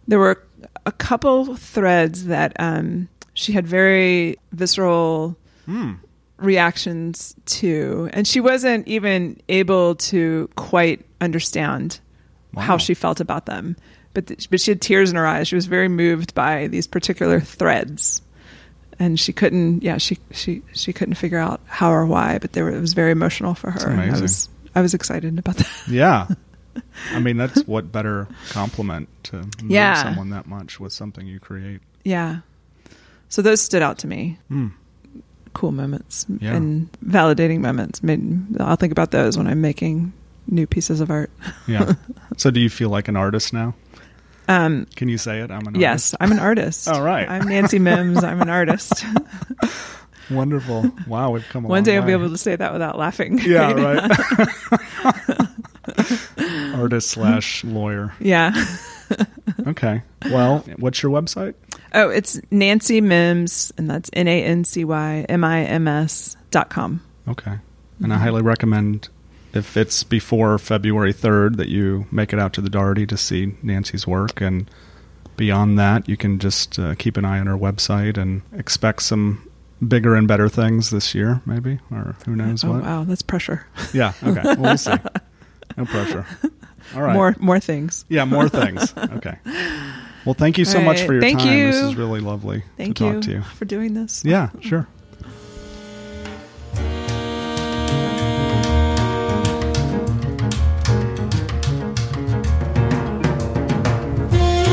There 0.08 0.20
were 0.20 0.44
a 0.86 0.92
couple 0.92 1.56
threads 1.56 2.26
that 2.26 2.54
um, 2.60 3.08
she 3.34 3.54
had 3.54 3.66
very 3.68 4.38
visceral 4.52 5.38
Hmm. 5.66 5.94
reactions 6.38 7.36
to, 7.46 8.10
and 8.14 8.28
she 8.28 8.40
wasn't 8.40 8.88
even 8.88 9.40
able 9.50 9.96
to 9.96 10.50
quite 10.56 11.06
understand 11.22 12.00
Wow. 12.54 12.64
how 12.64 12.78
she 12.78 12.94
felt 12.94 13.20
about 13.20 13.46
them. 13.46 13.76
But 14.14 14.28
th- 14.28 14.50
but 14.50 14.60
she 14.60 14.72
had 14.72 14.82
tears 14.82 15.10
in 15.12 15.16
her 15.16 15.28
eyes. 15.28 15.48
She 15.48 15.56
was 15.56 15.68
very 15.68 15.88
moved 15.88 16.34
by 16.34 16.68
these 16.68 16.88
particular 16.88 17.40
threads, 17.40 18.22
and 18.98 19.20
she 19.20 19.32
couldn't. 19.34 19.84
Yeah, 19.84 19.98
she 19.98 20.18
she 20.32 20.64
she 20.74 20.92
couldn't 20.94 21.14
figure 21.16 21.38
out 21.38 21.62
how 21.68 21.92
or 21.92 22.06
why. 22.08 22.40
But 22.40 22.54
they 22.54 22.64
were, 22.64 22.72
it 22.72 22.80
was 22.82 22.94
very 22.94 23.12
emotional 23.12 23.54
for 23.54 23.70
her. 23.72 23.90
I 23.92 24.20
was 24.20 24.50
I 24.74 24.82
was 24.82 24.94
excited 24.94 25.38
about 25.38 25.58
that. 25.58 25.70
Yeah. 25.88 26.28
I 27.14 27.20
mean, 27.20 27.36
that's 27.38 27.62
what 27.68 27.92
better 27.92 28.28
compliment 28.52 29.10
to 29.26 29.48
Yeah. 29.64 30.02
someone 30.02 30.30
that 30.32 30.48
much 30.48 30.80
with 30.80 30.94
something 30.94 31.28
you 31.28 31.40
create. 31.40 31.82
yeah. 32.04 32.40
So 33.32 33.42
those 33.44 33.62
stood 33.62 33.84
out 33.84 34.00
to 34.00 34.08
me. 34.08 34.40
Hmm. 34.48 34.68
Cool 35.54 35.72
moments 35.72 36.26
Yeah. 36.40 36.56
and 36.56 36.92
validating 37.06 37.60
moments. 37.60 38.02
I'll 38.60 38.76
think 38.76 38.92
about 38.92 39.12
those 39.12 39.38
when 39.38 39.46
I'm 39.46 39.62
making 39.62 40.14
new 40.52 40.68
pieces 40.68 41.02
of 41.02 41.10
art. 41.10 41.32
Yeah. 41.68 41.94
so, 42.38 42.52
do 42.52 42.60
you 42.60 42.70
feel 42.70 42.90
like 42.90 43.08
an 43.08 43.16
artist 43.16 43.54
now? 43.54 43.76
Um, 44.48 44.88
Can 44.96 45.10
you 45.10 45.18
say 45.20 45.42
it? 45.42 45.52
I'm 45.52 45.62
an 45.62 45.68
artist. 45.68 45.80
yes, 45.80 46.16
I'm 46.20 46.32
an 46.32 46.40
artist. 46.40 46.88
All 46.90 47.04
right. 47.04 47.30
I'm 47.30 47.48
Nancy 47.48 47.78
Mims. 47.78 48.24
I'm 48.24 48.42
an 48.42 48.50
artist. 48.50 49.06
Wonderful. 50.32 50.92
Wow, 51.08 51.32
we've 51.32 51.48
come 51.50 51.66
a 51.66 51.68
One 51.68 51.84
day 51.84 51.98
I'll 51.98 52.06
be 52.06 52.12
able 52.12 52.30
to 52.30 52.38
say 52.38 52.56
that 52.56 52.74
without 52.74 52.98
laughing. 52.98 53.40
Yeah, 53.40 53.72
right. 53.74 54.12
Artist 56.76 57.10
slash 57.10 57.64
lawyer. 57.64 58.14
yeah. 58.20 58.54
Okay. 59.68 60.04
Well, 60.26 60.60
what's 60.78 61.02
your 61.02 61.12
website? 61.12 61.56
Oh, 61.94 62.10
it's 62.10 62.40
Nancy 62.52 63.02
Mims, 63.02 63.74
and 63.78 63.90
that's 63.90 64.10
N 64.14 64.28
A 64.28 64.44
N 64.44 64.64
C 64.64 64.86
Y 64.86 65.26
M 65.28 65.44
I 65.44 65.64
M 65.64 65.88
S 65.88 66.38
dot 66.52 66.70
com. 66.70 67.02
Okay. 67.28 67.58
And 68.02 68.14
I 68.14 68.18
highly 68.18 68.42
recommend 68.42 69.10
if 69.54 69.76
it's 69.78 70.04
before 70.04 70.58
February 70.60 71.14
3rd 71.14 71.58
that 71.58 71.70
you 71.70 72.06
make 72.12 72.34
it 72.34 72.40
out 72.40 72.54
to 72.54 72.62
the 72.62 72.70
Dougherty 72.70 73.06
to 73.08 73.18
see 73.18 73.56
Nancy's 73.64 74.06
work. 74.06 74.42
And 74.42 74.70
beyond 75.38 75.78
that, 75.80 76.08
you 76.08 76.18
can 76.18 76.40
just 76.40 76.78
uh, 76.78 76.96
keep 76.96 77.18
an 77.18 77.26
eye 77.26 77.40
on 77.40 77.48
her 77.48 77.58
website 77.58 78.18
and 78.18 78.42
expect 78.54 79.02
some 79.04 79.50
bigger 79.88 80.16
and 80.16 80.28
better 80.28 80.50
things 80.50 80.90
this 80.90 81.16
year, 81.16 81.42
maybe, 81.46 81.80
or 81.90 82.16
who 82.26 82.36
knows 82.36 82.64
Oh 82.64 82.72
what. 82.74 82.84
wow, 82.84 83.04
that's 83.06 83.22
pressure. 83.22 83.66
Yeah. 83.94 84.14
Okay. 84.24 84.42
Well, 84.44 84.58
we'll 84.60 84.78
see. 84.78 84.92
No 85.78 85.86
pressure. 85.86 86.26
All 86.96 87.02
right. 87.04 87.14
More 87.14 87.36
more 87.40 87.60
things. 87.60 88.04
Yeah, 88.10 88.26
more 88.26 88.50
things. 88.50 88.92
Okay. 88.98 89.38
Well, 90.26 90.34
thank 90.34 90.58
you 90.58 90.66
so 90.66 90.80
All 90.80 90.84
much 90.84 91.02
for 91.04 91.14
your 91.14 91.22
Thank 91.22 91.40
time. 91.40 91.48
This 91.72 91.76
is 91.78 91.96
really 91.96 92.20
lovely 92.20 92.64
Thank 92.76 92.98
to 92.98 93.06
you, 93.06 93.14
talk 93.14 93.22
to 93.24 93.32
you. 93.32 93.42
for 93.44 93.64
doing 93.66 93.94
this. 93.94 94.26
Yeah, 94.26 94.50
sure. 94.60 94.88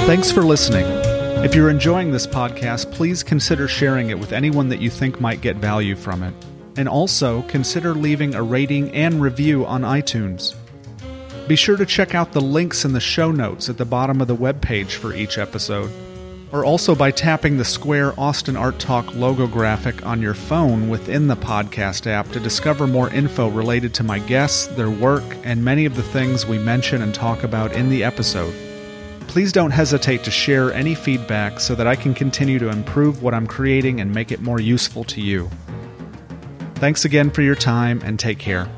Thanks 0.06 0.30
for 0.30 0.42
listening. 0.42 0.86
If 1.44 1.56
you're 1.56 1.68
enjoying 1.68 2.12
this 2.12 2.28
podcast, 2.28 2.92
please 2.92 3.24
consider 3.24 3.66
sharing 3.66 4.10
it 4.10 4.18
with 4.20 4.32
anyone 4.32 4.68
that 4.68 4.80
you 4.80 4.88
think 4.88 5.20
might 5.20 5.40
get 5.40 5.56
value 5.56 5.96
from 5.96 6.22
it. 6.22 6.32
And 6.76 6.88
also 6.88 7.42
consider 7.42 7.92
leaving 7.92 8.32
a 8.32 8.42
rating 8.42 8.92
and 8.92 9.20
review 9.20 9.66
on 9.66 9.82
iTunes. 9.82 10.54
Be 11.48 11.56
sure 11.56 11.76
to 11.76 11.84
check 11.84 12.14
out 12.14 12.30
the 12.30 12.40
links 12.40 12.84
in 12.84 12.92
the 12.92 13.00
show 13.00 13.32
notes 13.32 13.68
at 13.68 13.78
the 13.78 13.84
bottom 13.84 14.20
of 14.20 14.28
the 14.28 14.36
webpage 14.36 14.92
for 14.92 15.12
each 15.12 15.38
episode, 15.38 15.90
or 16.52 16.64
also 16.64 16.94
by 16.94 17.10
tapping 17.10 17.56
the 17.56 17.64
square 17.64 18.14
Austin 18.16 18.56
Art 18.56 18.78
Talk 18.78 19.12
logo 19.16 19.48
graphic 19.48 20.06
on 20.06 20.22
your 20.22 20.34
phone 20.34 20.88
within 20.88 21.26
the 21.26 21.34
podcast 21.34 22.06
app 22.06 22.30
to 22.30 22.38
discover 22.38 22.86
more 22.86 23.10
info 23.10 23.48
related 23.48 23.92
to 23.94 24.04
my 24.04 24.20
guests, 24.20 24.68
their 24.68 24.88
work, 24.88 25.24
and 25.42 25.64
many 25.64 25.84
of 25.84 25.96
the 25.96 26.04
things 26.04 26.46
we 26.46 26.60
mention 26.60 27.02
and 27.02 27.12
talk 27.12 27.42
about 27.42 27.72
in 27.72 27.88
the 27.88 28.04
episode. 28.04 28.54
Please 29.28 29.52
don't 29.52 29.70
hesitate 29.70 30.24
to 30.24 30.30
share 30.30 30.72
any 30.72 30.94
feedback 30.94 31.60
so 31.60 31.74
that 31.74 31.86
I 31.86 31.94
can 31.96 32.14
continue 32.14 32.58
to 32.58 32.70
improve 32.70 33.22
what 33.22 33.34
I'm 33.34 33.46
creating 33.46 34.00
and 34.00 34.12
make 34.12 34.32
it 34.32 34.40
more 34.40 34.60
useful 34.60 35.04
to 35.04 35.20
you. 35.20 35.50
Thanks 36.76 37.04
again 37.04 37.30
for 37.30 37.42
your 37.42 37.54
time 37.54 38.00
and 38.04 38.18
take 38.18 38.38
care. 38.38 38.68